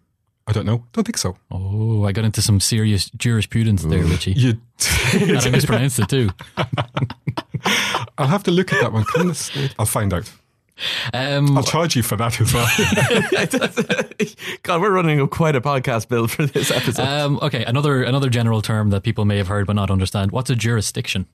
I 0.47 0.51
don't 0.51 0.65
know. 0.65 0.86
Don't 0.93 1.03
think 1.06 1.17
so. 1.17 1.38
Oh, 1.51 2.06
I 2.06 2.12
got 2.12 2.25
into 2.25 2.41
some 2.41 2.60
serious 2.60 3.10
jurisprudence 3.12 3.84
there, 3.84 4.03
Richie. 4.03 4.34
You, 4.34 4.49
and 5.13 5.38
I 5.39 5.49
mispronounced 5.49 5.99
it 5.99 6.10
too. 6.10 6.29
I'll 8.17 8.27
have 8.27 8.43
to 8.43 8.51
look 8.51 8.73
at 8.73 8.82
that 8.82 8.91
one. 8.93 9.06
Can 9.06 9.27
the 9.27 9.36
state? 9.36 9.73
I'll 9.79 9.86
find 9.86 10.13
out. 10.13 10.29
Um, 11.13 11.57
I'll 11.57 11.63
charge 11.63 11.95
you 11.95 12.03
for 12.03 12.15
that 12.15 12.39
as 12.41 12.53
well. 12.53 12.67
God, 14.63 14.81
we're 14.81 14.91
running 14.91 15.21
up 15.21 15.29
quite 15.29 15.55
a 15.55 15.62
podcast 15.62 16.07
bill 16.07 16.27
for 16.27 16.45
this 16.45 16.71
episode. 16.71 17.03
um, 17.03 17.39
okay, 17.41 17.63
another 17.65 18.03
another 18.03 18.29
general 18.29 18.62
term 18.62 18.89
that 18.89 19.03
people 19.03 19.25
may 19.25 19.38
have 19.38 19.47
heard 19.47 19.67
but 19.67 19.73
not 19.75 19.91
understand. 19.91 20.31
What's 20.31 20.49
a 20.49 20.55
jurisdiction? 20.55 21.27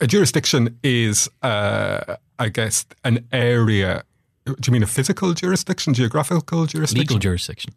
A 0.00 0.06
jurisdiction 0.06 0.78
is, 0.82 1.28
uh, 1.42 2.16
I 2.38 2.48
guess, 2.48 2.86
an 3.04 3.26
area. 3.32 4.04
Do 4.46 4.54
you 4.66 4.72
mean 4.72 4.82
a 4.82 4.86
physical 4.86 5.32
jurisdiction, 5.32 5.94
geographical 5.94 6.66
jurisdiction? 6.66 6.98
Legal 6.98 7.18
jurisdiction. 7.18 7.72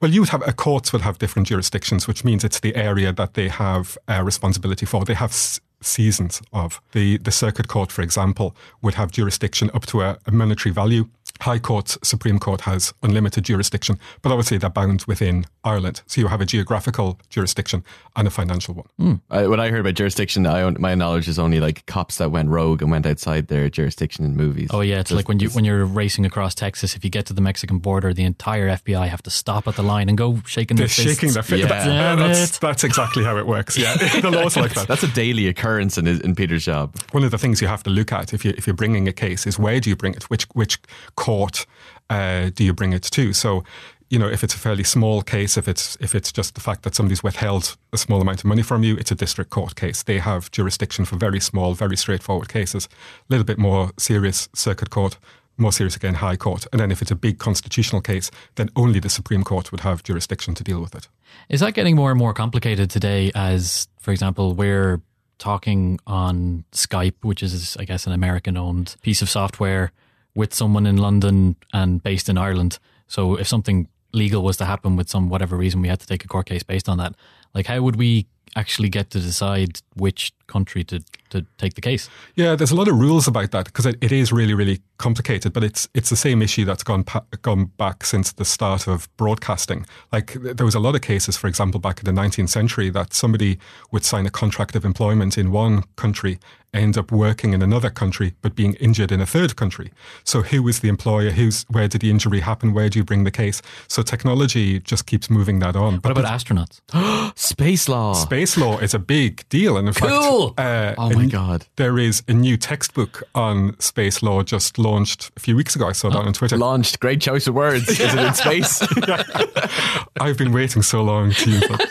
Well, 0.00 0.10
you 0.12 0.20
would 0.20 0.28
have 0.30 0.42
uh, 0.42 0.52
courts 0.52 0.92
would 0.92 1.02
have 1.02 1.18
different 1.18 1.48
jurisdictions, 1.48 2.06
which 2.06 2.24
means 2.24 2.44
it's 2.44 2.60
the 2.60 2.74
area 2.76 3.12
that 3.12 3.34
they 3.34 3.48
have 3.48 3.98
uh, 4.08 4.22
responsibility 4.22 4.86
for. 4.86 5.04
They 5.04 5.14
have 5.14 5.30
s- 5.30 5.60
seasons 5.80 6.42
of 6.52 6.80
the 6.92 7.18
the 7.18 7.30
circuit 7.30 7.68
court, 7.68 7.92
for 7.92 8.02
example, 8.02 8.56
would 8.82 8.94
have 8.94 9.10
jurisdiction 9.10 9.70
up 9.74 9.86
to 9.86 10.02
a, 10.02 10.18
a 10.26 10.30
monetary 10.30 10.72
value. 10.72 11.08
High 11.40 11.58
Court, 11.58 11.96
Supreme 12.02 12.38
Court 12.38 12.62
has 12.62 12.92
unlimited 13.02 13.44
jurisdiction, 13.44 13.98
but 14.22 14.32
obviously 14.32 14.58
they're 14.58 14.70
bound 14.70 15.04
within 15.06 15.46
Ireland. 15.64 16.02
So 16.06 16.20
you 16.20 16.26
have 16.28 16.40
a 16.40 16.46
geographical 16.46 17.20
jurisdiction 17.28 17.84
and 18.16 18.26
a 18.26 18.30
financial 18.30 18.74
one. 18.74 18.86
Hmm. 18.98 19.14
I, 19.30 19.46
when 19.46 19.60
I 19.60 19.70
heard 19.70 19.80
about 19.80 19.94
jurisdiction, 19.94 20.46
I, 20.46 20.68
my 20.70 20.94
knowledge 20.94 21.28
is 21.28 21.38
only 21.38 21.60
like 21.60 21.86
cops 21.86 22.18
that 22.18 22.30
went 22.30 22.48
rogue 22.48 22.82
and 22.82 22.90
went 22.90 23.06
outside 23.06 23.48
their 23.48 23.68
jurisdiction 23.68 24.24
in 24.24 24.36
movies. 24.36 24.70
Oh 24.72 24.80
yeah, 24.80 25.00
it's 25.00 25.10
like 25.10 25.28
when 25.28 25.38
you 25.38 25.50
when 25.50 25.64
you're 25.64 25.84
racing 25.84 26.26
across 26.26 26.54
Texas. 26.54 26.96
If 26.96 27.04
you 27.04 27.10
get 27.10 27.26
to 27.26 27.32
the 27.32 27.40
Mexican 27.40 27.78
border, 27.78 28.12
the 28.12 28.24
entire 28.24 28.68
FBI 28.68 29.08
have 29.08 29.22
to 29.22 29.30
stop 29.30 29.68
at 29.68 29.76
the 29.76 29.82
line 29.82 30.08
and 30.08 30.18
go 30.18 30.40
shaking 30.46 30.76
their 30.76 30.88
fists. 30.88 31.02
shaking 31.02 31.32
their 31.32 31.42
fist. 31.42 31.62
Yeah. 31.62 31.84
Damn 31.84 32.18
that's, 32.18 32.56
it. 32.56 32.60
that's 32.60 32.84
exactly 32.84 33.24
how 33.24 33.36
it 33.36 33.46
works. 33.46 33.76
Yeah, 33.78 33.96
the 34.20 34.30
law's 34.30 34.56
like 34.56 34.74
that. 34.74 34.88
That's 34.88 35.02
a 35.02 35.08
daily 35.08 35.46
occurrence 35.46 35.98
in, 35.98 36.06
in 36.06 36.34
Peter's 36.34 36.64
job. 36.64 36.96
one 37.12 37.24
of 37.24 37.30
the 37.30 37.38
things 37.38 37.60
you 37.60 37.68
have 37.68 37.82
to 37.84 37.90
look 37.90 38.12
at 38.12 38.32
if 38.32 38.44
you 38.44 38.54
if 38.56 38.66
you're 38.66 38.74
bringing 38.74 39.06
a 39.08 39.12
case 39.12 39.46
is 39.46 39.58
where 39.58 39.80
do 39.80 39.90
you 39.90 39.96
bring 39.96 40.14
it? 40.14 40.24
Which 40.30 40.44
which 40.54 40.80
court 41.28 41.66
uh, 42.08 42.50
do 42.54 42.64
you 42.64 42.72
bring 42.72 42.94
it 42.94 43.02
to? 43.02 43.32
So, 43.32 43.62
you 44.08 44.18
know, 44.18 44.28
if 44.28 44.42
it's 44.42 44.54
a 44.54 44.58
fairly 44.58 44.84
small 44.84 45.20
case, 45.20 45.58
if 45.58 45.68
it's 45.68 45.96
if 46.00 46.14
it's 46.14 46.32
just 46.32 46.54
the 46.54 46.60
fact 46.60 46.82
that 46.84 46.94
somebody's 46.94 47.22
withheld 47.22 47.76
a 47.92 47.98
small 47.98 48.20
amount 48.22 48.38
of 48.38 48.46
money 48.46 48.62
from 48.62 48.82
you, 48.82 48.96
it's 48.96 49.10
a 49.10 49.14
district 49.14 49.50
court 49.50 49.74
case. 49.76 50.02
They 50.02 50.18
have 50.18 50.50
jurisdiction 50.50 51.04
for 51.04 51.16
very 51.16 51.40
small, 51.40 51.74
very 51.74 51.96
straightforward 51.96 52.48
cases. 52.48 52.86
A 52.86 53.32
little 53.32 53.44
bit 53.44 53.58
more 53.58 53.90
serious 53.98 54.48
circuit 54.54 54.88
court. 54.90 55.18
More 55.60 55.72
serious 55.72 55.96
again, 55.96 56.14
High 56.14 56.36
Court. 56.36 56.66
And 56.72 56.80
then 56.80 56.92
if 56.92 57.02
it's 57.02 57.10
a 57.10 57.16
big 57.16 57.38
constitutional 57.38 58.00
case, 58.00 58.30
then 58.54 58.68
only 58.76 59.00
the 59.00 59.08
Supreme 59.08 59.42
Court 59.42 59.72
would 59.72 59.80
have 59.80 60.04
jurisdiction 60.04 60.54
to 60.54 60.62
deal 60.62 60.80
with 60.80 60.94
it. 60.94 61.08
Is 61.48 61.60
that 61.60 61.74
getting 61.74 61.96
more 61.96 62.10
and 62.10 62.18
more 62.18 62.32
complicated 62.32 62.90
today? 62.90 63.32
As, 63.34 63.88
for 63.98 64.12
example, 64.12 64.54
we're 64.54 65.00
talking 65.38 65.98
on 66.06 66.64
Skype, 66.70 67.16
which 67.22 67.42
is, 67.42 67.76
I 67.76 67.84
guess, 67.84 68.06
an 68.06 68.12
American 68.12 68.56
owned 68.56 68.94
piece 69.02 69.20
of 69.20 69.28
software 69.28 69.90
with 70.34 70.54
someone 70.54 70.86
in 70.86 70.96
London 70.96 71.56
and 71.72 72.02
based 72.02 72.28
in 72.28 72.38
Ireland. 72.38 72.78
So 73.06 73.36
if 73.36 73.48
something 73.48 73.88
legal 74.12 74.42
was 74.42 74.56
to 74.58 74.64
happen 74.64 74.96
with 74.96 75.08
some 75.08 75.28
whatever 75.28 75.56
reason, 75.56 75.82
we 75.82 75.88
had 75.88 76.00
to 76.00 76.06
take 76.06 76.24
a 76.24 76.28
court 76.28 76.46
case 76.46 76.62
based 76.62 76.88
on 76.88 76.98
that. 76.98 77.14
Like, 77.54 77.66
how 77.66 77.80
would 77.82 77.96
we 77.96 78.26
actually 78.56 78.88
get 78.88 79.10
to 79.10 79.20
decide 79.20 79.80
which 79.94 80.32
country 80.46 80.82
to, 80.84 81.00
to 81.30 81.44
take 81.58 81.74
the 81.74 81.80
case? 81.80 82.08
Yeah, 82.34 82.54
there's 82.54 82.70
a 82.70 82.74
lot 82.74 82.88
of 82.88 82.98
rules 82.98 83.28
about 83.28 83.50
that 83.50 83.66
because 83.66 83.86
it, 83.86 83.96
it 84.00 84.12
is 84.12 84.32
really, 84.32 84.54
really 84.54 84.80
complicated. 84.98 85.52
But 85.52 85.64
it's 85.64 85.88
it's 85.94 86.10
the 86.10 86.16
same 86.16 86.42
issue 86.42 86.64
that's 86.64 86.82
gone 86.82 87.04
pa- 87.04 87.24
gone 87.42 87.66
back 87.76 88.04
since 88.04 88.32
the 88.32 88.44
start 88.44 88.86
of 88.86 89.08
broadcasting. 89.16 89.86
Like 90.12 90.34
there 90.34 90.66
was 90.66 90.74
a 90.74 90.80
lot 90.80 90.94
of 90.94 91.02
cases, 91.02 91.36
for 91.36 91.46
example, 91.46 91.80
back 91.80 92.00
in 92.00 92.04
the 92.04 92.20
19th 92.20 92.48
century, 92.48 92.90
that 92.90 93.14
somebody 93.14 93.58
would 93.92 94.04
sign 94.04 94.26
a 94.26 94.30
contract 94.30 94.76
of 94.76 94.84
employment 94.84 95.38
in 95.38 95.50
one 95.50 95.84
country, 95.96 96.38
end 96.78 96.96
up 96.98 97.12
working 97.12 97.52
in 97.52 97.62
another 97.62 97.90
country, 97.90 98.34
but 98.42 98.54
being 98.54 98.74
injured 98.74 99.12
in 99.12 99.20
a 99.20 99.26
third 99.26 99.56
country. 99.56 99.90
So 100.24 100.42
who 100.42 100.66
is 100.68 100.80
the 100.80 100.88
employer? 100.88 101.30
Who's 101.30 101.64
where 101.68 101.88
did 101.88 102.00
the 102.00 102.10
injury 102.10 102.40
happen? 102.40 102.72
Where 102.72 102.88
do 102.88 102.98
you 102.98 103.04
bring 103.04 103.24
the 103.24 103.30
case? 103.30 103.60
So 103.88 104.02
technology 104.02 104.80
just 104.80 105.06
keeps 105.06 105.28
moving 105.30 105.58
that 105.60 105.76
on. 105.76 105.96
What 105.96 106.10
about 106.10 106.24
astronauts? 106.24 106.80
Space 107.38 107.88
law. 107.88 108.12
Space 108.14 108.56
law 108.56 108.78
is 108.78 108.94
a 108.94 108.98
big 108.98 109.48
deal, 109.48 109.76
and 109.76 109.88
in 109.88 109.94
Cool. 109.94 110.54
fact, 110.54 110.60
uh, 110.60 110.94
oh 111.02 111.10
my 111.10 111.26
god. 111.26 111.66
there 111.76 111.98
is 111.98 112.22
a 112.28 112.32
new 112.32 112.56
textbook 112.56 113.22
on 113.34 113.78
space 113.80 114.22
law 114.22 114.42
just 114.42 114.78
launched 114.78 115.30
a 115.36 115.40
few 115.40 115.56
weeks 115.56 115.74
ago. 115.76 115.88
I 115.88 115.92
saw 115.92 116.08
that 116.10 116.18
on 116.18 116.32
Twitter. 116.32 116.56
Launched. 116.56 117.00
Great 117.00 117.20
choice 117.20 117.46
of 117.46 117.54
words. 117.54 117.88
Is 117.88 118.00
it 118.00 118.18
in 118.18 118.34
space? 118.34 118.82
I've 120.20 120.36
been 120.38 120.52
waiting 120.52 120.82
so 120.82 121.02
long 121.02 121.32
to 121.32 121.50
use 121.50 121.62
it. 121.68 121.88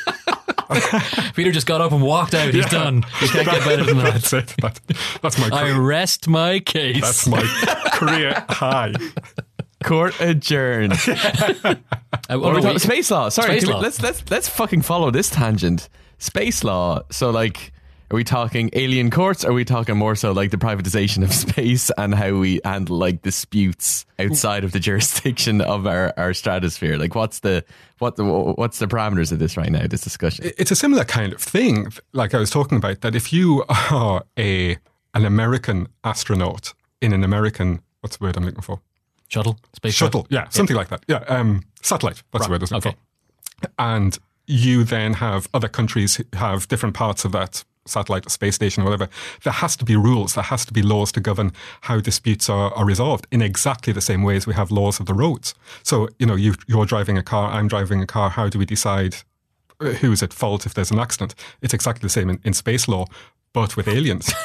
Peter 1.35 1.51
just 1.51 1.67
got 1.67 1.81
up 1.81 1.91
and 1.91 2.01
walked 2.01 2.33
out. 2.33 2.53
He's 2.53 2.65
done. 2.67 3.03
He 3.19 3.27
can't 3.27 3.45
get 3.47 3.63
better 3.65 3.83
than 3.83 3.97
that. 3.97 4.13
That's 4.13 4.33
it. 4.33 4.53
That, 4.61 4.79
that's 5.21 5.37
my 5.39 5.49
I 5.51 5.71
rest 5.77 6.27
my 6.27 6.59
case. 6.59 7.01
that's 7.01 7.27
my 7.27 7.41
career 7.93 8.45
high. 8.49 8.93
Court 9.83 10.19
adjourned. 10.19 10.93
Uh, 12.29 12.37
What 12.37 12.41
what 12.41 12.51
we 12.53 12.57
are 12.59 12.61
talking- 12.61 12.73
we- 12.73 12.79
space 12.79 13.11
law. 13.11 13.29
Sorry, 13.29 13.59
Space 13.59 13.69
law. 13.69 13.79
let's 13.79 14.01
let's 14.01 14.23
let's 14.29 14.49
fucking 14.49 14.81
follow 14.81 15.11
this 15.11 15.29
tangent. 15.29 15.87
Space 16.17 16.63
law. 16.63 17.01
So 17.11 17.29
like 17.29 17.71
are 18.09 18.15
we 18.15 18.23
talking 18.23 18.69
alien 18.73 19.11
courts? 19.11 19.43
Are 19.43 19.51
we 19.51 19.65
talking 19.65 19.97
more 19.97 20.15
so 20.15 20.31
like 20.31 20.51
the 20.51 20.57
privatization 20.57 21.23
of 21.23 21.33
space 21.45 21.91
and 21.97 22.15
how 22.15 22.33
we 22.35 22.61
handle 22.63 22.97
like 22.97 23.21
disputes 23.21 24.05
outside 24.17 24.63
of 24.63 24.71
the 24.71 24.79
jurisdiction 24.79 25.59
of 25.61 25.85
our, 25.85 26.13
our 26.17 26.33
stratosphere? 26.33 26.97
Like 26.97 27.15
what's 27.15 27.39
the 27.39 27.65
what 27.99 28.15
the 28.15 28.23
what's 28.23 28.79
the 28.79 28.87
parameters 28.87 29.31
of 29.31 29.39
this 29.39 29.57
right 29.57 29.71
now? 29.71 29.87
This 29.87 30.01
discussion. 30.01 30.51
It's 30.57 30.71
a 30.71 30.75
similar 30.75 31.03
kind 31.03 31.33
of 31.33 31.41
thing, 31.41 31.87
like 32.13 32.33
I 32.33 32.39
was 32.39 32.49
talking 32.49 32.77
about, 32.77 33.01
that 33.01 33.15
if 33.15 33.33
you 33.33 33.65
are 33.69 34.23
a 34.39 34.77
an 35.13 35.25
American 35.25 35.87
astronaut 36.03 36.73
in 37.01 37.11
an 37.13 37.23
American, 37.23 37.81
what's 38.01 38.17
the 38.17 38.23
word 38.23 38.37
I'm 38.37 38.45
looking 38.45 38.61
for? 38.61 38.79
shuttle? 39.29 39.59
Space 39.73 39.93
Shuttle, 39.93 40.25
yeah, 40.29 40.47
something 40.49 40.75
like 40.77 40.87
that. 40.87 41.03
Yeah, 41.09 41.17
um, 41.27 41.63
satellite, 41.81 42.23
that's 42.31 42.45
the 42.45 42.51
word 42.51 42.61
I 42.61 42.63
was 42.63 42.71
looking 42.71 42.91
Okay. 42.91 42.97
for. 43.61 43.69
And 43.77 44.17
you 44.45 44.85
then 44.85 45.13
have 45.15 45.49
other 45.53 45.67
countries 45.67 46.21
have 46.33 46.69
different 46.69 46.95
parts 46.95 47.25
of 47.25 47.33
that 47.33 47.65
satellite, 47.87 48.29
space 48.29 48.55
station, 48.55 48.83
whatever. 48.83 49.09
There 49.43 49.53
has 49.53 49.75
to 49.77 49.85
be 49.85 49.95
rules, 49.95 50.35
there 50.35 50.43
has 50.43 50.65
to 50.65 50.73
be 50.73 50.81
laws 50.81 51.11
to 51.13 51.19
govern 51.19 51.51
how 51.81 51.99
disputes 51.99 52.49
are, 52.49 52.73
are 52.73 52.85
resolved 52.85 53.27
in 53.31 53.41
exactly 53.41 53.93
the 53.93 54.01
same 54.01 54.23
way 54.23 54.35
as 54.35 54.47
we 54.47 54.53
have 54.53 54.71
laws 54.71 54.99
of 54.99 55.05
the 55.05 55.13
roads. 55.13 55.55
So, 55.83 56.09
you 56.19 56.25
know, 56.25 56.35
you, 56.35 56.55
you're 56.67 56.85
driving 56.85 57.17
a 57.17 57.23
car, 57.23 57.51
I'm 57.51 57.67
driving 57.67 58.01
a 58.01 58.07
car. 58.07 58.29
How 58.29 58.49
do 58.49 58.59
we 58.59 58.65
decide 58.65 59.17
uh, 59.79 59.91
who 59.91 60.11
is 60.11 60.23
at 60.23 60.33
fault 60.33 60.65
if 60.65 60.73
there's 60.73 60.91
an 60.91 60.99
accident? 60.99 61.35
It's 61.61 61.73
exactly 61.73 62.01
the 62.01 62.09
same 62.09 62.29
in, 62.29 62.39
in 62.43 62.53
space 62.53 62.87
law, 62.87 63.05
but 63.53 63.77
with 63.77 63.87
aliens. 63.87 64.31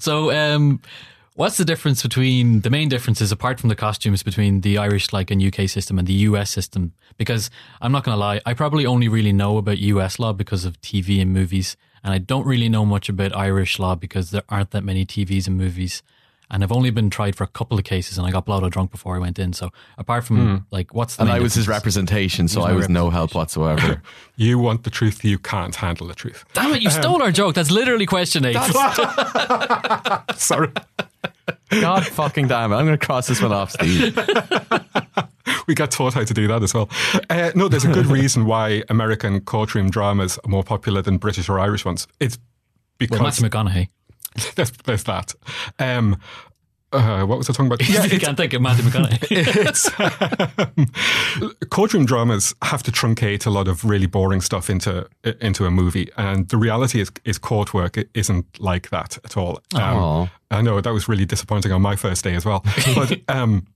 So, 0.00 0.30
um, 0.30 0.80
what's 1.38 1.56
the 1.56 1.64
difference 1.64 2.02
between 2.02 2.62
the 2.62 2.70
main 2.70 2.88
differences 2.88 3.30
apart 3.30 3.60
from 3.60 3.68
the 3.68 3.76
costumes 3.76 4.24
between 4.24 4.62
the 4.62 4.76
Irish 4.76 5.12
like 5.12 5.30
and 5.30 5.40
UK 5.40 5.68
system 5.68 5.96
and 5.96 6.06
the 6.08 6.26
US 6.28 6.50
system? 6.50 6.92
Because 7.16 7.48
I'm 7.80 7.92
not 7.92 8.02
going 8.02 8.14
to 8.16 8.18
lie, 8.18 8.40
I 8.44 8.54
probably 8.54 8.84
only 8.84 9.08
really 9.08 9.32
know 9.32 9.56
about 9.56 9.78
US 9.78 10.18
law 10.18 10.32
because 10.32 10.64
of 10.64 10.80
TV 10.80 11.22
and 11.22 11.32
movies, 11.32 11.76
and 12.02 12.12
I 12.12 12.18
don't 12.18 12.44
really 12.44 12.68
know 12.68 12.84
much 12.84 13.08
about 13.08 13.36
Irish 13.36 13.78
law 13.78 13.94
because 13.94 14.32
there 14.32 14.42
aren't 14.48 14.72
that 14.72 14.82
many 14.82 15.06
TVs 15.06 15.46
and 15.46 15.56
movies. 15.56 16.02
And 16.50 16.64
I've 16.64 16.72
only 16.72 16.88
been 16.88 17.10
tried 17.10 17.36
for 17.36 17.44
a 17.44 17.48
couple 17.48 17.78
of 17.78 17.84
cases, 17.84 18.16
and 18.16 18.26
I 18.26 18.30
got 18.30 18.46
blowed 18.46 18.64
out 18.64 18.72
drunk 18.72 18.90
before 18.90 19.14
I 19.14 19.18
went 19.18 19.38
in. 19.38 19.52
So, 19.52 19.70
apart 19.98 20.24
from 20.24 20.36
hmm. 20.38 20.56
like, 20.70 20.94
what's 20.94 21.16
the 21.16 21.22
And 21.22 21.28
main 21.28 21.36
I 21.36 21.42
was 21.42 21.52
his 21.52 21.68
representation, 21.68 22.48
so 22.48 22.60
was 22.60 22.70
I 22.70 22.72
was 22.72 22.88
no 22.88 23.10
help 23.10 23.34
whatsoever. 23.34 24.00
you 24.36 24.58
want 24.58 24.84
the 24.84 24.90
truth, 24.90 25.22
you 25.22 25.38
can't 25.38 25.74
handle 25.74 26.06
the 26.06 26.14
truth. 26.14 26.46
Damn 26.54 26.74
it! 26.74 26.80
You 26.80 26.88
stole 26.88 27.16
um, 27.16 27.22
our 27.22 27.32
joke. 27.32 27.54
That's 27.54 27.70
literally 27.70 28.06
question 28.06 28.46
eight. 28.46 28.56
Sorry. 30.36 30.72
God 31.70 32.06
fucking 32.06 32.48
damn 32.48 32.72
it. 32.72 32.76
I'm 32.76 32.86
going 32.86 32.98
to 32.98 33.06
cross 33.06 33.26
this 33.26 33.42
one 33.42 33.52
off, 33.52 33.72
Steve. 33.72 34.16
we 35.66 35.74
got 35.74 35.90
taught 35.90 36.14
how 36.14 36.24
to 36.24 36.34
do 36.34 36.48
that 36.48 36.62
as 36.62 36.74
well. 36.74 36.88
Uh, 37.28 37.52
no, 37.54 37.68
there's 37.68 37.84
a 37.84 37.92
good 37.92 38.06
reason 38.06 38.46
why 38.46 38.82
American 38.88 39.40
courtroom 39.40 39.90
dramas 39.90 40.38
are 40.44 40.48
more 40.48 40.64
popular 40.64 41.02
than 41.02 41.18
British 41.18 41.48
or 41.48 41.58
Irish 41.58 41.84
ones. 41.84 42.06
It's 42.20 42.38
because 42.98 43.18
well, 43.18 43.28
Matthew 43.28 43.48
McConaughey. 43.48 43.88
there's, 44.54 44.70
there's 44.70 45.04
that. 45.04 45.34
Um, 45.78 46.20
uh, 46.92 47.24
what 47.24 47.38
was 47.38 47.50
I 47.50 47.52
talking 47.52 47.66
about? 47.66 47.82
Yeah, 47.88 48.04
you 48.04 48.18
can't 48.18 48.36
think 48.36 48.52
of 48.52 48.62
Matthew 48.62 48.84
McConaughey. 48.84 49.26
it's 49.66 49.90
courtroom 51.70 52.06
dramas 52.06 52.54
have 52.62 52.82
to 52.84 52.92
truncate 52.92 53.46
a 53.46 53.50
lot 53.50 53.68
of 53.68 53.84
really 53.84 54.06
boring 54.06 54.40
stuff 54.40 54.70
into 54.70 55.08
into 55.40 55.66
a 55.66 55.70
movie, 55.70 56.10
and 56.16 56.48
the 56.48 56.56
reality 56.56 57.00
is 57.00 57.10
is 57.24 57.38
court 57.38 57.74
work 57.74 57.96
isn't 58.14 58.60
like 58.60 58.90
that 58.90 59.18
at 59.24 59.36
all. 59.36 59.60
Um, 59.74 60.30
I 60.50 60.62
know 60.62 60.80
that 60.80 60.92
was 60.92 61.08
really 61.08 61.26
disappointing 61.26 61.72
on 61.72 61.82
my 61.82 61.96
first 61.96 62.24
day 62.24 62.34
as 62.34 62.44
well. 62.44 62.64
But 62.94 63.20
um, 63.28 63.66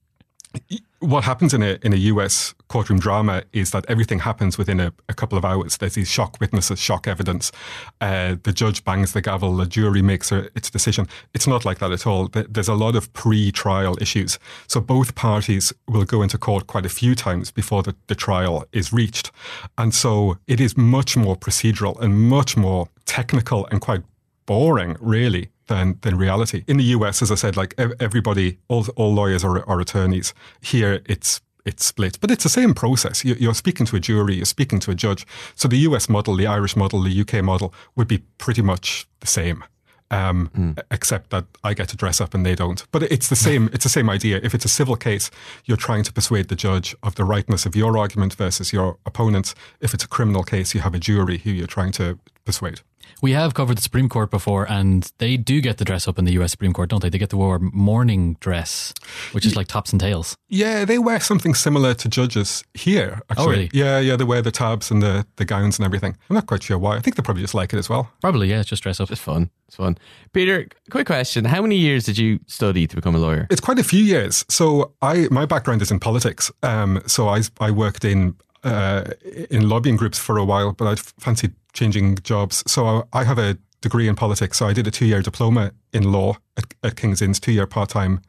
what 1.03 1.25
happens 1.25 1.53
in 1.53 1.63
a 1.63 1.79
in 1.83 1.93
a 1.93 1.97
US 1.97 2.55
courtroom 2.69 3.01
drama 3.01 3.43
is 3.53 3.71
that 3.73 3.85
everything 3.89 4.21
happens 4.21 4.57
within 4.57 4.81
a, 4.81 4.93
a 5.09 5.15
couple 5.15 5.37
of 5.37 5.45
hours. 5.45 5.77
There's 5.77 5.95
these 5.95 6.11
shock 6.11 6.39
witnesses, 6.41 6.79
shock 6.79 7.07
evidence. 7.09 7.53
Uh, 8.01 8.37
the 8.43 8.53
judge 8.53 8.85
bangs 8.85 9.13
the 9.13 9.21
gavel. 9.21 9.57
The 9.57 9.67
jury 9.67 10.03
makes 10.03 10.33
its 10.33 10.71
decision. 10.71 11.09
It's 11.35 11.47
not 11.47 11.65
like 11.65 11.81
that 11.81 11.93
at 11.93 12.07
all. 12.07 12.29
There's 12.29 12.69
a 12.69 12.75
lot 12.75 12.97
of 12.97 13.13
pre-trial 13.13 13.97
issues. 14.01 14.39
So 14.69 14.81
both 14.81 15.15
parties 15.15 15.73
will 15.89 16.05
go 16.05 16.23
into 16.23 16.39
court 16.39 16.67
quite 16.67 16.87
a 16.87 16.91
few 16.91 17.15
times 17.15 17.51
before 17.51 17.83
the, 17.83 17.95
the 18.07 18.15
trial 18.15 18.65
is 18.73 18.93
reached, 18.93 19.31
and 19.77 19.95
so 19.95 20.39
it 20.47 20.61
is 20.61 20.77
much 20.77 21.17
more 21.17 21.37
procedural 21.37 22.01
and 22.01 22.29
much 22.29 22.57
more 22.57 22.89
technical 23.05 23.67
and 23.67 23.81
quite 23.81 24.03
boring, 24.47 24.97
really, 25.01 25.49
than 25.67 25.99
than 26.03 26.17
reality. 26.19 26.65
In 26.67 26.77
the 26.77 26.85
US, 26.97 27.23
as 27.23 27.31
I 27.31 27.37
said, 27.37 27.57
like 27.57 27.75
everybody, 27.79 28.59
all 28.69 28.87
all 28.97 29.15
lawyers 29.15 29.45
are, 29.45 29.65
are 29.69 29.81
attorneys. 29.81 30.35
Here, 30.61 31.01
it's 31.07 31.41
it's 31.65 31.85
split. 31.85 32.19
But 32.21 32.31
it's 32.31 32.43
the 32.43 32.49
same 32.49 32.75
process. 32.75 33.25
You- 33.25 33.37
You're 33.39 33.55
speaking 33.55 33.87
to 33.87 33.97
a 33.97 34.01
jury, 34.01 34.35
you're 34.35 34.45
speaking 34.45 34.81
to 34.81 34.91
a 34.91 34.95
judge. 34.95 35.25
So 35.55 35.69
the 35.69 35.79
US 35.89 36.09
model, 36.09 36.35
the 36.37 36.47
Irish 36.47 36.75
model, 36.77 37.03
the 37.03 37.21
UK 37.21 37.43
model 37.45 37.73
would 37.95 38.09
be 38.09 38.19
pretty 38.39 38.63
much 38.63 39.07
the 39.21 39.27
same. 39.29 39.63
Um, 40.11 40.75
Except 40.91 41.31
that 41.31 41.45
I 41.65 41.73
get 41.73 41.89
to 41.89 41.97
dress 41.97 42.21
up 42.21 42.35
and 42.35 42.45
they 42.45 42.55
don't. 42.55 42.85
But 42.91 43.03
it's 43.05 43.29
the 43.29 43.37
same. 43.37 43.71
It's 43.73 43.85
the 43.85 43.89
same 43.91 44.11
idea. 44.11 44.41
If 44.43 44.55
it's 44.55 44.65
a 44.67 44.69
civil 44.69 44.97
case, 44.97 45.31
you're 45.65 45.79
trying 45.79 46.03
to 46.05 46.13
persuade 46.13 46.49
the 46.49 46.55
judge 46.57 46.95
of 47.03 47.15
the 47.15 47.25
rightness 47.25 47.65
of 47.67 47.75
your 47.75 47.97
argument 47.97 48.35
versus 48.35 48.73
your 48.75 48.99
opponent's. 49.07 49.55
If 49.81 49.95
it's 49.95 50.05
a 50.05 50.09
criminal 50.09 50.43
case, 50.43 50.75
you 50.75 50.83
have 50.83 50.95
a 50.95 50.99
jury 50.99 51.39
who 51.39 51.51
you're 51.51 51.67
trying 51.67 51.93
to 51.93 52.19
persuade. 52.45 52.81
We 53.21 53.33
have 53.33 53.55
covered 53.55 53.79
the 53.79 53.83
Supreme 53.83 54.09
Court 54.09 54.31
before, 54.31 54.71
and 54.71 55.11
they 55.19 55.37
do 55.37 55.61
get 55.61 55.79
to 55.79 55.85
dress 55.85 56.09
up 56.09 56.19
in 56.19 56.25
the 56.25 56.33
US 56.41 56.51
Supreme 56.53 56.73
Court, 56.73 56.89
don't 56.91 57.01
they? 57.03 57.09
They 57.09 57.19
get 57.19 57.31
to 57.31 57.37
wear 57.37 57.59
morning 57.59 58.37
dress, 58.41 58.93
which 59.33 59.45
is 59.47 59.55
like 59.57 59.69
tops 59.69 59.93
and 59.93 60.01
tails. 60.01 60.37
Yeah, 60.49 60.85
they 60.85 60.99
wear 60.99 61.21
something 61.21 61.55
similar 61.55 61.95
to 61.95 62.09
judges 62.09 62.65
here. 62.75 63.21
Actually, 63.31 63.45
Oh, 63.47 63.51
really? 63.51 63.71
yeah, 63.73 63.99
yeah, 64.01 64.17
they 64.17 64.25
wear 64.25 64.43
the 64.43 64.51
tabs 64.51 64.91
and 64.91 65.03
the, 65.03 65.27
the 65.37 65.45
gowns 65.45 65.79
and 65.79 65.85
everything. 65.87 66.17
I'm 66.31 66.35
not 66.35 66.47
quite 66.47 66.63
sure 66.63 66.79
why. 66.79 66.97
I 66.97 67.01
think 67.01 67.17
they 67.17 67.23
probably 67.23 67.43
just 67.43 67.55
like 67.55 67.73
it 67.73 67.79
as 67.79 67.89
well. 67.89 68.11
Probably, 68.21 68.49
yeah, 68.51 68.61
it's 68.61 68.69
just 68.71 68.83
dress 68.83 69.01
up. 69.01 69.11
It's 69.11 69.21
fun. 69.21 69.51
It's 69.69 69.77
fun. 69.77 69.97
Peter, 70.33 70.67
quick 70.91 71.07
question. 71.07 71.45
How 71.45 71.63
many 71.63 71.77
years 71.77 72.05
did 72.05 72.19
you 72.19 72.41
study 72.47 72.87
to 72.87 72.97
become 72.97 73.15
a 73.15 73.19
lawyer? 73.19 73.47
It's 73.51 73.61
quite 73.61 73.79
a 73.79 73.85
few 73.85 74.03
years. 74.05 74.45
So 74.49 74.93
I 75.01 75.29
my 75.31 75.47
background 75.47 75.81
is 75.81 75.91
in 75.91 75.99
politics. 75.99 76.51
Um, 76.63 77.01
so 77.07 77.29
I 77.29 77.41
I 77.61 77.71
worked 77.71 78.05
in 78.05 78.37
uh, 78.65 79.05
in 79.51 79.69
lobbying 79.69 79.97
groups 79.97 80.19
for 80.19 80.39
a 80.39 80.45
while, 80.45 80.73
but 80.73 80.87
I 80.87 80.95
fancied 80.95 81.55
changing 81.73 82.17
jobs. 82.23 82.63
So 82.67 83.09
I 83.13 83.25
have 83.25 83.39
a 83.39 83.57
degree 83.83 84.09
in 84.09 84.17
politics. 84.17 84.57
So 84.59 84.67
I 84.67 84.73
did 84.73 84.87
a 84.87 84.91
two 84.91 85.05
year 85.05 85.21
diploma 85.21 85.73
in 85.93 86.11
law 86.11 86.39
at, 86.57 86.65
at 86.83 86.97
King's 86.97 87.21
Inns, 87.21 87.39
two 87.39 87.53
year 87.53 87.67
part 87.67 87.91
time, 87.91 88.23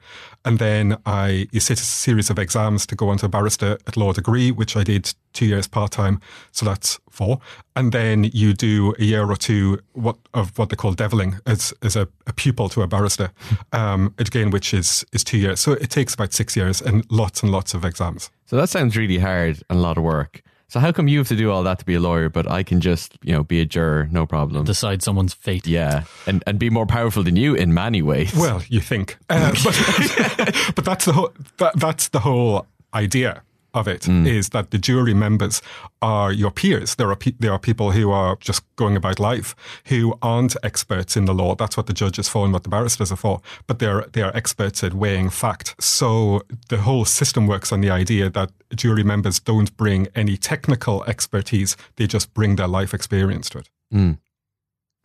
and 0.43 0.59
then 0.59 0.97
I 1.05 1.47
you 1.51 1.61
sit 1.61 1.79
a 1.79 1.83
series 1.83 2.29
of 2.29 2.37
exams 2.37 2.85
to 2.87 2.95
go 2.95 3.07
on 3.09 3.17
to 3.19 3.27
a 3.27 3.29
barrister 3.29 3.77
at 3.87 3.95
law 3.95 4.11
degree, 4.11 4.51
which 4.51 4.75
I 4.75 4.83
did 4.83 5.13
two 5.31 5.45
years 5.45 5.67
part 5.67 5.91
time. 5.91 6.19
So 6.51 6.65
that's 6.65 6.99
four, 7.09 7.39
and 7.75 7.91
then 7.93 8.25
you 8.25 8.53
do 8.53 8.93
a 8.99 9.03
year 9.03 9.29
or 9.29 9.37
two 9.37 9.79
what 9.93 10.17
of 10.33 10.57
what 10.57 10.69
they 10.69 10.75
call 10.75 10.93
deviling 10.93 11.39
as 11.45 11.73
as 11.81 11.95
a, 11.95 12.09
a 12.27 12.33
pupil 12.33 12.67
to 12.69 12.81
a 12.81 12.87
barrister, 12.87 13.31
um, 13.71 14.13
again, 14.17 14.49
which 14.49 14.73
is 14.73 15.05
is 15.13 15.23
two 15.23 15.37
years. 15.37 15.61
So 15.61 15.71
it 15.73 15.89
takes 15.89 16.13
about 16.13 16.33
six 16.33 16.57
years 16.57 16.81
and 16.81 17.05
lots 17.09 17.43
and 17.43 17.51
lots 17.51 17.73
of 17.73 17.85
exams. 17.85 18.29
So 18.47 18.57
that 18.57 18.69
sounds 18.69 18.97
really 18.97 19.19
hard 19.19 19.63
and 19.69 19.79
a 19.79 19.81
lot 19.81 19.97
of 19.97 20.03
work. 20.03 20.41
So 20.73 20.79
how 20.79 20.91
come 20.91 21.07
you 21.07 21.19
have 21.19 21.27
to 21.27 21.35
do 21.35 21.51
all 21.51 21.61
that 21.61 21.77
to 21.77 21.85
be 21.85 21.93
a 21.93 21.99
lawyer, 21.99 22.29
but 22.29 22.49
I 22.49 22.63
can 22.63 22.81
just, 22.81 23.15
you 23.21 23.31
know, 23.31 23.43
be 23.43 23.61
a 23.61 23.65
juror, 23.65 24.07
no 24.09 24.25
problem? 24.25 24.65
Decide 24.65 25.03
someone's 25.03 25.31
fate. 25.31 25.67
yeah, 25.67 26.05
and 26.25 26.43
and 26.47 26.57
be 26.57 26.71
more 26.71 26.87
powerful 26.87 27.21
than 27.21 27.35
you 27.35 27.53
in 27.53 27.75
many 27.75 28.01
ways. 28.01 28.33
Well, 28.35 28.63
you 28.69 28.79
think, 28.79 29.19
uh, 29.29 29.51
but, 29.63 30.73
but 30.75 30.83
that's 30.83 31.05
the 31.05 31.13
whole 31.13 31.31
that, 31.57 31.79
that's 31.79 32.07
the 32.07 32.21
whole 32.21 32.65
idea 32.91 33.43
of 33.73 33.87
it 33.87 34.01
mm. 34.01 34.27
is 34.27 34.49
that 34.49 34.71
the 34.71 34.77
jury 34.77 35.13
members 35.13 35.61
are 36.01 36.31
your 36.31 36.51
peers. 36.51 36.95
There 36.95 37.09
are 37.09 37.15
pe- 37.15 37.33
there 37.39 37.51
are 37.51 37.59
people 37.59 37.91
who 37.91 38.11
are 38.11 38.37
just 38.39 38.63
going 38.75 38.95
about 38.95 39.19
life 39.19 39.55
who 39.85 40.17
aren't 40.21 40.55
experts 40.63 41.17
in 41.17 41.25
the 41.25 41.33
law. 41.33 41.55
That's 41.55 41.75
what 41.75 41.87
the 41.87 41.93
judge 41.93 42.19
is 42.19 42.29
for 42.29 42.43
and 42.45 42.53
what 42.53 42.63
the 42.63 42.69
barristers 42.69 43.11
are 43.11 43.17
for. 43.17 43.41
But 43.67 43.79
they're 43.79 44.05
they 44.13 44.21
are 44.21 44.35
experts 44.35 44.83
at 44.83 44.93
weighing 44.93 45.29
fact. 45.29 45.75
So 45.79 46.41
the 46.69 46.77
whole 46.77 47.05
system 47.05 47.47
works 47.47 47.71
on 47.71 47.81
the 47.81 47.89
idea 47.89 48.29
that 48.29 48.51
jury 48.75 49.03
members 49.03 49.39
don't 49.39 49.75
bring 49.77 50.07
any 50.15 50.37
technical 50.37 51.03
expertise. 51.05 51.75
They 51.95 52.07
just 52.07 52.33
bring 52.33 52.55
their 52.55 52.67
life 52.67 52.93
experience 52.93 53.49
to 53.51 53.59
it. 53.59 53.69
Mm. 53.93 54.17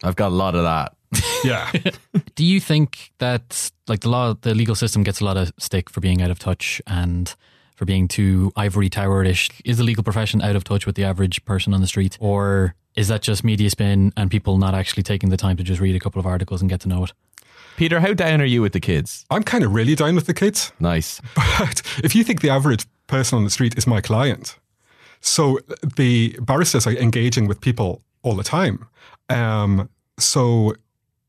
I've 0.02 0.16
got 0.16 0.28
a 0.28 0.34
lot 0.34 0.54
of 0.54 0.64
that. 0.64 0.94
Yeah. 1.44 1.70
Do 2.34 2.44
you 2.44 2.58
think 2.58 3.12
that 3.18 3.70
like 3.86 4.00
the 4.00 4.08
law, 4.08 4.34
the 4.34 4.56
legal 4.56 4.74
system 4.74 5.04
gets 5.04 5.20
a 5.20 5.24
lot 5.24 5.36
of 5.36 5.52
stick 5.56 5.88
for 5.88 6.00
being 6.00 6.20
out 6.20 6.32
of 6.32 6.40
touch 6.40 6.82
and 6.84 7.32
for 7.78 7.84
being 7.84 8.08
too 8.08 8.52
ivory 8.56 8.88
tower-ish? 8.90 9.50
Is 9.64 9.78
the 9.78 9.84
legal 9.84 10.02
profession 10.02 10.42
out 10.42 10.56
of 10.56 10.64
touch 10.64 10.84
with 10.84 10.96
the 10.96 11.04
average 11.04 11.44
person 11.44 11.72
on 11.72 11.80
the 11.80 11.86
street, 11.86 12.18
or 12.20 12.74
is 12.96 13.06
that 13.06 13.22
just 13.22 13.44
media 13.44 13.70
spin 13.70 14.12
and 14.16 14.30
people 14.30 14.58
not 14.58 14.74
actually 14.74 15.04
taking 15.04 15.30
the 15.30 15.36
time 15.36 15.56
to 15.56 15.62
just 15.62 15.80
read 15.80 15.94
a 15.94 16.00
couple 16.00 16.18
of 16.18 16.26
articles 16.26 16.60
and 16.60 16.68
get 16.68 16.80
to 16.80 16.88
know 16.88 17.04
it? 17.04 17.12
Peter, 17.76 18.00
how 18.00 18.12
down 18.12 18.40
are 18.40 18.44
you 18.44 18.60
with 18.60 18.72
the 18.72 18.80
kids? 18.80 19.24
I'm 19.30 19.44
kind 19.44 19.62
of 19.62 19.72
really 19.72 19.94
down 19.94 20.16
with 20.16 20.26
the 20.26 20.34
kids. 20.34 20.72
Nice. 20.80 21.20
But 21.60 21.80
if 22.02 22.16
you 22.16 22.24
think 22.24 22.40
the 22.40 22.50
average 22.50 22.84
person 23.06 23.38
on 23.38 23.44
the 23.44 23.50
street 23.50 23.78
is 23.78 23.86
my 23.86 24.00
client, 24.00 24.56
so 25.20 25.60
the 25.96 26.36
barristers 26.40 26.88
are 26.88 26.92
engaging 26.92 27.46
with 27.46 27.60
people 27.60 28.02
all 28.22 28.34
the 28.34 28.42
time. 28.42 28.86
Um, 29.28 29.88
so 30.18 30.74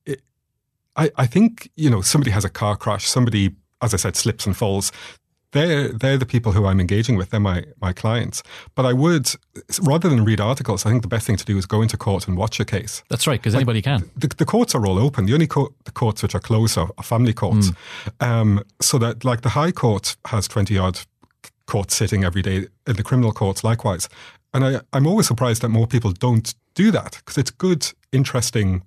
it, 0.07 0.21
I, 0.95 1.11
I 1.17 1.27
think, 1.27 1.69
you 1.75 1.89
know, 1.91 2.01
somebody 2.01 2.31
has 2.31 2.45
a 2.45 2.49
car 2.49 2.75
crash, 2.75 3.07
somebody, 3.07 3.51
as 3.81 3.93
I 3.93 3.97
said, 3.97 4.15
slips 4.15 4.47
and 4.47 4.57
falls. 4.57 4.91
They're, 5.51 5.89
they're 5.89 6.17
the 6.17 6.25
people 6.25 6.51
who 6.51 6.65
I'm 6.65 6.79
engaging 6.79 7.15
with. 7.15 7.31
They're 7.31 7.39
my, 7.39 7.63
my 7.81 7.91
clients. 7.91 8.43
But 8.75 8.85
I 8.85 8.93
would, 8.93 9.29
rather 9.81 10.07
than 10.07 10.23
read 10.23 10.39
articles, 10.39 10.85
I 10.85 10.89
think 10.89 11.01
the 11.01 11.07
best 11.07 11.25
thing 11.25 11.37
to 11.37 11.45
do 11.45 11.57
is 11.57 11.65
go 11.65 11.81
into 11.81 11.97
court 11.97 12.27
and 12.27 12.37
watch 12.37 12.59
a 12.59 12.65
case 12.65 13.03
That's 13.09 13.25
right, 13.25 13.39
because 13.39 13.55
anybody 13.55 13.81
can. 13.81 14.09
the, 14.15 14.27
the 14.27 14.45
courts 14.45 14.75
are 14.75 14.85
all 14.85 14.99
open. 14.99 15.25
The 15.25 15.33
only 15.33 15.47
co- 15.47 15.73
the 15.85 15.91
courts 15.91 16.21
which 16.21 16.35
are 16.35 16.39
closed 16.39 16.77
are, 16.77 16.89
are 16.97 17.03
family 17.03 17.33
courts. 17.33 17.71
Um, 18.19 18.63
so 18.79 18.97
that, 18.99 19.25
like, 19.25 19.41
the 19.41 19.49
High 19.49 19.71
Court 19.71 20.15
has 20.25 20.47
20 20.47 20.77
odd 20.77 20.99
courts 21.65 21.95
sitting 21.95 22.23
every 22.23 22.41
day, 22.41 22.67
and 22.85 22.97
the 22.97 23.03
criminal 23.03 23.31
courts 23.31 23.63
likewise. 23.63 24.09
And 24.53 24.65
I, 24.65 24.81
I'm 24.93 25.07
always 25.07 25.27
surprised 25.27 25.61
that 25.61 25.69
more 25.69 25.87
people 25.87 26.11
don't 26.11 26.53
do 26.73 26.91
that 26.91 27.17
because 27.17 27.37
it's 27.37 27.51
good, 27.51 27.91
interesting 28.11 28.83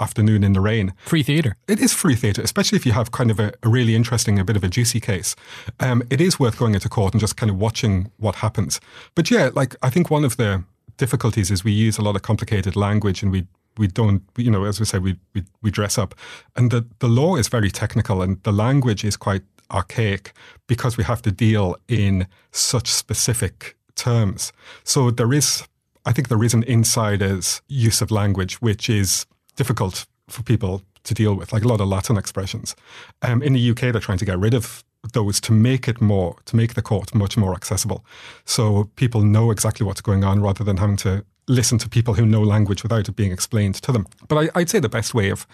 afternoon 0.00 0.44
in 0.44 0.52
the 0.52 0.60
rain. 0.60 0.92
Free 1.04 1.22
theatre. 1.22 1.56
It 1.68 1.80
is 1.80 1.92
free 1.92 2.14
theatre, 2.14 2.42
especially 2.42 2.76
if 2.76 2.86
you 2.86 2.92
have 2.92 3.10
kind 3.12 3.30
of 3.30 3.40
a, 3.40 3.52
a 3.62 3.68
really 3.68 3.94
interesting, 3.94 4.38
a 4.38 4.44
bit 4.44 4.56
of 4.56 4.64
a 4.64 4.68
juicy 4.68 5.00
case. 5.00 5.36
Um, 5.80 6.02
it 6.10 6.20
is 6.20 6.38
worth 6.38 6.58
going 6.58 6.74
into 6.74 6.88
court 6.88 7.14
and 7.14 7.20
just 7.20 7.36
kind 7.36 7.50
of 7.50 7.58
watching 7.58 8.10
what 8.18 8.36
happens. 8.36 8.80
But 9.14 9.30
yeah, 9.30 9.50
like 9.54 9.76
I 9.82 9.90
think 9.90 10.10
one 10.10 10.24
of 10.24 10.36
the 10.36 10.64
difficulties 10.96 11.50
is 11.50 11.64
we 11.64 11.72
use 11.72 11.98
a 11.98 12.02
lot 12.02 12.16
of 12.16 12.22
complicated 12.22 12.76
language 12.76 13.22
and 13.22 13.30
we 13.32 13.46
we 13.78 13.86
don't, 13.86 14.22
you 14.38 14.50
know, 14.50 14.64
as 14.64 14.80
we 14.80 14.86
say, 14.86 14.98
we 14.98 15.18
we, 15.34 15.44
we 15.62 15.70
dress 15.70 15.98
up, 15.98 16.14
and 16.56 16.70
the 16.70 16.86
the 16.98 17.08
law 17.08 17.36
is 17.36 17.48
very 17.48 17.70
technical 17.70 18.22
and 18.22 18.42
the 18.42 18.52
language 18.52 19.04
is 19.04 19.16
quite 19.16 19.42
archaic 19.70 20.32
because 20.66 20.96
we 20.96 21.04
have 21.04 21.22
to 21.22 21.32
deal 21.32 21.76
in 21.88 22.26
such 22.52 22.88
specific 22.88 23.76
terms. 23.96 24.52
So 24.84 25.10
there 25.10 25.32
is, 25.32 25.64
I 26.04 26.12
think, 26.12 26.28
there 26.28 26.44
is 26.44 26.54
an 26.54 26.62
insider's 26.64 27.62
use 27.68 28.00
of 28.00 28.10
language 28.10 28.62
which 28.62 28.88
is 28.88 29.26
difficult 29.56 30.06
for 30.28 30.42
people 30.42 30.82
to 31.04 31.14
deal 31.14 31.34
with, 31.34 31.52
like 31.52 31.64
a 31.64 31.68
lot 31.68 31.80
of 31.80 31.88
Latin 31.88 32.16
expressions. 32.16 32.74
Um, 33.22 33.42
in 33.42 33.52
the 33.52 33.70
UK, 33.70 33.92
they're 33.92 34.00
trying 34.00 34.18
to 34.18 34.24
get 34.24 34.38
rid 34.38 34.54
of 34.54 34.84
those 35.12 35.40
to 35.40 35.52
make 35.52 35.88
it 35.88 36.00
more, 36.00 36.36
to 36.46 36.56
make 36.56 36.74
the 36.74 36.82
court 36.82 37.14
much 37.14 37.36
more 37.36 37.54
accessible. 37.54 38.04
So 38.44 38.90
people 38.96 39.22
know 39.22 39.50
exactly 39.50 39.86
what's 39.86 40.00
going 40.00 40.24
on 40.24 40.40
rather 40.40 40.64
than 40.64 40.78
having 40.78 40.96
to 40.98 41.24
listen 41.48 41.78
to 41.78 41.88
people 41.88 42.14
who 42.14 42.26
know 42.26 42.42
language 42.42 42.82
without 42.82 43.08
it 43.08 43.16
being 43.16 43.32
explained 43.32 43.76
to 43.76 43.92
them. 43.92 44.06
But 44.28 44.50
I, 44.56 44.60
I'd 44.60 44.70
say 44.70 44.80
the 44.80 44.88
best 44.88 45.14
way 45.14 45.30
of, 45.30 45.46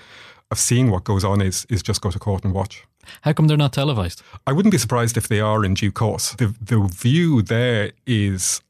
of 0.50 0.58
seeing 0.58 0.90
what 0.90 1.04
goes 1.04 1.22
on 1.24 1.42
is, 1.42 1.66
is 1.68 1.82
just 1.82 2.00
go 2.00 2.10
to 2.10 2.18
court 2.18 2.44
and 2.44 2.54
watch. 2.54 2.84
How 3.22 3.32
come 3.32 3.46
they're 3.46 3.56
not 3.56 3.72
televised? 3.72 4.22
I 4.46 4.52
wouldn't 4.52 4.72
be 4.72 4.78
surprised 4.78 5.16
if 5.16 5.28
they 5.28 5.40
are 5.40 5.64
in 5.64 5.74
due 5.74 5.92
course. 5.92 6.34
The 6.34 6.54
the 6.60 6.80
view 6.80 7.42
there 7.42 7.92
is, 8.06 8.60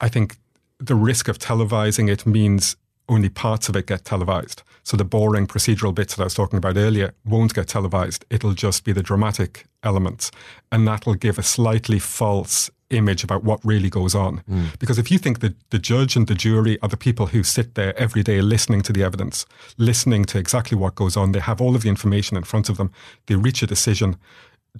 I 0.00 0.08
think, 0.08 0.36
the 0.78 0.96
risk 0.96 1.28
of 1.28 1.38
televising 1.38 2.10
it 2.10 2.26
means 2.26 2.76
only 3.08 3.28
parts 3.28 3.68
of 3.68 3.76
it 3.76 3.86
get 3.86 4.04
televised. 4.04 4.62
So 4.82 4.96
the 4.96 5.04
boring 5.04 5.46
procedural 5.46 5.94
bits 5.94 6.14
that 6.14 6.22
I 6.22 6.26
was 6.26 6.34
talking 6.34 6.58
about 6.58 6.76
earlier 6.76 7.14
won't 7.24 7.54
get 7.54 7.68
televised. 7.68 8.24
It'll 8.30 8.52
just 8.52 8.84
be 8.84 8.92
the 8.92 9.02
dramatic 9.02 9.66
elements, 9.82 10.30
and 10.70 10.86
that'll 10.86 11.14
give 11.14 11.38
a 11.38 11.42
slightly 11.42 11.98
false 11.98 12.70
image 12.90 13.24
about 13.24 13.42
what 13.42 13.64
really 13.64 13.90
goes 13.90 14.14
on. 14.14 14.42
Mm. 14.48 14.78
Because 14.78 14.98
if 14.98 15.10
you 15.10 15.18
think 15.18 15.40
that 15.40 15.54
the 15.70 15.78
judge 15.78 16.14
and 16.16 16.26
the 16.26 16.34
jury 16.34 16.78
are 16.82 16.88
the 16.88 16.96
people 16.96 17.26
who 17.26 17.42
sit 17.42 17.74
there 17.74 17.98
every 17.98 18.22
day 18.22 18.40
listening 18.40 18.80
to 18.82 18.92
the 18.92 19.02
evidence, 19.02 19.44
listening 19.76 20.24
to 20.26 20.38
exactly 20.38 20.78
what 20.78 20.94
goes 20.94 21.16
on, 21.16 21.32
they 21.32 21.40
have 21.40 21.60
all 21.60 21.74
of 21.74 21.82
the 21.82 21.88
information 21.88 22.36
in 22.36 22.44
front 22.44 22.68
of 22.68 22.76
them, 22.76 22.92
they 23.26 23.34
reach 23.34 23.62
a 23.62 23.66
decision. 23.66 24.16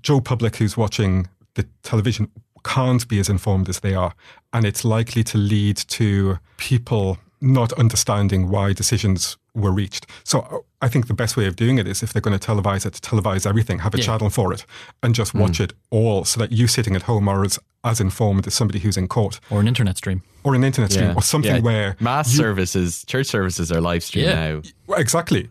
Joe 0.02 0.20
Public, 0.20 0.56
who's 0.56 0.76
watching 0.76 1.28
the 1.54 1.66
television, 1.82 2.30
can't 2.64 3.06
be 3.08 3.18
as 3.18 3.28
informed 3.28 3.68
as 3.68 3.80
they 3.80 3.94
are. 3.94 4.14
And 4.52 4.64
it's 4.64 4.84
likely 4.84 5.24
to 5.24 5.38
lead 5.38 5.76
to 5.76 6.38
people 6.56 7.18
not 7.46 7.72
understanding 7.74 8.48
why 8.50 8.72
decisions 8.72 9.36
were 9.54 9.72
reached. 9.72 10.06
So 10.24 10.40
uh, 10.40 10.58
I 10.82 10.88
think 10.88 11.06
the 11.06 11.14
best 11.14 11.36
way 11.36 11.46
of 11.46 11.56
doing 11.56 11.78
it 11.78 11.86
is 11.88 12.02
if 12.02 12.12
they're 12.12 12.20
going 12.22 12.38
to 12.38 12.46
televise 12.46 12.84
it, 12.84 12.94
to 12.94 13.00
televise 13.10 13.46
everything, 13.46 13.78
have 13.80 13.94
a 13.94 13.98
Yeah. 13.98 14.04
channel 14.04 14.30
for 14.30 14.52
it, 14.52 14.66
and 15.02 15.14
just 15.14 15.32
watch 15.34 15.60
it 15.60 15.72
all 15.90 16.24
so 16.24 16.38
that 16.40 16.52
you 16.52 16.66
sitting 16.66 16.94
at 16.96 17.02
home 17.02 17.28
are 17.28 17.44
as, 17.44 17.58
as 17.84 18.00
informed 18.00 18.46
as 18.46 18.54
somebody 18.54 18.80
who's 18.80 18.96
in 18.96 19.08
court 19.08 19.40
Or 19.50 19.60
an 19.60 19.68
internet 19.68 19.96
stream? 19.96 20.22
or 20.44 20.54
an 20.54 20.62
internet 20.64 20.92
stream 20.92 21.16
or 21.16 21.22
something 21.22 21.56
Yeah. 21.56 21.60
where 21.62 21.96
mass 22.00 22.32
you- 22.32 22.38
services, 22.38 23.04
church 23.06 23.26
services 23.26 23.72
are 23.72 23.80
live 23.80 24.02
streamed 24.04 24.28
Yeah. 24.28 24.60
now. 24.88 24.96
Exactly. 24.96 25.48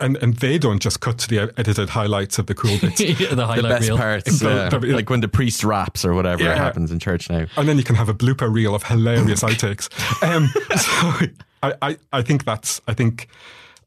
And 0.00 0.16
and 0.22 0.34
they 0.36 0.58
don't 0.58 0.80
just 0.80 1.00
cut 1.00 1.18
to 1.18 1.28
the 1.28 1.52
edited 1.56 1.88
highlights 1.90 2.38
of 2.38 2.46
the 2.46 2.54
cool 2.54 2.78
bits. 2.80 2.98
the 2.98 3.14
The 3.14 3.62
best 3.68 3.88
reel. 3.88 3.96
parts, 3.96 4.38
The- 4.38 4.78
the- 4.80 4.86
like 4.94 5.10
when 5.10 5.20
the 5.20 5.28
priest 5.28 5.64
raps 5.64 6.04
or 6.04 6.14
whatever 6.14 6.44
Yeah. 6.44 6.54
happens 6.54 6.90
in 6.92 6.98
church 7.00 7.28
now. 7.28 7.46
and 7.56 7.68
then 7.68 7.76
you 7.78 7.84
can 7.84 7.96
have 7.96 8.08
a 8.08 8.14
blooper 8.14 8.52
reel 8.52 8.74
of 8.74 8.84
hilarious 8.84 9.42
outtakes. 9.48 9.88
Um, 10.22 10.46
so 10.76 11.26
I, 11.62 11.74
I, 11.82 11.96
I 12.12 12.22
think 12.22 12.44
that's 12.44 12.80
I 12.86 12.94
think 12.94 13.26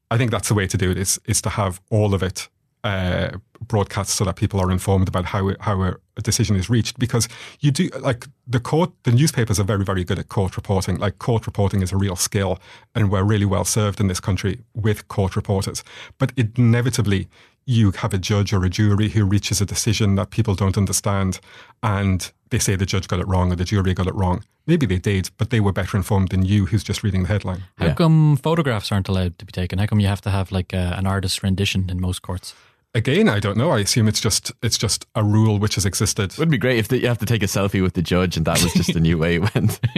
I 0.09 0.17
think 0.17 0.31
that's 0.31 0.49
the 0.49 0.53
way 0.53 0.67
to 0.67 0.77
do 0.77 0.91
it 0.91 0.97
is 0.97 1.19
is 1.25 1.41
to 1.43 1.49
have 1.49 1.79
all 1.89 2.13
of 2.13 2.21
it 2.23 2.49
uh, 2.83 3.37
broadcast 3.67 4.11
so 4.11 4.25
that 4.25 4.35
people 4.35 4.59
are 4.59 4.71
informed 4.71 5.07
about 5.07 5.25
how 5.25 5.53
how 5.59 5.81
a, 5.81 5.95
a, 6.17 6.21
decision 6.21 6.55
is 6.55 6.69
reached. 6.69 6.97
Because 6.97 7.27
you 7.59 7.71
do 7.71 7.89
like 7.99 8.27
the 8.47 8.59
court, 8.59 8.91
the 9.03 9.11
newspapers 9.11 9.59
are 9.59 9.63
very 9.63 9.83
very 9.83 10.03
good 10.03 10.19
at 10.19 10.29
court 10.29 10.55
reporting. 10.55 10.97
Like 10.97 11.19
court 11.19 11.45
reporting 11.45 11.81
is 11.81 11.91
a 11.91 11.97
real 11.97 12.15
skill, 12.15 12.59
and 12.95 13.11
we're 13.11 13.23
really 13.23 13.45
well 13.45 13.65
served 13.65 13.99
in 13.99 14.07
this 14.07 14.19
country 14.19 14.61
with 14.73 15.07
court 15.07 15.35
reporters. 15.35 15.83
But 16.17 16.31
inevitably, 16.35 17.27
you 17.65 17.91
have 17.91 18.13
a 18.13 18.17
judge 18.17 18.53
or 18.53 18.63
a 18.65 18.69
jury 18.69 19.09
who 19.09 19.25
reaches 19.25 19.61
a 19.61 19.65
decision 19.65 20.15
that 20.15 20.31
people 20.31 20.55
don't 20.55 20.77
understand, 20.77 21.39
and 21.83 22.31
they 22.49 22.59
say 22.59 22.75
the 22.75 22.85
judge 22.85 23.07
got 23.07 23.19
it 23.19 23.27
wrong 23.27 23.51
or 23.51 23.55
the 23.55 23.63
jury 23.63 23.93
got 23.93 24.07
it 24.07 24.15
wrong. 24.15 24.43
Maybe 24.67 24.85
they 24.85 24.99
did, 24.99 25.29
but 25.37 25.49
they 25.49 25.59
were 25.59 25.71
better 25.71 25.97
informed 25.97 26.29
than 26.29 26.45
you, 26.45 26.65
who's 26.67 26.83
just 26.83 27.03
reading 27.03 27.23
the 27.23 27.29
headline. 27.29 27.63
How 27.77 27.87
yeah. 27.87 27.93
come 27.93 28.37
photographs 28.37 28.91
aren't 28.91 29.09
allowed 29.09 29.39
to 29.39 29.45
be 29.45 29.51
taken? 29.51 29.79
How 29.79 29.85
come 29.85 29.99
you 29.99 30.07
have 30.07 30.21
to 30.21 30.31
have 30.31 30.51
like 30.51 30.73
a, 30.73 30.95
an 30.97 31.07
artist's 31.07 31.43
rendition 31.43 31.89
in 31.89 31.99
most 31.99 32.21
courts? 32.21 32.53
Again, 32.93 33.29
I 33.29 33.39
don't 33.39 33.55
know. 33.57 33.71
I 33.71 33.79
assume 33.79 34.09
it's 34.09 34.19
just 34.19 34.51
it's 34.61 34.77
just 34.77 35.05
a 35.15 35.23
rule 35.23 35.59
which 35.59 35.75
has 35.75 35.85
existed. 35.85 36.33
It 36.33 36.37
would 36.37 36.51
be 36.51 36.57
great 36.57 36.77
if 36.77 36.89
the, 36.89 36.99
you 36.99 37.07
have 37.07 37.19
to 37.19 37.25
take 37.25 37.41
a 37.41 37.45
selfie 37.45 37.81
with 37.81 37.93
the 37.93 38.01
judge, 38.01 38.35
and 38.35 38.45
that 38.45 38.61
was 38.61 38.73
just 38.73 38.89
a 38.95 38.99
new 38.99 39.17
way 39.17 39.35
it 39.35 39.55
went. 39.55 39.79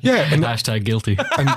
yeah, 0.00 0.32
and 0.32 0.44
hashtag 0.44 0.84
guilty. 0.84 1.18
And 1.36 1.48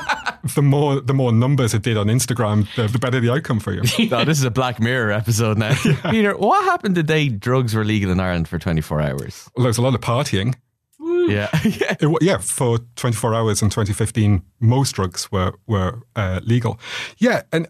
the 0.55 0.63
more 0.63 0.99
the 0.99 1.13
more 1.13 1.31
numbers 1.31 1.75
it 1.75 1.83
did 1.83 1.95
on 1.95 2.07
Instagram, 2.07 2.67
the, 2.75 2.87
the 2.87 2.97
better 2.97 3.19
the 3.19 3.31
outcome 3.31 3.59
for 3.59 3.71
you. 3.71 3.83
no, 4.09 4.25
this 4.25 4.39
is 4.39 4.45
a 4.45 4.51
Black 4.51 4.79
Mirror 4.79 5.11
episode 5.11 5.57
now. 5.57 5.73
Yeah. 5.83 6.11
Peter, 6.11 6.37
what 6.37 6.63
happened 6.63 6.95
the 6.95 7.03
day 7.03 7.27
drugs 7.27 7.75
were 7.75 7.83
legal 7.83 8.09
in 8.09 8.19
Ireland 8.19 8.47
for 8.47 8.57
twenty 8.57 8.81
four 8.81 9.01
hours? 9.01 9.49
Well, 9.55 9.63
there 9.63 9.69
was 9.69 9.77
a 9.77 9.81
lot 9.81 9.93
of 9.93 10.01
partying. 10.01 10.55
Yeah, 10.99 11.49
yeah. 11.63 11.95
It, 11.99 12.17
yeah. 12.21 12.37
For 12.37 12.79
24 12.95 13.33
hours 13.33 13.61
in 13.61 13.69
2015, 13.69 14.41
most 14.59 14.93
drugs 14.93 15.31
were 15.31 15.53
were 15.67 16.01
uh, 16.15 16.39
legal. 16.43 16.79
Yeah, 17.17 17.43
and 17.51 17.67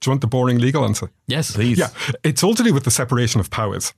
do 0.00 0.08
you 0.08 0.12
want 0.12 0.20
the 0.20 0.26
boring 0.26 0.58
legal 0.58 0.84
answer? 0.84 1.10
Yes, 1.26 1.52
please. 1.52 1.78
Yeah, 1.78 1.88
it's 2.22 2.42
all 2.42 2.54
to 2.54 2.62
do 2.62 2.72
with 2.72 2.84
the 2.84 2.90
separation 2.90 3.40
of 3.40 3.50
powers. 3.50 3.92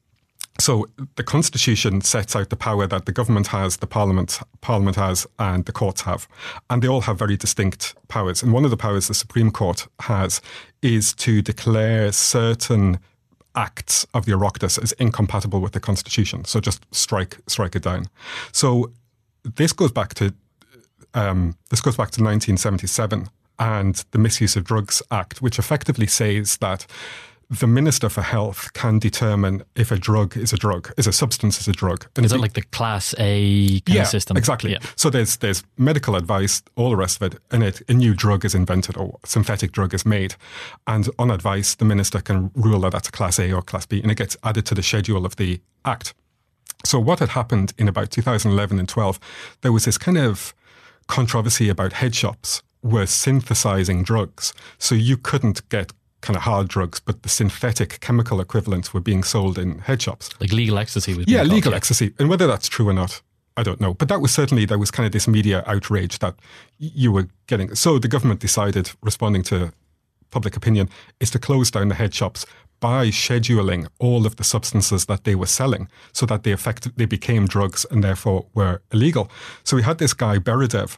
So 0.59 0.87
the 1.17 1.23
constitution 1.23 2.03
sets 2.03 2.37
out 2.37 2.51
the 2.51 2.57
power 2.57 2.87
that 2.87 3.07
the 3.07 3.13
government 3.13 3.49
has, 3.49 3.79
the 3.79 3.87
parliament 3.87 4.41
parliament 4.61 4.97
has, 4.97 5.27
and 5.39 5.65
the 5.65 5.73
courts 5.73 6.03
have, 6.03 6.29
and 6.69 6.83
they 6.83 6.89
all 6.89 7.03
have 7.03 7.19
very 7.19 7.37
distinct 7.37 7.95
powers. 8.09 8.43
And 8.43 8.53
one 8.53 8.65
of 8.65 8.71
the 8.71 8.77
powers 8.77 9.09
the 9.09 9.15
Supreme 9.15 9.51
Court 9.51 9.87
has 10.01 10.43
is 10.83 11.15
to 11.15 11.41
declare 11.41 12.13
certain 12.13 12.99
acts 13.55 14.07
of 14.13 14.27
the 14.27 14.33
Oireachtas 14.33 14.83
as 14.83 14.93
incompatible 14.93 15.61
with 15.61 15.73
the 15.73 15.81
constitution. 15.81 16.45
So 16.45 16.61
just 16.61 16.85
strike 16.95 17.39
strike 17.47 17.75
it 17.75 17.83
down. 17.83 18.07
So 18.53 18.93
this 19.45 19.73
goes 19.73 19.93
back 19.93 20.15
to 20.15 20.35
um, 21.15 21.57
this 21.71 21.81
goes 21.81 21.97
back 21.97 22.11
to 22.13 22.23
1977 22.23 23.29
and 23.61 24.05
the 24.11 24.19
Misuse 24.19 24.57
of 24.57 24.65
Drugs 24.65 25.03
Act, 25.11 25.41
which 25.41 25.59
effectively 25.59 26.07
says 26.07 26.57
that 26.57 26.87
the 27.51 27.67
Minister 27.67 28.09
for 28.09 28.23
Health 28.23 28.73
can 28.75 29.01
determine 29.01 29.65
if 29.75 29.91
a 29.91 29.99
drug 29.99 30.37
is 30.37 30.53
a 30.53 30.57
drug, 30.57 30.93
is 30.97 31.09
a 31.09 31.13
substance 31.13 31.61
is 31.61 31.67
a 31.67 31.73
drug. 31.73 32.07
And 32.17 32.25
is 32.25 32.33
it 32.33 32.39
like 32.39 32.53
the 32.53 32.63
Class 32.63 33.13
A 33.19 33.83
yeah, 33.87 34.05
system? 34.05 34.37
Exactly. 34.37 34.73
Yeah. 34.73 34.79
So 34.95 35.11
there's 35.11 35.37
there's 35.39 35.65
medical 35.77 36.15
advice, 36.15 36.63
all 36.77 36.91
the 36.91 36.97
rest 36.97 37.21
of 37.21 37.33
it, 37.33 37.41
and 37.51 37.65
it, 37.65 37.83
a 37.89 37.95
new 37.95 38.15
drug 38.15 38.45
is 38.45 38.55
invented 38.55 38.97
or 38.97 39.19
synthetic 39.25 39.73
drug 39.73 39.93
is 39.93 40.07
made, 40.07 40.37
and 40.87 41.09
on 41.19 41.31
advice, 41.31 41.75
the 41.75 41.85
minister 41.85 42.21
can 42.21 42.53
rule 42.55 42.81
that 42.81 42.93
that's 42.93 43.09
a 43.09 43.13
Class 43.13 43.41
A 43.41 43.53
or 43.53 43.63
Class 43.63 43.85
B, 43.85 44.01
and 44.01 44.13
it 44.13 44.17
gets 44.17 44.37
added 44.45 44.65
to 44.67 44.75
the 44.75 44.83
schedule 44.83 45.27
of 45.27 45.37
the 45.37 45.61
Act. 45.85 46.15
So 46.85 47.01
what 47.01 47.19
had 47.19 47.31
happened 47.31 47.75
in 47.77 47.89
about 47.89 48.11
2011 48.11 48.79
and 48.79 48.89
12, 48.89 49.21
there 49.61 49.73
was 49.73 49.85
this 49.85 49.99
kind 49.99 50.17
of 50.17 50.55
controversy 51.09 51.69
about 51.69 51.95
head 51.95 52.15
shops 52.15 52.63
were 52.83 53.07
synthesizing 53.07 54.03
drugs. 54.03 54.53
So 54.79 54.95
you 54.95 55.17
couldn't 55.17 55.69
get 55.69 55.93
kind 56.21 56.37
of 56.37 56.43
hard 56.43 56.69
drugs, 56.69 57.01
but 57.01 57.23
the 57.23 57.29
synthetic 57.29 58.01
chemical 58.01 58.41
equivalents 58.41 58.93
were 58.93 59.01
being 59.01 59.23
sold 59.23 59.59
in 59.59 59.79
head 59.79 60.03
shops. 60.03 60.31
Like 60.41 60.53
legal 60.53 60.79
ecstasy 60.79 61.15
was 61.15 61.27
Yeah, 61.27 61.41
called, 61.41 61.53
legal 61.53 61.73
yeah. 61.73 61.77
ecstasy. 61.77 62.13
And 62.19 62.29
whether 62.29 62.47
that's 62.47 62.69
true 62.69 62.89
or 62.89 62.93
not, 62.93 63.23
I 63.57 63.63
don't 63.63 63.81
know. 63.81 63.95
But 63.95 64.09
that 64.09 64.21
was 64.21 64.33
certainly, 64.33 64.65
there 64.65 64.79
was 64.79 64.91
kind 64.91 65.07
of 65.07 65.13
this 65.13 65.27
media 65.27 65.65
outrage 65.67 66.19
that 66.19 66.35
you 66.79 67.11
were 67.13 67.29
getting. 67.47 67.75
So 67.75 67.99
the 67.99 68.09
government 68.09 68.41
decided, 68.41 68.93
responding 69.03 69.43
to 69.45 69.73
public 70.31 70.57
opinion, 70.57 70.89
is 71.21 71.31
to 71.31 71.39
close 71.39 71.71
down 71.71 71.89
the 71.89 71.95
head 71.95 72.15
shops 72.15 72.47
by 72.81 73.09
scheduling 73.09 73.87
all 73.99 74.25
of 74.27 74.37
the 74.37 74.45
substances 74.45 75.07
that 75.07 75.25
they 75.25 75.35
were 75.35 75.47
selling 75.47 75.89
so 76.13 76.25
that 76.27 76.45
they 76.45 76.53
affected, 76.53 76.93
they 76.97 77.07
became 77.07 77.47
drugs 77.47 77.85
and 77.91 78.03
therefore 78.03 78.47
were 78.55 78.81
illegal. 78.93 79.31
So 79.65 79.77
we 79.77 79.83
had 79.83 79.99
this 79.99 80.15
guy, 80.15 80.39
Bederev, 80.39 80.97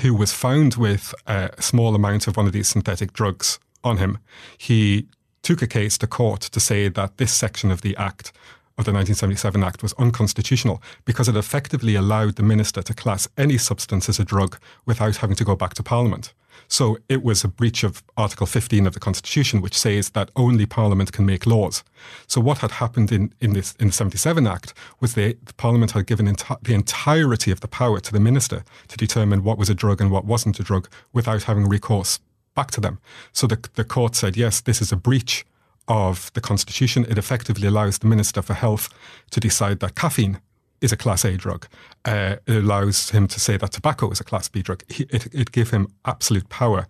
who 0.00 0.14
was 0.14 0.32
found 0.32 0.74
with 0.74 1.14
a 1.26 1.50
small 1.60 1.94
amount 1.94 2.26
of 2.26 2.36
one 2.36 2.46
of 2.46 2.52
these 2.52 2.68
synthetic 2.68 3.12
drugs 3.12 3.58
on 3.82 3.98
him. 3.98 4.18
He 4.58 5.06
took 5.42 5.62
a 5.62 5.66
case 5.66 5.96
to 5.98 6.06
court 6.06 6.40
to 6.40 6.60
say 6.60 6.88
that 6.88 7.18
this 7.18 7.32
section 7.32 7.70
of 7.70 7.82
the 7.82 7.96
Act, 7.96 8.32
of 8.78 8.84
the 8.84 8.92
1977 8.92 9.62
Act, 9.62 9.82
was 9.82 9.94
unconstitutional 9.94 10.82
because 11.04 11.28
it 11.28 11.36
effectively 11.36 11.94
allowed 11.94 12.36
the 12.36 12.42
minister 12.42 12.82
to 12.82 12.94
class 12.94 13.28
any 13.38 13.56
substance 13.56 14.08
as 14.08 14.18
a 14.18 14.24
drug 14.24 14.58
without 14.84 15.16
having 15.16 15.36
to 15.36 15.44
go 15.44 15.54
back 15.54 15.74
to 15.74 15.82
Parliament. 15.82 16.34
So 16.68 16.98
it 17.08 17.22
was 17.22 17.44
a 17.44 17.48
breach 17.48 17.84
of 17.84 18.02
Article 18.16 18.46
15 18.46 18.86
of 18.86 18.94
the 18.94 19.00
Constitution, 19.00 19.60
which 19.60 19.76
says 19.76 20.10
that 20.10 20.30
only 20.36 20.66
Parliament 20.66 21.12
can 21.12 21.26
make 21.26 21.46
laws. 21.46 21.84
So 22.26 22.40
what 22.40 22.58
had 22.58 22.72
happened 22.72 23.12
in, 23.12 23.32
in, 23.40 23.52
this, 23.52 23.74
in 23.78 23.88
the 23.88 23.92
77 23.92 24.46
Act 24.46 24.74
was 25.00 25.14
the, 25.14 25.36
the 25.44 25.54
Parliament 25.54 25.92
had 25.92 26.06
given 26.06 26.26
enti- 26.26 26.60
the 26.62 26.74
entirety 26.74 27.50
of 27.50 27.60
the 27.60 27.68
power 27.68 28.00
to 28.00 28.12
the 28.12 28.20
minister 28.20 28.64
to 28.88 28.96
determine 28.96 29.44
what 29.44 29.58
was 29.58 29.70
a 29.70 29.74
drug 29.74 30.00
and 30.00 30.10
what 30.10 30.24
wasn't 30.24 30.58
a 30.60 30.62
drug 30.62 30.88
without 31.12 31.44
having 31.44 31.68
recourse 31.68 32.18
back 32.54 32.70
to 32.72 32.80
them. 32.80 32.98
So 33.32 33.46
the, 33.46 33.68
the 33.74 33.84
court 33.84 34.16
said, 34.16 34.36
yes, 34.36 34.60
this 34.60 34.80
is 34.80 34.90
a 34.90 34.96
breach 34.96 35.46
of 35.88 36.32
the 36.32 36.40
Constitution. 36.40 37.06
It 37.08 37.18
effectively 37.18 37.68
allows 37.68 37.98
the 37.98 38.06
Minister 38.06 38.42
for 38.42 38.54
Health 38.54 38.88
to 39.30 39.40
decide 39.40 39.80
that 39.80 39.94
caffeine 39.94 40.40
is 40.80 40.92
a 40.92 40.96
Class 40.96 41.24
A 41.24 41.36
drug. 41.36 41.66
Uh, 42.04 42.36
it 42.46 42.56
allows 42.56 43.10
him 43.10 43.26
to 43.28 43.40
say 43.40 43.56
that 43.56 43.72
tobacco 43.72 44.10
is 44.10 44.20
a 44.20 44.24
Class 44.24 44.48
B 44.48 44.62
drug. 44.62 44.82
He, 44.88 45.04
it, 45.10 45.26
it 45.34 45.52
gave 45.52 45.70
him 45.70 45.88
absolute 46.04 46.48
power. 46.48 46.86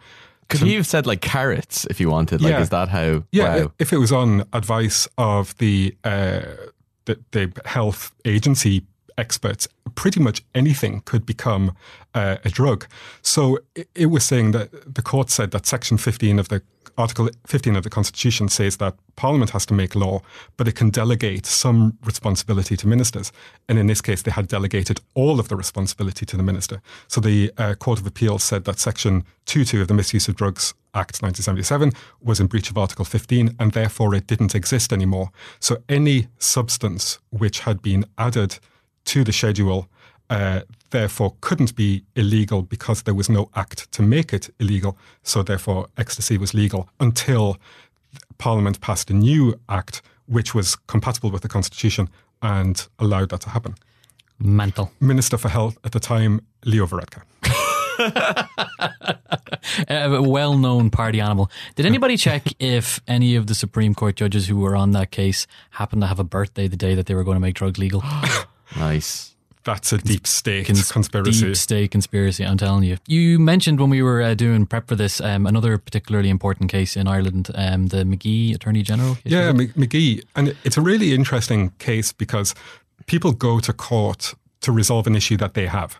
Could 0.48 0.60
he 0.60 0.74
have 0.74 0.86
said 0.86 1.06
like 1.06 1.20
carrots 1.20 1.86
if 1.86 2.00
you 2.00 2.08
wanted? 2.10 2.40
Like, 2.40 2.52
yeah. 2.52 2.60
is 2.60 2.70
that 2.70 2.88
how? 2.88 3.24
Yeah, 3.32 3.56
wow. 3.56 3.72
if 3.78 3.92
it 3.92 3.98
was 3.98 4.12
on 4.12 4.44
advice 4.52 5.08
of 5.18 5.56
the, 5.58 5.96
uh, 6.04 6.42
the 7.06 7.18
the 7.32 7.52
health 7.64 8.12
agency 8.24 8.84
experts, 9.18 9.66
pretty 9.94 10.20
much 10.20 10.44
anything 10.54 11.00
could 11.00 11.26
become 11.26 11.74
uh, 12.14 12.36
a 12.44 12.50
drug. 12.50 12.86
So 13.22 13.58
it, 13.74 13.88
it 13.94 14.06
was 14.06 14.24
saying 14.24 14.52
that 14.52 14.94
the 14.94 15.02
court 15.02 15.30
said 15.30 15.50
that 15.50 15.66
Section 15.66 15.98
15 15.98 16.38
of 16.38 16.48
the 16.48 16.62
Article 16.98 17.28
15 17.46 17.76
of 17.76 17.84
the 17.84 17.90
Constitution 17.90 18.48
says 18.48 18.78
that 18.78 18.94
Parliament 19.16 19.50
has 19.50 19.66
to 19.66 19.74
make 19.74 19.94
law, 19.94 20.22
but 20.56 20.66
it 20.66 20.74
can 20.74 20.90
delegate 20.90 21.44
some 21.44 21.98
responsibility 22.04 22.76
to 22.76 22.88
ministers. 22.88 23.32
And 23.68 23.78
in 23.78 23.86
this 23.86 24.00
case, 24.00 24.22
they 24.22 24.30
had 24.30 24.48
delegated 24.48 25.00
all 25.14 25.38
of 25.38 25.48
the 25.48 25.56
responsibility 25.56 26.24
to 26.26 26.36
the 26.36 26.42
minister. 26.42 26.80
So 27.08 27.20
the 27.20 27.52
uh, 27.58 27.74
Court 27.74 28.00
of 28.00 28.06
Appeal 28.06 28.38
said 28.38 28.64
that 28.64 28.78
Section 28.78 29.24
22 29.46 29.82
of 29.82 29.88
the 29.88 29.94
Misuse 29.94 30.28
of 30.28 30.36
Drugs 30.36 30.74
Act 30.94 31.22
1977 31.22 31.92
was 32.22 32.40
in 32.40 32.46
breach 32.46 32.70
of 32.70 32.78
Article 32.78 33.04
15, 33.04 33.56
and 33.58 33.72
therefore 33.72 34.14
it 34.14 34.26
didn't 34.26 34.54
exist 34.54 34.92
anymore. 34.92 35.30
So 35.60 35.82
any 35.88 36.28
substance 36.38 37.18
which 37.30 37.60
had 37.60 37.82
been 37.82 38.06
added 38.16 38.58
to 39.06 39.22
the 39.22 39.32
schedule 39.32 39.88
uh, 40.30 40.60
therefore 40.90 41.34
couldn't 41.40 41.74
be 41.74 42.04
illegal 42.14 42.62
because 42.62 43.02
there 43.02 43.14
was 43.14 43.28
no 43.28 43.50
act 43.54 43.90
to 43.92 44.02
make 44.02 44.32
it 44.32 44.50
illegal. 44.58 44.96
So 45.22 45.42
therefore, 45.42 45.88
ecstasy 45.96 46.38
was 46.38 46.54
legal 46.54 46.88
until 47.00 47.58
Parliament 48.38 48.80
passed 48.80 49.10
a 49.10 49.14
new 49.14 49.58
act 49.68 50.02
which 50.26 50.54
was 50.54 50.76
compatible 50.86 51.30
with 51.30 51.42
the 51.42 51.48
Constitution 51.48 52.08
and 52.42 52.86
allowed 52.98 53.30
that 53.30 53.40
to 53.42 53.50
happen. 53.50 53.74
Mental. 54.38 54.90
Minister 55.00 55.38
for 55.38 55.48
Health 55.48 55.78
at 55.84 55.92
the 55.92 56.00
time, 56.00 56.40
Leo 56.64 56.86
Varadkar. 56.86 57.22
a 59.88 60.22
well-known 60.22 60.90
party 60.90 61.20
animal. 61.20 61.50
Did 61.74 61.86
anybody 61.86 62.16
check 62.26 62.42
if 62.58 63.00
any 63.08 63.36
of 63.36 63.46
the 63.46 63.54
Supreme 63.54 63.94
Court 63.94 64.16
judges 64.16 64.48
who 64.48 64.56
were 64.58 64.76
on 64.76 64.90
that 64.90 65.10
case 65.10 65.46
happened 65.70 66.02
to 66.02 66.06
have 66.06 66.18
a 66.18 66.24
birthday 66.24 66.68
the 66.68 66.76
day 66.76 66.94
that 66.94 67.06
they 67.06 67.14
were 67.14 67.24
going 67.24 67.36
to 67.36 67.40
make 67.40 67.54
drugs 67.54 67.78
legal? 67.78 68.02
nice. 68.76 69.35
That's 69.66 69.92
a 69.92 69.98
deep 69.98 70.28
state 70.28 70.68
Cons- 70.68 70.92
conspiracy. 70.92 71.46
Deep 71.46 71.56
state 71.56 71.90
conspiracy, 71.90 72.46
I'm 72.46 72.56
telling 72.56 72.84
you. 72.84 72.98
You 73.08 73.40
mentioned 73.40 73.80
when 73.80 73.90
we 73.90 74.00
were 74.00 74.22
uh, 74.22 74.34
doing 74.34 74.64
prep 74.64 74.86
for 74.86 74.94
this 74.94 75.20
um, 75.20 75.44
another 75.44 75.76
particularly 75.76 76.30
important 76.30 76.70
case 76.70 76.96
in 76.96 77.08
Ireland, 77.08 77.50
um, 77.52 77.88
the 77.88 78.04
McGee 78.04 78.54
Attorney 78.54 78.84
General. 78.84 79.16
Case, 79.16 79.22
yeah, 79.24 79.48
M- 79.48 79.72
Magee. 79.74 80.22
And 80.36 80.56
it's 80.62 80.76
a 80.76 80.80
really 80.80 81.12
interesting 81.12 81.70
case 81.78 82.12
because 82.12 82.54
people 83.06 83.32
go 83.32 83.58
to 83.58 83.72
court 83.72 84.34
to 84.60 84.70
resolve 84.70 85.08
an 85.08 85.16
issue 85.16 85.36
that 85.38 85.54
they 85.54 85.66
have. 85.66 85.98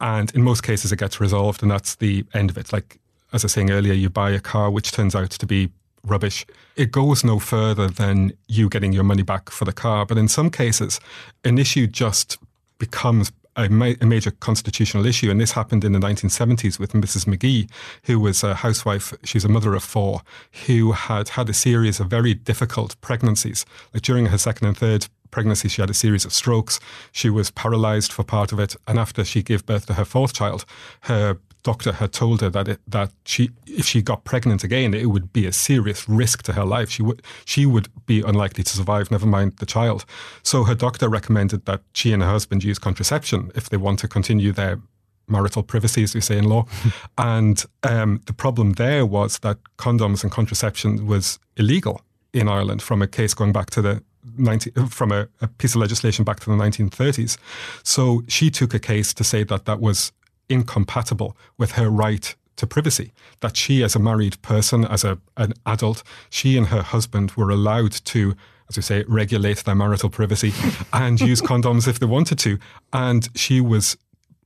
And 0.00 0.34
in 0.34 0.42
most 0.42 0.62
cases, 0.62 0.90
it 0.90 0.98
gets 0.98 1.20
resolved, 1.20 1.62
and 1.62 1.70
that's 1.70 1.96
the 1.96 2.24
end 2.32 2.48
of 2.48 2.56
it. 2.56 2.72
Like, 2.72 2.98
as 3.34 3.44
I 3.44 3.46
was 3.46 3.52
saying 3.52 3.70
earlier, 3.70 3.92
you 3.92 4.08
buy 4.08 4.30
a 4.30 4.40
car 4.40 4.70
which 4.70 4.90
turns 4.90 5.14
out 5.14 5.30
to 5.32 5.46
be 5.46 5.68
rubbish. 6.02 6.46
It 6.76 6.90
goes 6.90 7.24
no 7.24 7.38
further 7.38 7.88
than 7.88 8.32
you 8.48 8.70
getting 8.70 8.94
your 8.94 9.04
money 9.04 9.22
back 9.22 9.50
for 9.50 9.66
the 9.66 9.72
car. 9.72 10.06
But 10.06 10.16
in 10.16 10.28
some 10.28 10.48
cases, 10.48 10.98
an 11.44 11.58
issue 11.58 11.86
just 11.86 12.38
becomes 12.82 13.30
a, 13.54 13.68
ma- 13.68 13.94
a, 14.00 14.06
major 14.06 14.32
constitutional 14.32 15.06
issue. 15.06 15.30
And 15.30 15.40
this 15.40 15.52
happened 15.52 15.84
in 15.84 15.92
the 15.92 16.00
1970s 16.00 16.80
with 16.80 16.94
Mrs. 16.94 17.26
McGee, 17.26 17.70
who 18.06 18.18
was 18.18 18.42
a 18.42 18.56
housewife. 18.56 19.14
She's 19.22 19.44
a 19.44 19.48
mother 19.48 19.74
of 19.74 19.84
four, 19.84 20.22
who 20.66 20.90
had 20.90 21.28
had 21.30 21.48
a 21.48 21.54
series 21.54 22.00
of 22.00 22.08
very 22.08 22.34
difficult 22.34 23.00
pregnancies. 23.00 23.64
Like 23.94 24.02
during 24.02 24.26
her 24.26 24.38
second 24.38 24.66
and 24.66 24.76
third 24.76 25.06
pregnancy, 25.30 25.68
she 25.68 25.80
had 25.80 25.90
a 25.90 25.94
series 25.94 26.24
of 26.24 26.32
strokes. 26.32 26.80
She 27.12 27.30
was 27.30 27.52
paralyzed 27.52 28.12
for 28.12 28.24
part 28.24 28.50
of 28.50 28.58
it. 28.58 28.74
And 28.88 28.98
after 28.98 29.24
she 29.24 29.44
gave 29.44 29.64
birth 29.64 29.86
to 29.86 29.94
her 29.94 30.04
fourth 30.04 30.32
child, 30.34 30.64
her 31.02 31.38
doctor 31.62 31.92
had 31.92 32.12
told 32.12 32.40
her 32.40 32.50
that 32.50 32.68
it, 32.68 32.80
that 32.86 33.12
she 33.24 33.50
if 33.66 33.86
she 33.86 34.02
got 34.02 34.24
pregnant 34.24 34.64
again, 34.64 34.94
it 34.94 35.06
would 35.06 35.32
be 35.32 35.46
a 35.46 35.52
serious 35.52 36.08
risk 36.08 36.42
to 36.44 36.52
her 36.52 36.64
life. 36.64 36.90
She 36.90 37.02
would 37.02 37.22
she 37.44 37.66
would 37.66 37.88
be 38.06 38.20
unlikely 38.20 38.64
to 38.64 38.76
survive. 38.76 39.10
Never 39.10 39.26
mind 39.26 39.58
the 39.58 39.66
child. 39.66 40.04
So 40.42 40.64
her 40.64 40.74
doctor 40.74 41.08
recommended 41.08 41.66
that 41.66 41.82
she 41.92 42.12
and 42.12 42.22
her 42.22 42.30
husband 42.30 42.64
use 42.64 42.78
contraception 42.78 43.50
if 43.54 43.70
they 43.70 43.76
want 43.76 44.00
to 44.00 44.08
continue 44.08 44.52
their 44.52 44.80
marital 45.28 45.62
privacy, 45.62 46.02
as 46.02 46.14
we 46.14 46.20
say 46.20 46.38
in 46.38 46.44
law. 46.44 46.66
and 47.18 47.64
um, 47.82 48.20
the 48.26 48.32
problem 48.32 48.72
there 48.72 49.06
was 49.06 49.38
that 49.40 49.58
condoms 49.78 50.22
and 50.22 50.32
contraception 50.32 51.06
was 51.06 51.38
illegal 51.56 52.02
in 52.32 52.48
Ireland 52.48 52.82
from 52.82 53.02
a 53.02 53.06
case 53.06 53.34
going 53.34 53.52
back 53.52 53.70
to 53.70 53.82
the 53.82 54.02
19, 54.38 54.86
from 54.88 55.12
a, 55.12 55.28
a, 55.40 55.48
piece 55.48 55.74
of 55.74 55.80
legislation 55.80 56.24
back 56.24 56.40
to 56.40 56.50
the 56.50 56.56
1930s. 56.56 57.36
So 57.82 58.22
she 58.28 58.50
took 58.50 58.72
a 58.72 58.78
case 58.78 59.12
to 59.14 59.24
say 59.24 59.42
that 59.44 59.64
that 59.64 59.80
was 59.80 60.12
incompatible 60.52 61.36
with 61.58 61.72
her 61.72 61.88
right 61.88 62.34
to 62.56 62.66
privacy. 62.66 63.12
That 63.40 63.56
she, 63.56 63.82
as 63.82 63.96
a 63.96 63.98
married 63.98 64.40
person, 64.42 64.84
as 64.84 65.04
a, 65.04 65.18
an 65.36 65.54
adult, 65.66 66.02
she 66.30 66.56
and 66.56 66.68
her 66.68 66.82
husband 66.82 67.32
were 67.32 67.50
allowed 67.50 67.92
to, 67.92 68.34
as 68.68 68.76
we 68.76 68.82
say, 68.82 69.04
regulate 69.08 69.64
their 69.64 69.74
marital 69.74 70.10
privacy 70.10 70.52
and 70.92 71.20
use 71.20 71.40
condoms 71.40 71.88
if 71.88 71.98
they 71.98 72.06
wanted 72.06 72.38
to. 72.40 72.58
And 72.92 73.28
she 73.34 73.60
was 73.60 73.96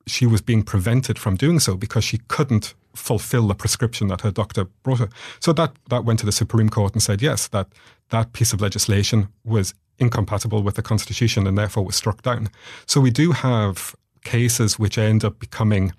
she 0.08 0.24
was 0.24 0.40
being 0.40 0.62
prevented 0.62 1.18
from 1.18 1.34
doing 1.34 1.58
so 1.58 1.76
because 1.76 2.04
she 2.04 2.18
couldn't 2.28 2.74
fulfill 2.94 3.48
the 3.48 3.56
prescription 3.56 4.06
that 4.06 4.20
her 4.20 4.30
doctor 4.30 4.66
brought 4.84 5.00
her. 5.00 5.08
So 5.40 5.52
that 5.54 5.72
that 5.88 6.04
went 6.04 6.20
to 6.20 6.26
the 6.26 6.32
Supreme 6.32 6.68
Court 6.68 6.92
and 6.92 7.02
said 7.02 7.20
yes, 7.20 7.48
that 7.48 7.68
that 8.10 8.32
piece 8.32 8.52
of 8.52 8.60
legislation 8.60 9.28
was 9.44 9.74
incompatible 9.98 10.62
with 10.62 10.76
the 10.76 10.82
Constitution 10.82 11.46
and 11.46 11.58
therefore 11.58 11.84
was 11.84 11.96
struck 11.96 12.22
down. 12.22 12.48
So 12.86 13.00
we 13.00 13.10
do 13.10 13.32
have 13.32 13.96
cases 14.26 14.78
which 14.78 14.98
end 14.98 15.24
up 15.24 15.38
becoming 15.38 15.92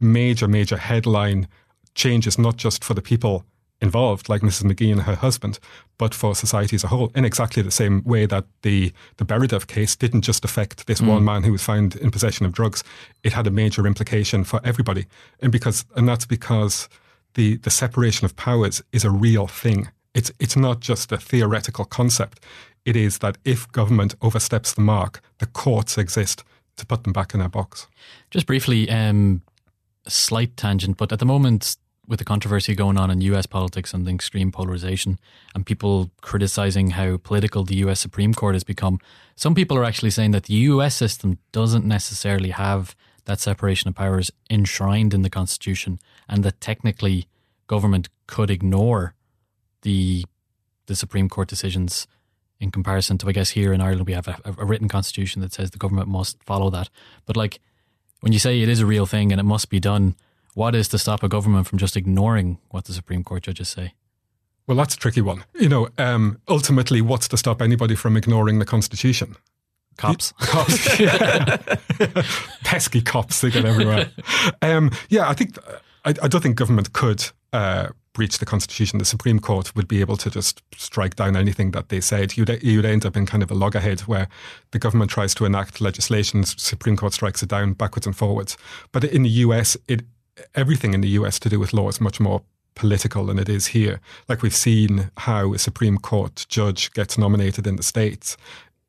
major, 0.00 0.48
major 0.48 0.76
headline 0.76 1.48
changes, 1.94 2.38
not 2.38 2.56
just 2.56 2.84
for 2.84 2.94
the 2.94 3.02
people 3.02 3.44
involved, 3.80 4.28
like 4.28 4.40
Mrs. 4.40 4.64
McGee 4.64 4.92
and 4.92 5.02
her 5.02 5.16
husband, 5.16 5.58
but 5.98 6.14
for 6.14 6.34
society 6.34 6.76
as 6.76 6.84
a 6.84 6.88
whole, 6.88 7.10
in 7.14 7.24
exactly 7.24 7.62
the 7.62 7.70
same 7.70 8.02
way 8.04 8.24
that 8.26 8.44
the, 8.62 8.92
the 9.18 9.24
Bederev 9.24 9.66
case 9.66 9.96
didn't 9.96 10.22
just 10.22 10.44
affect 10.44 10.86
this 10.86 11.00
mm. 11.00 11.08
one 11.08 11.24
man 11.24 11.42
who 11.42 11.52
was 11.52 11.62
found 11.62 11.96
in 11.96 12.10
possession 12.10 12.46
of 12.46 12.52
drugs. 12.52 12.82
It 13.22 13.32
had 13.32 13.46
a 13.46 13.50
major 13.50 13.86
implication 13.86 14.44
for 14.44 14.60
everybody. 14.64 15.06
And 15.40 15.52
because 15.52 15.84
and 15.94 16.08
that's 16.08 16.26
because 16.26 16.88
the, 17.34 17.56
the 17.58 17.70
separation 17.70 18.24
of 18.24 18.36
powers 18.36 18.82
is 18.92 19.04
a 19.04 19.10
real 19.10 19.46
thing. 19.46 19.88
It's 20.14 20.32
it's 20.38 20.56
not 20.56 20.80
just 20.80 21.12
a 21.12 21.18
theoretical 21.18 21.84
concept. 21.84 22.40
It 22.86 22.96
is 22.96 23.18
that 23.18 23.36
if 23.44 23.70
government 23.72 24.14
oversteps 24.22 24.72
the 24.72 24.80
mark, 24.80 25.20
the 25.38 25.46
courts 25.46 25.98
exist 25.98 26.44
to 26.76 26.86
put 26.86 27.04
them 27.04 27.12
back 27.12 27.34
in 27.34 27.40
their 27.40 27.48
box. 27.48 27.86
Just 28.30 28.46
briefly, 28.46 28.88
um, 28.90 29.42
a 30.04 30.10
slight 30.10 30.56
tangent, 30.56 30.96
but 30.96 31.12
at 31.12 31.18
the 31.18 31.24
moment, 31.24 31.76
with 32.06 32.18
the 32.18 32.24
controversy 32.24 32.74
going 32.74 32.96
on 32.96 33.10
in 33.10 33.20
US 33.22 33.46
politics 33.46 33.92
and 33.92 34.06
the 34.06 34.12
extreme 34.12 34.52
polarization, 34.52 35.18
and 35.54 35.66
people 35.66 36.10
criticizing 36.20 36.90
how 36.90 37.16
political 37.16 37.64
the 37.64 37.76
US 37.76 38.00
Supreme 38.00 38.34
Court 38.34 38.54
has 38.54 38.64
become, 38.64 39.00
some 39.34 39.54
people 39.54 39.76
are 39.76 39.84
actually 39.84 40.10
saying 40.10 40.30
that 40.30 40.44
the 40.44 40.54
US 40.54 40.94
system 40.94 41.38
doesn't 41.52 41.84
necessarily 41.84 42.50
have 42.50 42.94
that 43.24 43.40
separation 43.40 43.88
of 43.88 43.94
powers 43.94 44.30
enshrined 44.48 45.12
in 45.12 45.22
the 45.22 45.30
Constitution, 45.30 45.98
and 46.28 46.44
that 46.44 46.60
technically 46.60 47.26
government 47.66 48.08
could 48.26 48.50
ignore 48.50 49.14
the 49.82 50.24
the 50.86 50.94
Supreme 50.94 51.28
Court 51.28 51.48
decisions 51.48 52.06
in 52.60 52.70
comparison 52.70 53.18
to, 53.18 53.28
I 53.28 53.32
guess, 53.32 53.50
here 53.50 53.72
in 53.72 53.80
Ireland, 53.80 54.06
we 54.06 54.14
have 54.14 54.28
a, 54.28 54.38
a, 54.44 54.64
written 54.64 54.88
constitution 54.88 55.42
that 55.42 55.52
says 55.52 55.70
the 55.70 55.78
government 55.78 56.08
must 56.08 56.42
follow 56.42 56.70
that. 56.70 56.88
But 57.26 57.36
like 57.36 57.60
when 58.20 58.32
you 58.32 58.38
say 58.38 58.60
it 58.60 58.68
is 58.68 58.80
a 58.80 58.86
real 58.86 59.06
thing 59.06 59.30
and 59.30 59.40
it 59.40 59.44
must 59.44 59.68
be 59.68 59.80
done, 59.80 60.14
what 60.54 60.74
is 60.74 60.88
to 60.88 60.98
stop 60.98 61.22
a 61.22 61.28
government 61.28 61.66
from 61.66 61.78
just 61.78 61.96
ignoring 61.96 62.58
what 62.70 62.86
the 62.86 62.92
Supreme 62.92 63.22
Court 63.22 63.42
judges 63.42 63.68
say? 63.68 63.92
Well, 64.66 64.76
that's 64.76 64.94
a 64.94 64.98
tricky 64.98 65.20
one. 65.20 65.44
You 65.54 65.68
know, 65.68 65.88
um, 65.98 66.40
ultimately, 66.48 67.00
what's 67.00 67.28
to 67.28 67.36
stop 67.36 67.62
anybody 67.62 67.94
from 67.94 68.16
ignoring 68.16 68.58
the 68.58 68.64
Constitution? 68.64 69.36
Cops. 69.96 70.32
cops. 70.40 70.96
Pesky 72.64 73.00
cops, 73.00 73.40
they 73.40 73.50
get 73.50 73.64
everywhere. 73.64 74.10
Um, 74.62 74.90
yeah, 75.08 75.28
I 75.28 75.34
think, 75.34 75.58
I, 76.04 76.10
I, 76.22 76.28
don't 76.28 76.40
think 76.40 76.56
government 76.56 76.92
could 76.92 77.24
uh, 77.52 77.88
breach 78.16 78.38
the 78.38 78.46
constitution, 78.46 78.98
the 78.98 79.04
Supreme 79.04 79.38
Court 79.38 79.76
would 79.76 79.86
be 79.86 80.00
able 80.00 80.16
to 80.16 80.30
just 80.30 80.62
strike 80.74 81.16
down 81.16 81.36
anything 81.36 81.72
that 81.72 81.90
they 81.90 82.00
said. 82.00 82.34
You'd, 82.34 82.62
you'd 82.62 82.86
end 82.86 83.04
up 83.04 83.14
in 83.14 83.26
kind 83.26 83.42
of 83.42 83.50
a 83.50 83.54
loggerhead 83.54 84.00
where 84.00 84.26
the 84.70 84.78
government 84.78 85.10
tries 85.10 85.34
to 85.34 85.44
enact 85.44 85.82
legislation, 85.82 86.42
Supreme 86.44 86.96
Court 86.96 87.12
strikes 87.12 87.42
it 87.42 87.50
down 87.50 87.74
backwards 87.74 88.06
and 88.06 88.16
forwards. 88.16 88.56
But 88.90 89.04
in 89.04 89.22
the 89.22 89.28
US, 89.44 89.76
it 89.86 90.02
everything 90.54 90.94
in 90.94 91.02
the 91.02 91.08
US 91.20 91.38
to 91.40 91.48
do 91.50 91.60
with 91.60 91.74
law 91.74 91.88
is 91.88 92.00
much 92.00 92.18
more 92.18 92.42
political 92.74 93.26
than 93.26 93.38
it 93.38 93.48
is 93.48 93.68
here. 93.68 94.00
Like 94.28 94.42
we've 94.42 94.54
seen 94.54 95.10
how 95.18 95.52
a 95.52 95.58
Supreme 95.58 95.98
Court 95.98 96.46
judge 96.48 96.92
gets 96.92 97.18
nominated 97.18 97.66
in 97.66 97.76
the 97.76 97.82
States 97.82 98.36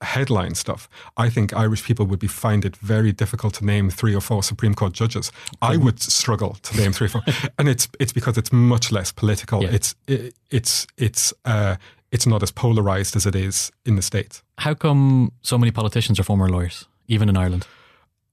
headline 0.02 0.56
stuff, 0.56 0.90
I 1.16 1.30
think 1.30 1.54
Irish 1.54 1.84
people 1.84 2.06
would 2.06 2.20
be 2.20 2.28
find 2.28 2.66
it 2.66 2.76
very 2.78 3.12
difficult 3.12 3.56
to 3.56 3.66
name 3.66 3.90
three 3.90 4.16
or 4.16 4.22
four 4.22 4.44
Supreme 4.44 4.74
Court 4.74 4.94
judges. 4.94 5.32
I 5.62 5.76
mm-hmm. 5.76 5.86
would 5.86 6.02
struggle 6.02 6.54
to 6.62 6.78
name 6.78 6.94
three 6.94 7.06
or 7.06 7.10
four, 7.10 7.22
and 7.60 7.68
it's 7.68 7.88
it's 8.00 8.14
because 8.14 8.38
it's 8.38 8.52
much 8.52 8.92
less 8.92 9.12
political. 9.12 9.64
Yeah. 9.64 9.72
It's 9.72 9.96
it, 10.08 10.36
it's 10.52 10.88
it's 10.98 11.34
uh, 11.46 11.76
it's 12.12 12.26
not 12.26 12.44
as 12.44 12.52
polarized 12.52 13.16
as 13.16 13.26
it 13.26 13.36
is 13.36 13.72
in 13.86 13.96
the 13.96 14.02
states. 14.02 14.44
How 14.60 14.74
come 14.74 15.32
so 15.42 15.58
many 15.58 15.72
politicians 15.72 16.20
are 16.20 16.24
former 16.24 16.50
lawyers, 16.50 16.88
even 17.08 17.30
in 17.30 17.38
Ireland? 17.38 17.68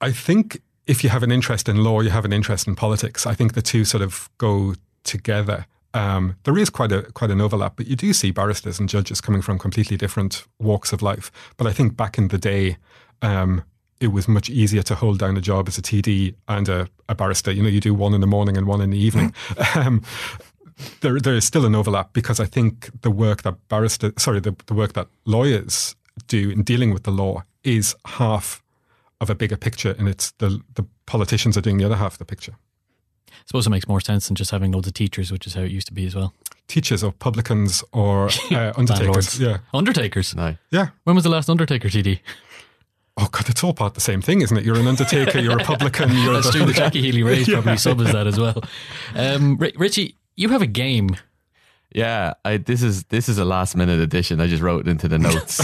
I 0.00 0.12
think 0.12 0.60
if 0.86 1.02
you 1.02 1.10
have 1.10 1.22
an 1.22 1.32
interest 1.32 1.68
in 1.68 1.82
law, 1.82 2.00
you 2.00 2.10
have 2.10 2.24
an 2.24 2.32
interest 2.32 2.66
in 2.66 2.76
politics. 2.76 3.26
I 3.26 3.34
think 3.34 3.54
the 3.54 3.62
two 3.62 3.84
sort 3.84 4.02
of 4.02 4.28
go 4.38 4.74
together. 5.02 5.66
Um, 5.94 6.36
there 6.42 6.58
is 6.58 6.70
quite 6.70 6.92
a 6.92 7.02
quite 7.12 7.30
an 7.30 7.40
overlap, 7.40 7.76
but 7.76 7.86
you 7.86 7.96
do 7.96 8.12
see 8.12 8.32
barristers 8.32 8.80
and 8.80 8.88
judges 8.88 9.20
coming 9.20 9.40
from 9.40 9.58
completely 9.58 9.96
different 9.96 10.44
walks 10.58 10.92
of 10.92 11.02
life. 11.02 11.30
But 11.56 11.66
I 11.66 11.72
think 11.72 11.96
back 11.96 12.18
in 12.18 12.28
the 12.28 12.38
day, 12.38 12.76
um, 13.22 13.62
it 14.00 14.08
was 14.08 14.26
much 14.26 14.50
easier 14.50 14.82
to 14.82 14.96
hold 14.96 15.20
down 15.20 15.36
a 15.36 15.40
job 15.40 15.68
as 15.68 15.78
a 15.78 15.82
TD 15.82 16.34
and 16.48 16.68
a, 16.68 16.88
a 17.08 17.14
barrister. 17.14 17.52
You 17.52 17.62
know, 17.62 17.68
you 17.68 17.80
do 17.80 17.94
one 17.94 18.12
in 18.12 18.20
the 18.20 18.26
morning 18.26 18.56
and 18.56 18.66
one 18.66 18.80
in 18.80 18.90
the 18.90 18.98
evening. 18.98 19.32
um, 19.74 20.02
there, 21.00 21.18
there 21.20 21.34
is 21.34 21.44
still 21.44 21.64
an 21.64 21.74
overlap 21.74 22.12
because 22.12 22.40
I 22.40 22.46
think 22.46 22.90
the 23.02 23.10
work 23.10 23.42
that 23.42 23.68
barrister, 23.68 24.12
sorry, 24.18 24.40
the, 24.40 24.56
the 24.66 24.74
work 24.74 24.94
that 24.94 25.06
lawyers 25.24 25.94
do 26.26 26.50
in 26.50 26.64
dealing 26.64 26.92
with 26.92 27.04
the 27.04 27.10
law 27.12 27.44
is 27.62 27.94
half 28.04 28.62
of 29.20 29.30
a 29.30 29.34
bigger 29.34 29.56
picture, 29.56 29.94
and 29.98 30.08
it's 30.08 30.32
the 30.32 30.60
the 30.74 30.84
politicians 31.06 31.56
are 31.56 31.60
doing 31.60 31.78
the 31.78 31.84
other 31.84 31.96
half 31.96 32.14
of 32.14 32.18
the 32.18 32.24
picture. 32.24 32.56
I 33.40 33.42
suppose 33.46 33.66
it 33.66 33.70
makes 33.70 33.88
more 33.88 34.00
sense 34.00 34.26
than 34.28 34.34
just 34.36 34.50
having 34.50 34.72
loads 34.72 34.86
of 34.86 34.94
teachers, 34.94 35.30
which 35.32 35.46
is 35.46 35.54
how 35.54 35.62
it 35.62 35.70
used 35.70 35.86
to 35.88 35.92
be 35.92 36.06
as 36.06 36.14
well. 36.14 36.32
Teachers 36.68 37.04
or 37.04 37.12
publicans 37.12 37.84
or 37.92 38.28
uh, 38.50 38.72
undertakers. 38.76 39.38
yeah. 39.38 39.58
Undertakers? 39.72 40.34
No. 40.34 40.56
Yeah. 40.70 40.88
When 41.04 41.14
was 41.14 41.24
the 41.24 41.30
last 41.30 41.50
Undertaker 41.50 41.88
TD? 41.88 42.20
Oh 43.16 43.28
God, 43.30 43.48
it's 43.48 43.62
all 43.62 43.74
part 43.74 43.90
of 43.90 43.94
the 43.94 44.00
same 44.00 44.20
thing, 44.22 44.40
isn't 44.40 44.56
it? 44.56 44.64
You're 44.64 44.78
an 44.78 44.88
undertaker, 44.88 45.38
you're 45.38 45.60
a 45.60 45.64
publican. 45.64 46.10
You're 46.16 46.34
That's 46.34 46.46
the, 46.50 46.58
true. 46.58 46.66
The 46.66 46.72
Jackie 46.72 47.00
Healy-Raes 47.00 47.46
yeah. 47.48 47.54
probably 47.60 47.76
sub 47.76 47.98
that 47.98 48.26
as 48.26 48.40
well. 48.40 48.60
Um, 49.14 49.56
Richie, 49.58 50.16
you 50.36 50.48
have 50.48 50.62
a 50.62 50.66
game. 50.66 51.16
Yeah, 51.94 52.34
I, 52.44 52.56
this 52.56 52.82
is 52.82 53.04
this 53.04 53.28
is 53.28 53.38
a 53.38 53.44
last 53.44 53.76
minute 53.76 54.00
addition. 54.00 54.40
I 54.40 54.48
just 54.48 54.62
wrote 54.62 54.88
it 54.88 54.90
into 54.90 55.06
the 55.06 55.18
notes. 55.20 55.60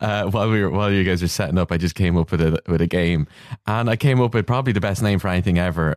Uh, 0.00 0.30
while 0.30 0.50
we 0.50 0.62
were 0.62 0.70
while 0.70 0.90
you 0.90 1.04
guys 1.04 1.22
were 1.22 1.28
setting 1.28 1.58
up, 1.58 1.72
I 1.72 1.76
just 1.76 1.94
came 1.94 2.16
up 2.16 2.30
with 2.30 2.40
a 2.40 2.60
with 2.66 2.80
a 2.80 2.86
game, 2.86 3.26
and 3.66 3.88
I 3.88 3.96
came 3.96 4.20
up 4.20 4.34
with 4.34 4.46
probably 4.46 4.72
the 4.72 4.80
best 4.80 5.02
name 5.02 5.18
for 5.18 5.28
anything 5.28 5.58
ever. 5.58 5.94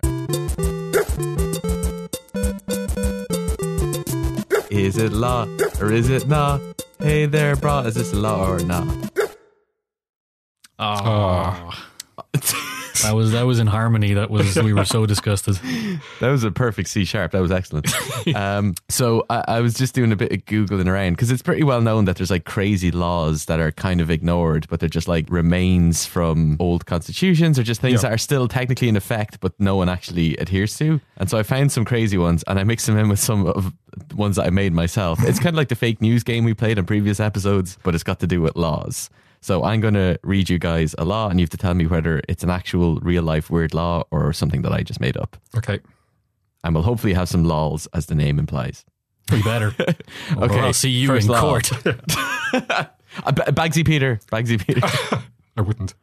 Is 4.69 4.97
it 4.97 5.11
law 5.11 5.47
or 5.81 5.91
is 5.91 6.09
it 6.09 6.27
not? 6.27 6.61
Hey 6.99 7.25
there, 7.25 7.55
bro, 7.55 7.79
is 7.79 7.95
this 7.95 8.13
law 8.13 8.47
or 8.47 8.59
not? 8.59 8.87
Oh. 10.79 11.73
That 13.03 13.15
was 13.15 13.31
that 13.31 13.43
was 13.43 13.59
in 13.59 13.67
harmony. 13.67 14.13
That 14.13 14.29
was 14.29 14.55
we 14.55 14.73
were 14.73 14.85
so 14.85 15.05
disgusted. 15.05 15.55
That 16.19 16.29
was 16.29 16.43
a 16.43 16.51
perfect 16.51 16.89
C 16.89 17.05
sharp. 17.05 17.31
That 17.31 17.41
was 17.41 17.51
excellent. 17.51 17.87
um, 18.35 18.73
so 18.89 19.25
I, 19.29 19.43
I, 19.47 19.61
was 19.61 19.73
just 19.73 19.93
doing 19.93 20.11
a 20.11 20.15
bit 20.15 20.31
of 20.31 20.45
googling 20.45 20.87
around 20.87 21.13
because 21.13 21.31
it's 21.31 21.41
pretty 21.41 21.63
well 21.63 21.81
known 21.81 22.05
that 22.05 22.17
there's 22.17 22.31
like 22.31 22.45
crazy 22.45 22.91
laws 22.91 23.45
that 23.45 23.59
are 23.59 23.71
kind 23.71 24.01
of 24.01 24.09
ignored, 24.09 24.67
but 24.69 24.79
they're 24.79 24.89
just 24.89 25.07
like 25.07 25.29
remains 25.29 26.05
from 26.05 26.57
old 26.59 26.85
constitutions 26.85 27.57
or 27.59 27.63
just 27.63 27.81
things 27.81 28.01
that 28.01 28.11
are 28.11 28.17
still 28.17 28.47
technically 28.47 28.89
in 28.89 28.95
effect, 28.95 29.39
but 29.39 29.53
no 29.59 29.75
one 29.75 29.89
actually 29.89 30.37
adheres 30.37 30.77
to. 30.77 30.99
And 31.17 31.29
so 31.29 31.37
I 31.37 31.43
found 31.43 31.71
some 31.71 31.85
crazy 31.85 32.17
ones, 32.17 32.43
and 32.47 32.59
I 32.59 32.63
mixed 32.63 32.87
them 32.87 32.97
in 32.97 33.09
with 33.09 33.19
some 33.19 33.47
of 33.47 33.73
ones 34.15 34.35
that 34.35 34.45
I 34.45 34.49
made 34.49 34.73
myself. 34.73 35.19
It's 35.23 35.39
kind 35.39 35.49
of 35.49 35.55
like 35.55 35.69
the 35.69 35.75
fake 35.75 36.01
news 36.01 36.23
game 36.23 36.43
we 36.43 36.53
played 36.53 36.77
in 36.77 36.85
previous 36.85 37.19
episodes, 37.19 37.77
but 37.83 37.95
it's 37.95 38.03
got 38.03 38.19
to 38.19 38.27
do 38.27 38.41
with 38.41 38.55
laws. 38.55 39.09
So 39.47 39.63
I'm 39.63 39.79
going 39.79 39.93
to 39.93 40.19
read 40.23 40.49
you 40.49 40.59
guys 40.59 40.93
a 40.97 41.05
law, 41.05 41.29
and 41.29 41.39
you 41.39 41.45
have 41.45 41.49
to 41.51 41.57
tell 41.57 41.73
me 41.73 41.87
whether 41.87 42.21
it's 42.27 42.43
an 42.43 42.49
actual 42.49 42.99
real 42.99 43.23
life 43.23 43.49
weird 43.49 43.73
law 43.73 44.03
or 44.11 44.33
something 44.33 44.61
that 44.63 44.73
I 44.73 44.83
just 44.83 44.99
made 44.99 45.15
up. 45.15 45.37
Okay. 45.55 45.79
And 46.65 46.75
we'll 46.75 46.83
hopefully 46.83 47.13
have 47.13 47.29
some 47.29 47.45
laws, 47.45 47.87
as 47.93 48.07
the 48.07 48.15
name 48.15 48.39
implies. 48.39 48.83
We 49.31 49.41
better. 49.41 49.73
Okay, 50.37 50.59
I'll 50.59 50.73
see 50.73 50.89
you 50.89 51.13
in 51.15 51.27
law. 51.27 51.39
court. 51.39 51.71
Uh, 53.23 53.31
Bagsy 53.31 53.83
Peter, 53.83 54.19
Bagsy 54.31 54.63
Peter. 54.63 54.81
I 55.57 55.61
wouldn't. 55.61 55.95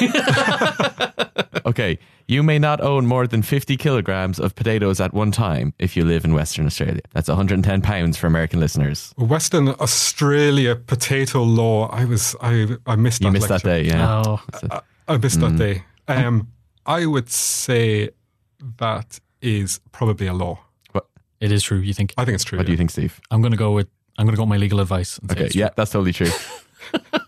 okay, 1.66 1.98
you 2.28 2.42
may 2.42 2.58
not 2.58 2.80
own 2.80 3.06
more 3.06 3.26
than 3.26 3.42
50 3.42 3.76
kilograms 3.76 4.38
of 4.38 4.54
potatoes 4.54 5.00
at 5.00 5.12
one 5.12 5.30
time 5.32 5.72
if 5.78 5.96
you 5.96 6.04
live 6.04 6.24
in 6.24 6.32
Western 6.34 6.66
Australia. 6.66 7.00
That's 7.12 7.28
110 7.28 7.82
pounds 7.82 8.16
for 8.16 8.26
American 8.26 8.60
listeners. 8.60 9.12
Western 9.16 9.68
Australia 9.68 10.76
potato 10.76 11.42
law. 11.42 11.88
I 11.88 12.04
was 12.04 12.36
I 12.40 12.76
I 12.86 12.96
missed 12.96 13.20
that. 13.20 13.26
You 13.26 13.32
missed 13.32 13.48
that 13.48 13.62
day, 13.62 13.82
yeah. 13.84 14.22
Oh, 14.26 14.40
I 15.08 15.16
missed 15.16 15.38
Mm. 15.40 15.56
that 15.56 15.58
day. 15.58 15.84
Um, 16.08 16.48
I 16.86 17.06
would 17.06 17.30
say 17.30 18.10
that 18.78 19.20
is 19.40 19.80
probably 19.92 20.26
a 20.26 20.34
law. 20.34 20.58
it 21.40 21.50
is 21.52 21.62
true. 21.62 21.78
You 21.78 21.94
think? 21.94 22.12
I 22.18 22.24
think 22.24 22.34
it's 22.34 22.44
true. 22.44 22.58
What 22.58 22.66
do 22.66 22.70
yeah. 22.72 22.74
you 22.74 22.78
think, 22.78 22.90
Steve? 22.90 23.20
I'm 23.30 23.40
going 23.40 23.52
to 23.52 23.56
go 23.58 23.72
with. 23.72 23.88
I'm 24.18 24.26
going 24.26 24.34
to 24.34 24.36
go 24.36 24.42
with 24.42 24.50
my 24.50 24.56
legal 24.58 24.80
advice. 24.80 25.18
And 25.18 25.30
say 25.30 25.36
Okay, 25.36 25.46
it's 25.46 25.54
yeah, 25.54 25.70
that's 25.76 25.90
totally 25.92 26.12
true. 26.12 26.28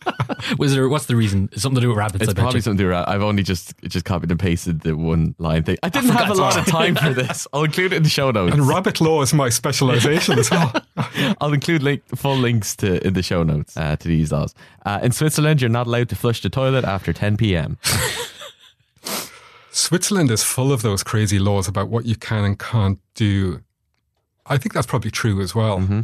true. 0.42 0.56
Was 0.58 0.74
there? 0.74 0.88
What's 0.88 1.06
the 1.06 1.16
reason? 1.16 1.48
It's 1.52 1.62
something 1.62 1.76
to 1.76 1.80
do 1.80 1.88
with 1.88 1.98
rabbits. 1.98 2.22
It's 2.22 2.30
I 2.30 2.34
probably 2.34 2.58
you. 2.58 2.62
something 2.62 2.78
to 2.78 2.84
do 2.84 2.88
with 2.88 3.08
I've 3.08 3.22
only 3.22 3.42
just 3.42 3.74
just 3.82 4.04
copied 4.04 4.30
and 4.30 4.38
pasted 4.38 4.80
the 4.82 4.96
one 4.96 5.34
line 5.38 5.62
thing. 5.62 5.78
I 5.82 5.88
didn't 5.88 6.10
have 6.10 6.30
a 6.30 6.34
lot 6.34 6.56
of 6.58 6.66
time 6.66 6.96
for 6.96 7.12
this. 7.12 7.46
I'll 7.52 7.64
include 7.64 7.92
it 7.92 7.96
in 7.96 8.02
the 8.02 8.08
show 8.08 8.30
notes. 8.30 8.52
And 8.54 8.66
rabbit 8.66 9.00
law 9.00 9.22
is 9.22 9.32
my 9.32 9.48
specialization 9.48 10.38
as 10.38 10.50
well. 10.50 10.72
I'll 11.40 11.52
include 11.52 11.82
link, 11.82 12.02
full 12.14 12.36
links 12.36 12.76
to 12.76 13.04
in 13.06 13.14
the 13.14 13.22
show 13.22 13.42
notes 13.42 13.76
uh, 13.76 13.96
to 13.96 14.08
these 14.08 14.32
laws. 14.32 14.54
Uh, 14.84 15.00
in 15.02 15.12
Switzerland, 15.12 15.60
you're 15.60 15.70
not 15.70 15.86
allowed 15.86 16.08
to 16.10 16.16
flush 16.16 16.42
the 16.42 16.50
toilet 16.50 16.84
after 16.84 17.12
10 17.12 17.36
p.m. 17.36 17.78
Switzerland 19.70 20.30
is 20.30 20.42
full 20.42 20.70
of 20.72 20.82
those 20.82 21.02
crazy 21.02 21.38
laws 21.38 21.66
about 21.66 21.88
what 21.88 22.04
you 22.04 22.14
can 22.14 22.44
and 22.44 22.58
can't 22.58 22.98
do. 23.14 23.62
I 24.44 24.58
think 24.58 24.74
that's 24.74 24.86
probably 24.86 25.10
true 25.10 25.40
as 25.40 25.54
well. 25.54 25.78
Mm-hmm. 25.78 26.00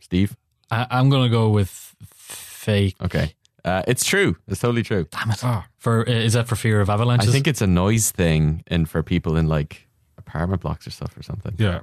Steve, 0.00 0.36
I, 0.70 0.86
I'm 0.90 1.10
going 1.10 1.24
to 1.24 1.28
go 1.28 1.48
with 1.50 1.94
fake. 2.04 2.94
okay, 3.02 3.34
uh, 3.64 3.82
it's 3.88 4.04
true. 4.04 4.36
It's 4.48 4.60
totally 4.60 4.82
true. 4.82 5.06
Damn 5.10 5.30
it! 5.30 5.44
Ah. 5.44 5.66
For 5.78 6.08
uh, 6.08 6.12
is 6.12 6.32
that 6.34 6.46
for 6.48 6.56
fear 6.56 6.80
of 6.80 6.88
avalanches? 6.90 7.28
I 7.28 7.32
think 7.32 7.46
it's 7.46 7.60
a 7.62 7.66
noise 7.66 8.10
thing, 8.10 8.62
and 8.66 8.88
for 8.88 9.02
people 9.02 9.36
in 9.36 9.46
like 9.48 9.86
apartment 10.18 10.62
blocks 10.62 10.86
or 10.86 10.90
stuff 10.90 11.16
or 11.16 11.22
something. 11.22 11.54
Yeah. 11.58 11.80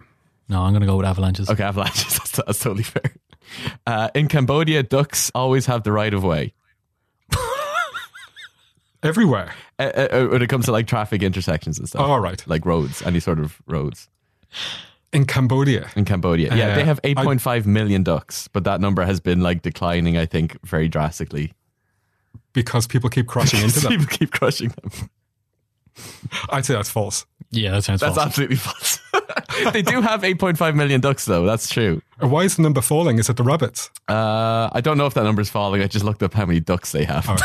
no. 0.50 0.62
I'm 0.62 0.72
going 0.74 0.82
to 0.82 0.88
go 0.88 0.98
with 0.98 1.06
avalanches. 1.06 1.50
Okay, 1.50 1.64
avalanches. 1.64 2.14
That's, 2.18 2.32
that's 2.32 2.60
totally 2.60 2.84
fair. 2.84 3.14
Uh, 3.86 4.10
in 4.16 4.28
Cambodia, 4.28 4.84
ducks 4.84 5.32
always 5.36 5.66
have 5.66 5.84
the 5.84 5.92
right 5.92 6.14
of 6.14 6.24
way. 6.24 6.54
Everywhere. 9.04 9.54
Uh, 9.80 9.84
uh, 9.84 10.28
when 10.28 10.42
it 10.42 10.48
comes 10.48 10.66
to 10.66 10.72
like 10.72 10.86
traffic 10.88 11.24
intersections 11.24 11.80
and 11.80 11.88
stuff. 11.90 12.02
Oh, 12.02 12.12
All 12.12 12.20
right. 12.20 12.42
Like 12.48 12.66
roads, 12.66 13.02
any 13.02 13.20
sort 13.20 13.40
of 13.40 13.60
roads 13.66 14.08
In 15.12 15.26
Cambodia. 15.26 15.90
in 15.96 16.06
Cambodia. 16.06 16.56
Yeah, 16.56 16.70
Uh, 16.70 16.76
they 16.76 16.84
have 16.86 17.02
8.5 17.02 17.66
million 17.66 18.04
ducks, 18.04 18.48
but 18.48 18.64
that 18.66 18.80
number 18.80 19.04
has 19.04 19.20
been 19.20 19.42
like 19.42 19.64
declining, 19.64 20.18
I 20.18 20.26
think, 20.28 20.58
very 20.64 20.88
drastically. 20.88 21.54
Because 22.54 22.88
people 22.88 23.10
keep 23.10 23.28
crashing 23.28 23.62
into 23.62 23.80
them. 23.80 23.91
People 23.91 24.08
keep 24.08 24.32
crushing 24.32 24.70
them. 24.70 25.10
I'd 26.49 26.66
say 26.66 26.74
that's 26.74 26.89
false. 26.89 27.26
Yeah, 27.52 27.72
that 27.72 27.84
sounds 27.84 28.02
false. 28.02 28.16
That's 28.16 28.24
false. 28.24 28.28
absolutely 28.28 28.56
false. 28.56 28.99
they 29.74 29.82
do 29.82 30.02
have 30.02 30.22
8.5 30.22 30.76
million 30.76 31.02
ducks, 31.02 31.26
though. 31.26 31.45
That's 31.45 31.70
true. 31.70 32.02
Why 32.20 32.43
is 32.43 32.56
the 32.56 32.62
number 32.62 32.82
falling? 32.82 33.20
Is 33.20 33.30
it 33.30 33.38
the 33.38 33.43
rabbits? 33.43 33.89
Uh, 34.08 34.70
I 34.72 34.82
don't 34.82 34.97
know 34.97 35.06
if 35.06 35.14
that 35.16 35.24
number's 35.24 35.49
falling. 35.49 35.82
I 35.82 35.88
just 35.88 36.06
looked 36.06 36.24
up 36.24 36.34
how 36.34 36.45
many 36.45 36.60
ducks 36.60 36.91
they 36.91 37.04
have. 37.04 37.26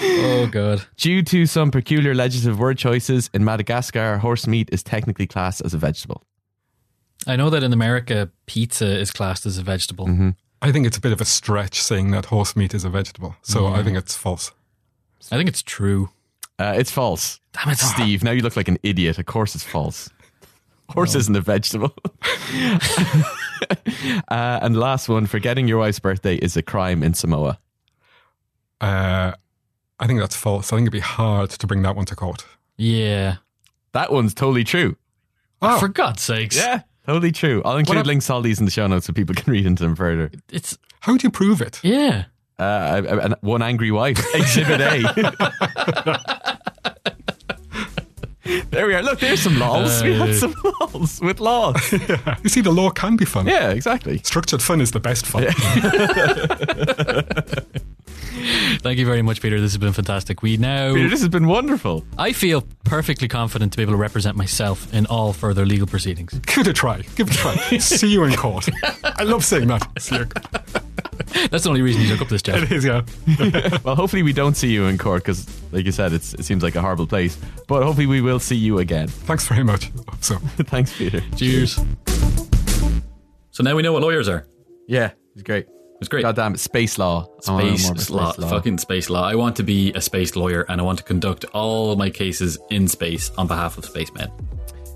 oh 0.00 0.48
god. 0.50 0.82
Due 0.96 1.22
to 1.22 1.46
some 1.46 1.70
peculiar 1.70 2.14
legislative 2.14 2.58
word 2.58 2.78
choices, 2.78 3.28
in 3.34 3.44
Madagascar, 3.44 4.18
horse 4.18 4.46
meat 4.46 4.68
is 4.72 4.82
technically 4.82 5.26
classed 5.26 5.60
as 5.64 5.74
a 5.74 5.78
vegetable. 5.78 6.22
I 7.26 7.36
know 7.36 7.50
that 7.50 7.62
in 7.62 7.74
America, 7.74 8.30
pizza 8.46 8.98
is 8.98 9.10
classed 9.10 9.44
as 9.44 9.58
a 9.58 9.62
vegetable. 9.62 10.06
Mm-hmm. 10.06 10.30
I 10.62 10.72
think 10.72 10.86
it's 10.86 10.96
a 10.96 11.00
bit 11.00 11.12
of 11.12 11.20
a 11.20 11.24
stretch 11.24 11.80
saying 11.80 12.10
that 12.10 12.26
horse 12.26 12.54
meat 12.54 12.74
is 12.74 12.84
a 12.84 12.90
vegetable. 12.90 13.36
So 13.42 13.66
I 13.66 13.82
think 13.82 13.96
it's 13.96 14.16
false. 14.16 14.52
I 15.32 15.36
think 15.36 15.48
it's 15.48 15.62
true. 15.62 16.10
Uh, 16.58 16.74
it's 16.76 16.90
false. 16.90 17.40
Damn 17.52 17.70
it, 17.72 17.78
Steve, 17.78 18.22
now 18.22 18.32
you 18.32 18.42
look 18.42 18.56
like 18.56 18.68
an 18.68 18.78
idiot. 18.82 19.18
Of 19.18 19.26
course 19.26 19.54
it's 19.54 19.64
false. 19.64 20.10
Horse 20.90 21.14
isn't 21.14 21.36
a 21.36 21.40
vegetable. 21.40 21.94
uh, 24.28 24.58
and 24.60 24.76
last 24.76 25.08
one, 25.08 25.26
forgetting 25.26 25.68
your 25.68 25.78
wife's 25.78 26.00
birthday 26.00 26.34
is 26.34 26.56
a 26.56 26.62
crime 26.62 27.02
in 27.02 27.14
Samoa. 27.14 27.58
Uh, 28.80 29.32
I 30.00 30.06
think 30.06 30.18
that's 30.20 30.34
false. 30.34 30.72
I 30.72 30.76
think 30.76 30.86
it'd 30.86 30.92
be 30.92 31.00
hard 31.00 31.50
to 31.50 31.66
bring 31.66 31.82
that 31.82 31.94
one 31.94 32.06
to 32.06 32.16
court. 32.16 32.44
Yeah. 32.76 33.36
That 33.92 34.12
one's 34.12 34.34
totally 34.34 34.64
true. 34.64 34.96
Oh. 35.62 35.78
For 35.78 35.88
God's 35.88 36.22
sakes. 36.22 36.56
Yeah, 36.56 36.82
totally 37.06 37.32
true. 37.32 37.62
I'll 37.64 37.76
include 37.78 37.96
What 37.98 38.06
a- 38.06 38.08
links 38.08 38.26
to 38.26 38.34
all 38.34 38.42
these 38.42 38.58
in 38.58 38.64
the 38.64 38.70
show 38.70 38.86
notes 38.86 39.06
so 39.06 39.12
people 39.12 39.34
can 39.40 39.52
read 39.52 39.66
into 39.66 39.82
them 39.82 39.94
further. 39.96 40.30
It's 40.50 40.78
How 41.00 41.16
do 41.16 41.24
you 41.26 41.30
prove 41.30 41.60
it? 41.60 41.80
yeah. 41.82 42.24
Uh, 42.58 43.02
a- 43.08 43.16
a- 43.30 43.36
one 43.40 43.62
angry 43.62 43.90
wife, 43.90 44.18
Exhibit 44.34 44.80
A. 44.82 45.02
there 48.70 48.86
we 48.86 48.94
are. 48.94 49.02
Look, 49.02 49.20
there's 49.20 49.40
some 49.40 49.58
laws. 49.58 50.02
we 50.02 50.12
had 50.14 50.28
Uh, 50.30 50.34
some 50.34 50.54
laws 50.80 51.20
with 51.22 51.40
laws. 51.40 51.92
You 52.42 52.48
see, 52.50 52.60
the 52.60 52.70
law 52.72 52.90
can 52.90 53.16
be 53.16 53.24
fun. 53.24 53.46
Yeah, 53.46 53.70
exactly. 53.70 54.18
Structured 54.24 54.60
fun 54.62 54.80
is 54.82 54.90
the 54.90 55.00
best 55.00 55.24
fun. 55.26 55.46
Thank 58.80 58.98
you 58.98 59.04
very 59.04 59.20
much, 59.22 59.42
Peter. 59.42 59.60
This 59.60 59.72
has 59.72 59.78
been 59.78 59.92
fantastic. 59.92 60.42
We 60.42 60.56
now 60.56 60.94
Peter, 60.94 61.08
this 61.08 61.20
has 61.20 61.28
been 61.28 61.46
wonderful. 61.46 62.04
I 62.16 62.32
feel 62.32 62.62
perfectly 62.84 63.28
confident 63.28 63.72
to 63.72 63.76
be 63.76 63.82
able 63.82 63.92
to 63.92 63.98
represent 63.98 64.36
myself 64.36 64.92
in 64.94 65.04
all 65.06 65.32
further 65.34 65.66
legal 65.66 65.86
proceedings. 65.86 66.32
Give 66.46 66.58
it 66.58 66.66
a 66.68 66.72
try. 66.72 67.02
Give 67.14 67.28
it 67.28 67.34
a 67.34 67.38
try. 67.38 67.56
See 67.78 68.08
you 68.08 68.24
in 68.24 68.34
court. 68.34 68.68
I 69.04 69.24
love 69.24 69.44
saying 69.44 69.68
that. 69.68 69.86
See 69.98 70.16
you. 70.16 70.26
That's 71.50 71.64
the 71.64 71.68
only 71.68 71.82
reason 71.82 72.02
you 72.02 72.08
took 72.08 72.22
up 72.22 72.28
this 72.28 72.42
job. 72.42 72.62
It 72.62 72.72
is, 72.72 72.84
yeah. 72.84 73.02
Well, 73.84 73.94
hopefully 73.94 74.22
we 74.22 74.32
don't 74.32 74.56
see 74.56 74.70
you 74.72 74.86
in 74.86 74.98
court 74.98 75.22
because, 75.22 75.46
like 75.72 75.84
you 75.84 75.92
said, 75.92 76.12
it's, 76.12 76.34
it 76.34 76.44
seems 76.44 76.62
like 76.62 76.74
a 76.74 76.80
horrible 76.80 77.06
place. 77.06 77.38
But 77.68 77.82
hopefully 77.82 78.06
we 78.06 78.20
will 78.20 78.40
see 78.40 78.56
you 78.56 78.78
again. 78.78 79.08
Thanks 79.08 79.46
very 79.46 79.62
much. 79.62 79.90
So, 80.20 80.36
Thanks, 80.36 80.96
Peter. 80.96 81.20
Cheers. 81.36 81.78
So 83.50 83.62
now 83.62 83.76
we 83.76 83.82
know 83.82 83.92
what 83.92 84.02
lawyers 84.02 84.28
are. 84.28 84.46
Yeah, 84.88 85.10
it's 85.34 85.42
great. 85.42 85.66
It's 86.00 86.08
great. 86.08 86.22
God 86.22 86.34
damn 86.36 86.54
it, 86.54 86.60
space 86.60 86.98
law. 86.98 87.28
I 87.46 87.52
wanna 87.52 87.64
know 87.64 87.70
more 87.70 87.76
Space 87.78 88.08
about 88.08 88.38
law, 88.38 88.48
fucking 88.48 88.78
space 88.78 89.10
law. 89.10 89.22
I 89.28 89.34
want 89.34 89.56
to 89.56 89.62
be 89.62 89.92
a 89.92 90.00
space 90.00 90.34
lawyer, 90.34 90.64
and 90.68 90.80
I 90.80 90.84
want 90.84 90.98
to 90.98 91.04
conduct 91.04 91.44
all 91.52 91.94
my 91.96 92.08
cases 92.10 92.58
in 92.70 92.88
space 92.88 93.30
on 93.36 93.46
behalf 93.46 93.76
of 93.76 93.84
spacemen. 93.84 94.30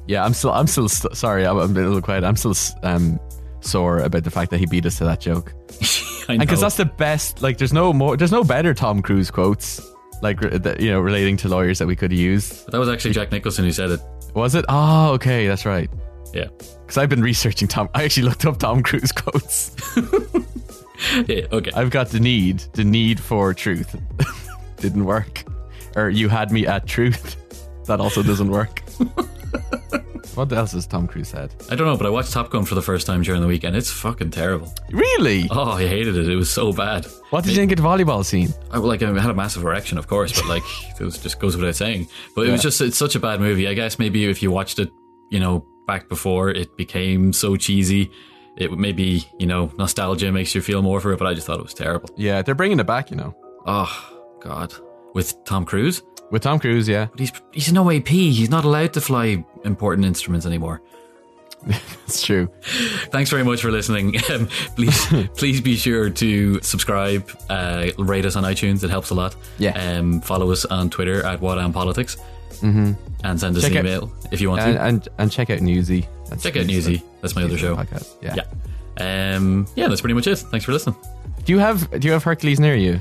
Yeah, 0.07 0.24
I'm 0.24 0.34
still, 0.34 0.52
I'm 0.52 0.66
still 0.66 0.88
st- 0.88 1.16
sorry. 1.16 1.46
I'm, 1.46 1.59
I'm 1.59 1.70
a 1.76 1.80
little 1.80 2.02
quiet. 2.02 2.24
I'm 2.24 2.36
still 2.36 2.55
um, 2.82 3.20
sore 3.61 3.98
about 4.00 4.24
the 4.24 4.30
fact 4.30 4.50
that 4.50 4.59
he 4.59 4.66
beat 4.66 4.86
us 4.86 4.98
to 4.98 5.05
that 5.05 5.20
joke. 5.20 5.52
And 6.26 6.38
because 6.40 6.62
that's 6.62 6.78
the 6.78 6.86
best. 6.86 7.42
Like, 7.42 7.59
there's 7.59 7.74
no 7.74 7.92
more, 7.92 8.16
there's 8.16 8.32
no 8.32 8.44
better 8.44 8.72
Tom 8.72 9.02
Cruise 9.02 9.30
quotes. 9.30 9.78
Like, 10.22 10.40
you 10.80 10.90
know, 10.90 10.98
relating 10.98 11.36
to 11.36 11.50
lawyers 11.50 11.78
that 11.80 11.86
we 11.86 11.96
could 11.96 12.14
use. 12.14 12.62
But 12.62 12.72
that 12.72 12.78
was 12.78 12.88
actually 12.88 13.11
Jack 13.12 13.30
Nicholson 13.30 13.66
who 13.66 13.72
said 13.72 13.90
it. 13.90 14.00
Was 14.34 14.55
it? 14.55 14.64
Oh, 14.70 15.12
okay, 15.12 15.46
that's 15.46 15.66
right. 15.66 15.90
Yeah. 16.32 16.46
Because 16.59 16.96
I've 16.96 17.11
been 17.11 17.20
researching 17.20 17.68
Tom. 17.68 17.90
I 17.94 18.05
actually 18.05 18.22
looked 18.22 18.46
up 18.46 18.59
Tom 18.59 18.82
Cruise 18.82 19.12
quotes. 19.12 19.76
Yeah. 21.28 21.46
Okay. 21.52 21.70
I've 21.74 21.90
got 21.90 22.09
the 22.09 22.20
need, 22.20 22.59
the 22.72 22.84
need 22.84 23.20
for 23.20 23.55
truth. 23.55 23.96
Didn't 24.78 25.05
work. 25.05 25.44
Or 25.96 26.09
you 26.11 26.28
had 26.28 26.50
me 26.50 26.66
at 26.66 26.86
truth. 26.86 27.36
That 27.86 28.00
also 28.00 28.22
doesn't 28.22 28.50
work. 28.50 28.82
what 30.34 30.50
else 30.52 30.72
has 30.72 30.86
Tom 30.86 31.07
Cruise 31.07 31.28
said? 31.28 31.55
I 31.70 31.74
don't 31.74 31.86
know, 31.86 31.98
but 31.98 32.07
I 32.07 32.09
watched 32.09 32.32
Top 32.32 32.48
Gun 32.50 32.64
for 32.64 32.74
the 32.74 32.80
first 32.80 33.07
time 33.07 33.20
during 33.22 33.42
the 33.42 33.46
weekend. 33.46 33.76
It's 33.76 33.90
fucking 33.90 34.30
terrible. 34.30 34.72
Really? 34.90 35.46
Oh, 35.50 35.72
I 35.72 35.86
hated 35.86 36.16
it. 36.16 36.26
It 36.28 36.36
was 36.36 36.50
so 36.50 36.72
bad. 36.72 37.05
What 37.28 37.44
did 37.44 37.50
you 37.50 37.57
think 37.57 37.72
of 37.72 37.76
the 37.76 37.82
volleyball 37.84 38.24
scene? 38.24 38.55
I 38.70 38.78
like 38.78 39.02
I 39.02 39.12
had 39.20 39.30
a 39.30 39.34
massive 39.34 39.62
erection, 39.64 39.98
of 39.98 40.09
course, 40.09 40.32
but 40.32 40.48
like 40.48 40.62
it 40.98 41.05
was 41.05 41.18
just 41.18 41.38
goes 41.38 41.57
without 41.59 41.74
saying. 41.74 42.09
But 42.34 42.46
it 42.46 42.52
was 42.52 42.62
just 42.62 42.80
it's 42.80 42.96
such 42.96 43.16
a 43.16 43.20
bad 43.20 43.38
movie. 43.40 43.68
I 43.68 43.74
guess 43.74 43.98
maybe 43.98 44.24
if 44.24 44.42
you 44.42 44.50
watched 44.50 44.78
it, 44.78 44.90
you 45.30 45.40
know, 45.40 45.66
back 45.86 46.09
before 46.09 46.48
it 46.48 46.74
became 46.78 47.34
so 47.34 47.55
cheesy, 47.57 48.11
it 48.57 48.70
would 48.70 48.78
maybe 48.78 49.28
you 49.38 49.46
know 49.46 49.70
nostalgia 49.78 50.30
makes 50.32 50.55
you 50.55 50.61
feel 50.61 50.82
more 50.82 51.00
for 51.00 51.12
it. 51.12 51.18
But 51.18 51.26
I 51.28 51.34
just 51.34 51.46
thought 51.46 51.59
it 51.59 51.64
was 51.64 51.74
terrible. 51.74 52.11
Yeah, 52.16 52.42
they're 52.42 52.55
bringing 52.55 52.80
it 52.80 52.86
back, 52.86 53.11
you 53.11 53.16
know. 53.16 53.34
Oh 53.66 53.90
God, 54.40 54.74
with 55.14 55.42
Tom 55.44 55.64
Cruise, 55.64 56.02
With 56.30 56.42
Tom 56.42 56.59
Cruise, 56.59 56.88
yeah. 56.88 57.07
but 57.11 57.20
he's 57.20 57.32
he's 57.52 57.72
no 57.72 57.90
AP. 57.90 58.09
He's 58.09 58.50
not 58.50 58.64
allowed 58.64 58.92
to 58.94 59.00
fly 59.00 59.44
important 59.64 60.07
instruments 60.07 60.46
anymore. 60.46 60.80
It's 62.07 62.22
true. 62.22 62.50
Thanks 63.11 63.30
very 63.30 63.42
much 63.42 63.62
for 63.62 63.70
listening. 63.70 64.16
Um, 64.30 64.48
please, 64.76 65.07
please 65.36 65.61
be 65.62 65.76
sure 65.76 66.11
to 66.11 66.61
subscribe, 66.61 67.30
uh, 67.48 67.88
rate 67.98 68.26
us 68.26 68.36
on 68.36 68.44
iTunes. 68.44 68.84
It 68.84 68.90
helps 68.90 69.09
a 69.11 69.14
lot. 69.14 69.34
Yeah. 69.59 69.72
Um, 69.98 70.20
follow 70.20 70.50
us 70.52 70.64
on 70.66 70.90
Twitter 70.90 71.24
at 71.24 71.40
What 71.40 71.57
Politics, 71.72 72.16
mm-hmm. 72.61 72.92
and 73.24 73.40
send 73.40 73.57
us 73.57 73.62
Check 73.62 73.72
an 73.72 73.78
out- 73.78 73.84
email 73.86 74.12
if 74.30 74.40
you 74.42 74.50
want 74.50 74.61
And, 74.62 74.74
to. 74.74 74.82
and 74.82 75.09
and 75.18 75.32
check 75.32 75.48
out 75.50 75.61
Newsy. 75.61 76.07
That's 76.28 76.42
Check 76.42 76.57
out 76.59 76.66
Newsy. 76.66 77.02
That's 77.25 77.35
my 77.35 77.43
other 77.45 77.57
show. 77.57 77.75
Podcast. 77.75 78.16
Yeah. 78.20 78.35
Yeah. 78.37 79.35
Um, 79.37 79.66
yeah, 79.75 79.89
that's 79.89 80.03
pretty 80.03 80.14
much 80.14 80.27
it. 80.27 80.37
Thanks 80.39 80.64
for 80.66 80.72
listening. 80.72 80.97
Do 81.45 81.53
you 81.53 81.59
have 81.59 81.91
Do 81.99 82.07
you 82.07 82.12
have 82.12 82.22
Hercules 82.22 82.61
near 82.61 82.77
you? 82.77 83.01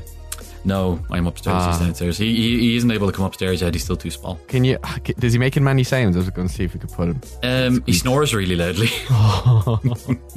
No, 0.66 0.98
I'm 1.12 1.28
upstairs. 1.28 1.58
Ah. 1.60 1.72
He's 1.72 1.80
downstairs. 1.82 2.18
He, 2.18 2.34
he 2.36 2.60
he 2.60 2.76
isn't 2.78 2.90
able 2.90 3.08
to 3.08 3.14
come 3.14 3.26
upstairs 3.26 3.62
yet. 3.62 3.74
He's 3.74 3.84
still 3.84 3.98
too 3.98 4.10
small. 4.10 4.40
Can 4.48 4.64
you? 4.64 4.78
Does 5.20 5.34
he 5.34 5.40
make 5.40 5.60
many 5.60 5.84
sounds? 5.84 6.16
I 6.16 6.20
was 6.20 6.30
going 6.30 6.48
to 6.48 6.54
see 6.54 6.64
if 6.64 6.74
we 6.74 6.80
could 6.80 6.92
put 6.92 7.10
him. 7.10 7.22
Um, 7.44 7.84
he 7.86 7.92
snores 7.94 8.34
really 8.34 8.56
loudly. 8.56 8.88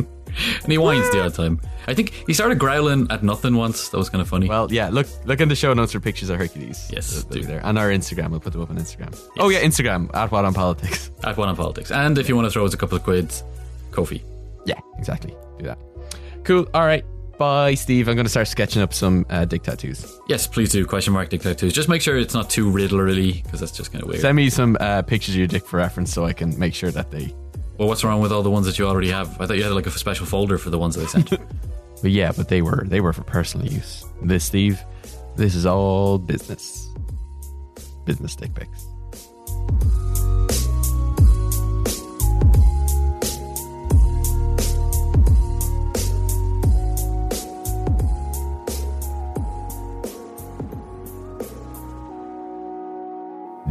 and 0.63 0.73
he 0.73 0.79
whines 0.79 1.09
the 1.13 1.23
odd 1.25 1.35
time. 1.35 1.61
I 1.87 1.95
think 1.95 2.11
he 2.27 2.35
started 2.35 2.59
growling 2.59 3.07
at 3.11 3.23
nothing 3.23 3.55
once. 3.57 3.89
That 3.91 3.99
was 3.99 4.11
kind 4.11 4.21
of 4.21 4.29
funny. 4.29 4.49
Well, 4.49 4.71
yeah. 4.73 4.89
Look, 4.89 5.07
look 5.25 5.41
in 5.41 5.49
the 5.49 5.55
show 5.57 5.73
notes 5.75 5.93
for 5.93 6.01
pictures 6.01 6.29
of 6.29 6.39
Hercules. 6.39 6.91
Yes, 6.93 7.09
They'll- 7.13 7.23
they'll 7.23 7.33
be 7.35 7.41
do. 7.43 7.47
there, 7.47 7.61
and 7.65 7.79
our 7.79 7.89
Instagram. 7.91 8.31
We'll 8.31 8.41
put 8.41 8.53
them 8.53 8.63
up 8.63 8.71
on 8.71 8.77
Instagram. 8.79 9.17
Oh 9.39 9.49
yeah, 9.49 9.61
Instagram 9.63 10.13
at 10.15 10.31
what 10.33 10.45
on 10.45 10.55
politics. 10.55 11.11
at 11.25 11.37
one 11.37 11.49
on 11.49 11.57
politics. 11.57 11.91
And 11.93 12.19
if 12.19 12.29
you 12.29 12.35
want 12.37 12.47
to 12.47 12.51
throw 12.51 12.65
us 12.67 12.75
a 12.75 12.77
couple 12.77 12.97
of 12.97 13.05
quids, 13.05 13.45
Ko-fi. 13.97 14.23
Yeah, 14.67 14.79
exactly. 14.99 15.35
Do 15.59 15.65
that. 15.65 15.79
Cool. 16.45 16.69
All 16.75 16.85
right. 16.85 17.05
Bye, 17.39 17.75
Steve. 17.75 18.09
I'm 18.09 18.15
going 18.15 18.25
to 18.27 18.31
start 18.31 18.47
sketching 18.49 18.81
up 18.83 18.93
some 18.95 19.27
uh, 19.31 19.45
dick 19.45 19.63
tattoos. 19.63 20.19
Yes, 20.29 20.47
please 20.47 20.71
do. 20.71 20.85
Question 20.87 21.13
mark 21.13 21.29
dick 21.31 21.41
tattoos. 21.43 21.73
Just 21.73 21.89
make 21.89 22.01
sure 22.03 22.17
it's 22.19 22.35
not 22.35 22.49
too 22.51 22.71
riddlery 22.71 23.43
because 23.43 23.61
that's 23.61 23.73
just 23.73 23.91
kind 23.93 24.03
of 24.03 24.09
weird. 24.09 24.21
Send 24.21 24.37
me 24.37 24.49
some 24.51 24.77
uh, 24.81 25.03
pictures 25.03 25.35
of 25.35 25.39
your 25.39 25.47
dick 25.47 25.67
for 25.67 25.79
reference, 25.79 26.13
so 26.13 26.25
I 26.25 26.33
can 26.33 26.59
make 26.59 26.75
sure 26.75 26.91
that 26.91 27.11
they. 27.11 27.35
well, 27.79 27.89
what's 27.89 28.05
wrong 28.05 28.21
with 28.21 28.33
all 28.33 28.43
the 28.43 28.51
ones 28.51 28.67
that 28.67 28.79
you 28.79 28.87
already 28.87 29.11
have? 29.11 29.41
I 29.41 29.47
thought 29.47 29.57
you 29.57 29.63
had 29.65 29.73
like 29.73 29.87
a 29.87 29.91
special 29.91 30.27
folder 30.27 30.57
for 30.59 30.71
the 30.71 30.79
ones 30.79 30.95
that 30.97 31.05
I 31.05 31.07
sent. 31.07 31.33
But 32.03 32.11
yeah, 32.11 32.31
but 32.37 32.49
they 32.51 32.61
were 32.61 32.85
they 32.87 33.01
were 33.01 33.15
for 33.15 33.25
personal 33.25 33.67
use. 33.67 34.05
This, 34.23 34.45
Steve, 34.45 34.79
this 35.37 35.55
is 35.55 35.65
all 35.65 36.19
business. 36.19 36.87
Business 38.05 38.37
dick 38.37 38.55
pics. 38.55 38.85